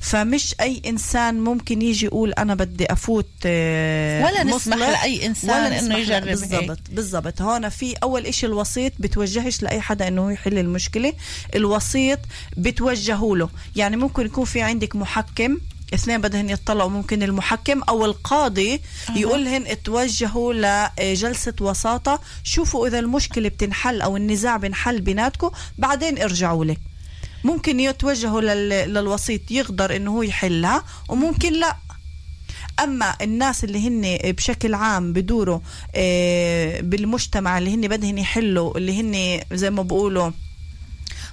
فمش 0.00 0.54
أي 0.60 0.82
إنسان 0.86 1.40
ممكن 1.40 1.82
يجي 1.82 2.06
يقول 2.06 2.32
أنا 2.32 2.54
بدي 2.54 2.92
أفوت 2.92 3.28
آه، 3.46 4.24
ولا 4.24 4.44
نسمح 4.44 4.76
ولا 4.76 5.68
إنه 5.68 5.78
نسمح 5.78 5.96
يجرب. 5.96 6.24
بالضبط 6.24 6.80
بالضبط. 6.92 7.42
هون 7.42 7.68
في 7.68 7.94
أول 8.02 8.26
إشي 8.26 8.46
الوسيط 8.46 8.92
بتوجهش 8.98 9.62
لأي 9.62 9.80
حدا 9.80 10.08
إنه 10.08 10.32
يحل 10.32 10.58
المشكلة. 10.58 11.12
الوسيط 11.54 12.18
بتوجهوا 12.56 13.36
له. 13.36 13.48
يعني 13.76 13.96
ممكن 13.96 14.26
يكون 14.26 14.44
في 14.44 14.62
عندك 14.62 14.96
محكم 14.96 15.58
اثنين 15.94 16.20
بدهن 16.20 16.50
يطلعوا 16.50 16.90
ممكن 16.90 17.22
المحكم 17.22 17.82
أو 17.82 18.04
القاضي 18.04 18.80
يقولهن 19.16 19.82
توجهوا 19.84 20.54
لجلسة 20.98 21.54
وساطة 21.60 22.20
شوفوا 22.44 22.86
إذا 22.86 22.98
المشكلة 22.98 23.48
بتنحل 23.48 24.00
أو 24.02 24.16
النزاع 24.16 24.56
بنحل 24.56 25.00
بيناتكم 25.00 25.50
بعدين 25.78 26.22
ارجعوا 26.22 26.64
لي 26.64 26.76
ممكن 27.44 27.80
يتوجهوا 27.80 28.40
لل- 28.40 28.94
للوسيط 28.94 29.50
يقدر 29.50 29.96
إنه 29.96 30.10
هو 30.16 30.22
يحلها 30.22 30.84
وممكن 31.08 31.52
لا. 31.52 31.76
أما 32.80 33.14
الناس 33.22 33.64
اللي 33.64 33.88
هن 33.88 34.32
بشكل 34.32 34.74
عام 34.74 35.12
بدوروا 35.12 35.58
آه، 35.94 36.80
بالمجتمع 36.80 37.58
اللي 37.58 37.74
هن 37.74 37.88
بدهن 37.88 38.18
يحلوا 38.18 38.78
اللي 38.78 39.00
هن 39.00 39.40
زي 39.52 39.70
ما 39.70 39.82
بقولوا 39.82 40.30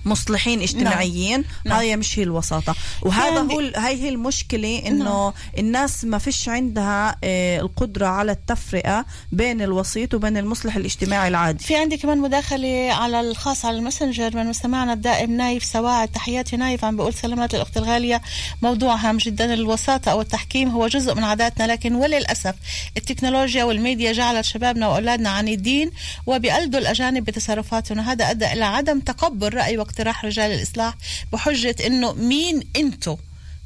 مصلحين 0.05 0.61
اجتماعيين. 0.61 1.43
نعم. 1.65 1.77
هاي 1.77 1.95
مش 1.95 2.19
هي 2.19 2.23
الوساطة. 2.23 2.75
وهذا 3.01 3.35
يعني- 3.35 3.53
هو 3.53 3.59
هاي 3.59 4.01
هي 4.01 4.09
المشكلة 4.09 4.83
إنه 4.87 5.33
الناس 5.57 6.05
ما 6.05 6.17
فيش 6.17 6.49
عندها 6.49 7.15
آه، 7.23 7.59
القدرة 7.59 8.07
على 8.07 8.31
التفرقة 8.31 9.05
بين 9.31 9.61
الوسيط 9.61 10.13
وبين 10.13 10.37
المصلح 10.37 10.75
الاجتماعي 10.75 11.27
العادي. 11.27 11.63
في 11.63 11.75
عندي 11.75 11.97
كمان 11.97 12.17
مداخلة 12.17 12.91
على 12.91 13.19
الخاص 13.21 13.65
على 13.65 13.77
ال 13.77 13.83
Messenger 13.83 14.35
من 14.35 14.45
مستمعنا 14.47 14.93
الدائم 14.93 15.31
نايف 15.37 15.63
سواعد. 15.65 16.07
تحياتي 16.07 16.57
نايف 16.57 16.85
عم 16.85 16.95
بقول 16.95 17.13
سلامات 17.13 17.55
الأخت 17.55 17.77
الغالية. 17.77 18.21
موضوع 18.61 18.95
هام 18.95 19.17
جدا 19.17 19.53
الوساطة 19.53 20.11
أو 20.11 20.21
التحكيم 20.21 20.69
هو 20.69 20.87
جزء 20.87 21.15
من 21.15 21.23
عاداتنا 21.23 21.67
لكن 21.71 21.95
وللأسف 21.95 22.55
التكنولوجيا 22.97 23.63
والميديا 23.63 24.11
جعلت 24.11 24.45
شبابنا 24.45 24.87
وأولادنا 24.87 25.29
عنيدين 25.29 25.91
وبيقلدوا 26.25 26.79
الأجانب 26.79 27.25
بتصرفاتهم. 27.25 27.97
وهذا 27.99 28.29
أدى 28.31 28.45
إلى 28.53 28.63
عدم 28.65 28.99
تقبل 28.99 29.53
رأي 29.53 29.77
واقتراح 29.95 30.25
رجال 30.25 30.51
الإصلاح 30.51 30.93
بحجة 31.33 31.75
إنه 31.87 32.13
مين 32.13 32.63
أنتو 32.75 33.17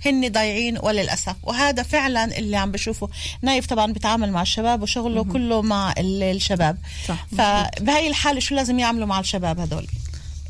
هن 0.06 0.32
ضايعين 0.32 0.78
وللأسف. 0.84 1.36
وهذا 1.44 1.84
فعلا 1.84 2.38
اللي 2.38 2.58
عم 2.58 2.72
بشوفه. 2.72 3.10
نايف 3.42 3.66
طبعا 3.66 3.94
بيتعامل 3.94 4.32
مع 4.32 4.42
الشباب 4.42 4.82
وشغله 4.82 5.24
كله 5.24 5.62
مع 5.62 5.94
ال- 5.98 6.24
الشباب. 6.24 6.78
صح، 7.08 7.26
فبهي 7.38 8.08
الحالة 8.08 8.40
شو 8.40 8.56
لازم 8.56 8.80
يعملوا 8.80 9.08
مع 9.08 9.20
الشباب 9.20 9.60
هدول؟ 9.60 9.88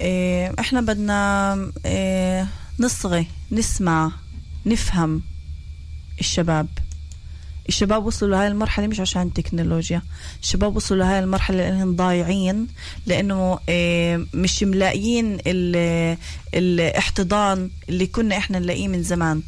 إيه، 0.02 0.54
إحنا 0.60 0.82
بدنا 0.82 1.72
إيه، 1.86 2.48
نصغي 2.80 3.28
نسمع 3.52 4.12
نفهم 4.66 5.22
الشباب. 6.20 6.68
الشباب 7.70 8.06
وصلوا 8.06 8.32
لهاي 8.32 8.48
المرحلة 8.48 8.88
مش 8.88 9.00
عشان 9.00 9.22
التكنولوجيا 9.22 10.02
الشباب 10.42 10.76
وصلوا 10.76 11.00
لهاي 11.00 11.20
المرحلة 11.20 11.58
لأنهم 11.58 11.96
ضايعين 11.96 12.68
لأنه 13.06 13.60
إيه، 13.70 14.26
مش 14.34 14.64
ملاقيين 14.64 15.38
ال- 15.48 16.18
الاحتضان 16.54 17.70
اللي 17.90 18.08
كنا 18.08 18.38
إحنا 18.38 18.60
نلاقيه 18.60 18.88
من 18.88 19.04
زمان. 19.04 19.42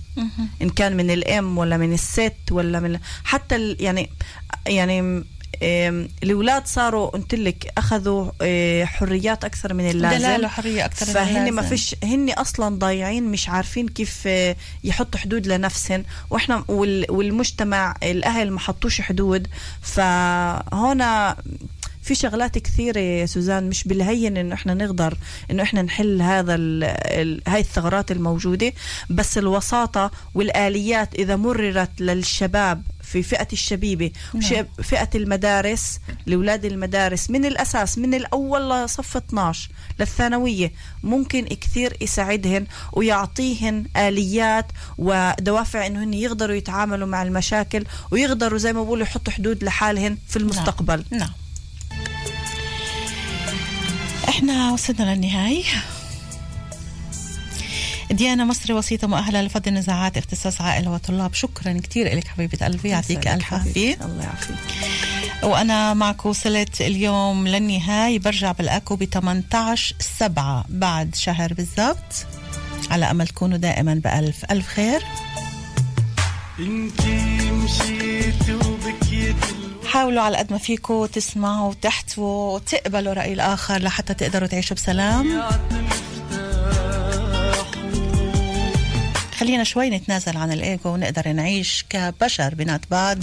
إن 0.61 0.69
كان 0.69 0.97
من 0.97 1.11
الأم 1.11 1.57
ولا 1.57 1.77
من 1.77 1.93
الست 1.93 2.33
ولا 2.51 2.79
من 2.79 2.99
حتى 3.23 3.71
يعني 3.79 4.09
يعني 4.67 5.23
الأولاد 6.23 6.67
صاروا 6.67 7.07
قلت 7.09 7.35
لك 7.35 7.71
أخذوا 7.77 8.31
آه، 8.41 8.85
حريات 8.85 9.45
أكثر 9.45 9.73
من 9.73 9.89
اللازم. 9.89 10.17
دلالة 10.17 10.47
حرية 10.47 10.85
أكثر 10.85 11.07
من 11.07 11.13
فهن 11.13 11.37
اللازم. 11.37 11.55
ما 11.55 11.61
فيش 11.61 11.95
هن 12.03 12.29
أصلا 12.29 12.75
ضايعين 12.79 13.23
مش 13.23 13.49
عارفين 13.49 13.87
كيف 13.87 14.23
آه، 14.27 14.55
يحطوا 14.83 15.19
حدود 15.19 15.47
لنفسهم. 15.47 16.03
وإحنا 16.29 16.63
وال- 16.67 17.05
والمجتمع 17.11 17.95
الأهل 18.03 18.51
ما 18.51 18.59
حطوش 18.59 19.01
حدود. 19.01 19.47
فهنا 19.81 21.35
في 22.03 22.15
شغلات 22.15 22.57
كثيرة 22.57 22.99
يا 22.99 23.25
سوزان 23.25 23.69
مش 23.69 23.83
بالهين 23.83 24.37
إنه 24.37 24.55
إحنا 24.55 24.73
نقدر 24.73 25.17
إنه 25.51 25.63
إحنا 25.63 25.81
نحل 25.81 26.21
هذا 26.21 26.55
ال 26.55 26.83
ال 26.83 27.41
هاي 27.47 27.59
الثغرات 27.59 28.11
الموجودة. 28.11 28.73
بس 29.09 29.37
الوساطة 29.37 30.11
والآليات 30.35 31.15
إذا 31.15 31.35
مررت 31.35 32.01
للشباب 32.01 32.81
في 33.11 33.23
فئة 33.23 33.47
الشبيبة 33.53 34.11
وشب 34.35 34.67
فئة 34.83 35.09
المدارس 35.15 35.99
لأولاد 36.25 36.65
المدارس 36.65 37.29
من 37.29 37.45
الأساس 37.45 37.97
من 37.97 38.13
الأول 38.13 38.69
لصف 38.69 39.17
12 39.17 39.69
للثانوية. 39.99 40.71
ممكن 41.03 41.45
كثير 41.45 41.97
يساعدهن 42.01 42.67
ويعطيهن 42.93 43.85
آليات 43.97 44.65
ودوافع 44.97 45.85
إنهن 45.87 46.13
يقدروا 46.13 46.55
يتعاملوا 46.55 47.07
مع 47.07 47.23
المشاكل 47.23 47.85
ويقدروا 48.11 48.59
زي 48.59 48.73
ما 48.73 48.83
بقولوا 48.83 49.03
يحطوا 49.03 49.33
حدود 49.33 49.63
لحالهن 49.63 50.17
في 50.27 50.37
المستقبل. 50.37 51.03
نعم. 51.11 51.29
إحنا 54.29 54.71
وصلنا 54.71 55.15
للنهاية. 55.15 55.63
ديانا 58.11 58.45
مصري 58.45 58.73
وسيطة 58.73 59.07
مؤهلة 59.07 59.41
لفض 59.41 59.67
النزاعات 59.67 60.17
اختصاص 60.17 60.61
عائلة 60.61 60.91
وطلاب. 60.91 61.33
شكرا 61.33 61.73
كتير 61.73 62.15
لك 62.15 62.27
حبيبة 62.27 62.65
قلبي. 62.65 62.89
يعطيك 62.89 63.27
ألف. 63.27 63.53
عافية. 63.53 63.97
الله 64.05 64.23
يعافيك. 64.23 64.55
وأنا 65.43 65.93
معك 65.93 66.25
وصلت 66.25 66.81
اليوم 66.81 67.47
للنهاية. 67.47 68.19
برجع 68.19 68.51
بالأكو 68.51 68.95
ب 68.95 69.03
18 69.03 69.95
سبعة 70.19 70.65
بعد 70.69 71.15
شهر 71.15 71.53
بالضبط. 71.53 72.25
على 72.91 73.11
أمل 73.11 73.27
تكونوا 73.27 73.57
دائما 73.57 73.93
بألف 73.93 74.45
ألف 74.51 74.67
خير. 74.67 75.03
انتي 76.59 77.51
مشيتي 77.51 78.53
وبكيتي. 78.53 79.55
حاولوا 79.85 80.23
على 80.23 80.37
قد 80.37 80.51
ما 80.51 80.57
فيكم 80.57 81.05
تسمعوا 81.05 81.69
وتحتووا 81.69 82.55
وتقبلوا 82.55 83.13
رأي 83.13 83.33
الآخر 83.33 83.81
لحتى 83.81 84.13
تقدروا 84.13 84.47
تعيشوا 84.47 84.75
بسلام. 84.75 85.43
خلينا 89.41 89.63
شوي 89.63 89.89
نتنازل 89.89 90.37
عن 90.37 90.51
الإيجو 90.51 90.89
ونقدر 90.89 91.31
نعيش 91.31 91.85
كبشر 91.89 92.55
بينات 92.55 92.81
بعض. 92.91 93.17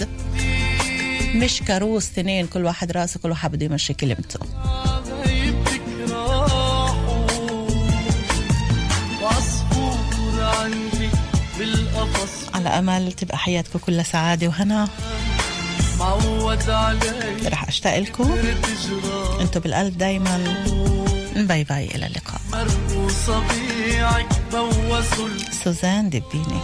مش 1.35 1.63
كروس 1.67 2.09
اثنين 2.09 2.47
كل 2.47 2.65
واحد 2.65 2.91
راسه 2.91 3.19
كل 3.19 3.29
واحد 3.29 3.51
بده 3.51 3.65
يمشي 3.65 3.93
كلمته. 3.93 4.39
على 12.53 12.69
أمل 12.69 13.11
تبقى 13.11 13.37
حياتكم 13.37 13.79
كلها 13.79 14.03
سعادة 14.03 14.47
وهنا. 14.47 14.87
رح 17.45 17.67
أشتاق 17.67 17.99
لكم. 17.99 18.37
أنتوا 19.41 19.61
بالقلب 19.61 19.97
دايما. 19.97 20.55
bye 21.47 21.63
bye 21.63 21.85
إلى 21.95 22.05
اللقاء. 22.07 22.41
سوزان 25.63 26.09
دبيني 26.09 26.59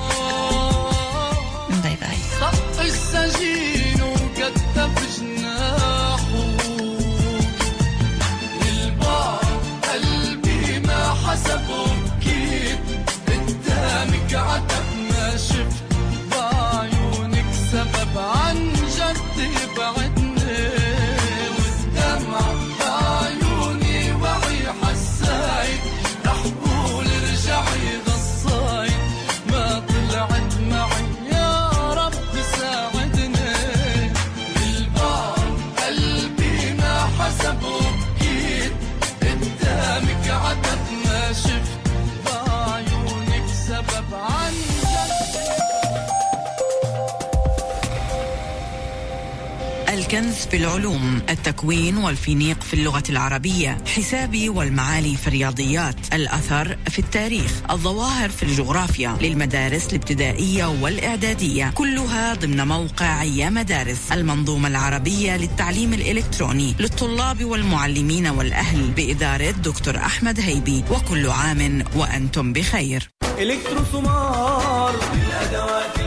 في 50.52 50.58
العلوم 50.58 51.22
التكوين 51.30 51.98
والفينيق 51.98 52.64
في 52.64 52.74
اللغة 52.74 53.04
العربية 53.10 53.78
حسابي 53.96 54.50
والمعالي 54.50 55.16
في 55.16 55.28
الرياضيات 55.28 55.96
الأثر 56.14 56.78
في 56.90 57.00
التاريخ 57.00 57.52
الظواهر 57.72 58.30
في 58.30 58.44
الجغرافيا 58.44 59.18
للمدارس 59.22 59.88
الابتدائية 59.90 60.66
والإعدادية 60.66 61.72
كلها 61.76 62.34
ضمن 62.34 62.68
موقع 62.68 63.24
يا 63.24 63.50
مدارس 63.50 64.12
المنظومة 64.12 64.68
العربية 64.68 65.38
للتعليم 65.38 65.94
الإلكتروني 65.94 66.76
للطلاب 66.80 67.44
والمعلمين 67.46 68.28
والأهل 68.28 68.92
بإدارة 68.92 69.52
دكتور 69.52 69.98
أحمد 69.98 70.40
هيبي 70.40 70.84
وكل 70.92 71.30
عام 71.30 71.84
وأنتم 71.96 72.54
بخير. 72.54 73.10
الكتروسمار 73.40 74.96
للادوات 75.14 75.86
الكهربائيه 76.00 76.05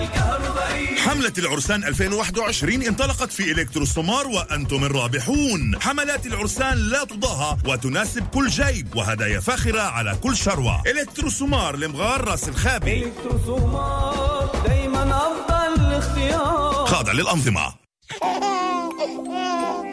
حملة 1.18 1.32
العرسان 1.38 1.84
2021 1.84 2.82
انطلقت 2.82 3.32
في 3.32 3.52
إلكتروسومار 3.52 4.26
وأنتم 4.26 4.84
الرابحون. 4.84 5.76
حملات 5.80 6.26
العرسان 6.26 6.78
لا 6.78 7.04
تضاهى 7.04 7.56
وتناسب 7.66 8.26
كل 8.26 8.48
جيب 8.48 8.96
وهدايا 8.96 9.40
فاخرة 9.40 9.80
على 9.80 10.18
كل 10.22 10.36
شروة. 10.36 10.82
إلكتروسومار 10.86 11.76
لمغار 11.76 12.28
راس 12.28 12.48
الخابي. 12.48 13.04
الكتروسمار 13.04 14.62
دايما 14.66 15.16
افضل 15.16 15.94
اختيار 15.94 16.86
خاضع 16.86 17.12
للأنظمة. 17.12 17.74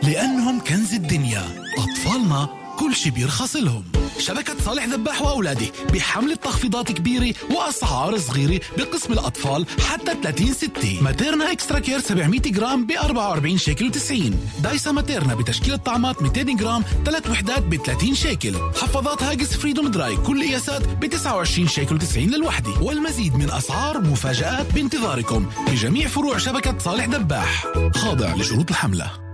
لأنهم 0.04 0.60
كنز 0.60 0.94
الدنيا 0.94 1.44
أطفالنا 1.78 2.65
كل 2.80 2.96
شي 2.96 3.10
بيرخص 3.10 3.56
لهم. 3.56 3.84
شبكة 4.20 4.54
صالح 4.66 4.86
ذباح 4.86 5.22
وأولاده 5.22 5.66
بحملة 5.94 6.36
تخفيضات 6.36 6.92
كبيرة 6.92 7.36
وأسعار 7.52 8.18
صغيرة 8.18 8.62
بقسم 8.78 9.14
الأطفال 9.14 9.66
حتى 9.90 10.12
30 10.24 10.54
ستة. 10.54 11.00
ماتيرنا 11.02 11.52
extra 11.52 11.80
care 11.80 12.00
700 12.00 12.40
جرام 12.40 12.86
ب 12.86 12.92
44 12.92 13.58
شيكل 13.58 13.92
و90 13.92 14.34
دايسا 14.64 14.92
ماتيرنا 14.92 15.36
بتشكيل 15.36 15.74
الطعمات 15.74 16.22
200 16.22 16.42
جرام 16.44 16.84
ثلاث 17.06 17.30
وحدات 17.30 17.64
ب 17.64 17.76
30 17.76 18.16
شيكل. 18.16 18.56
حفاضات 18.56 19.24
هاجس 19.24 19.58
فريدوم 19.58 19.88
دراي 19.88 20.16
كل 20.16 20.44
قياسات 20.44 20.88
ب 20.88 21.06
29 21.06 21.68
شيكل 21.68 22.00
و90 22.00 22.18
للوحدة. 22.18 22.82
والمزيد 22.82 23.36
من 23.36 23.52
أسعار 23.52 24.02
مفاجآت 24.02 24.74
بانتظاركم 24.74 25.46
بجميع 25.68 26.08
فروع 26.08 26.38
شبكة 26.38 26.78
صالح 26.80 27.06
ذباح. 27.06 27.66
خاضع 27.96 28.36
لشروط 28.36 28.70
الحملة. 28.70 29.25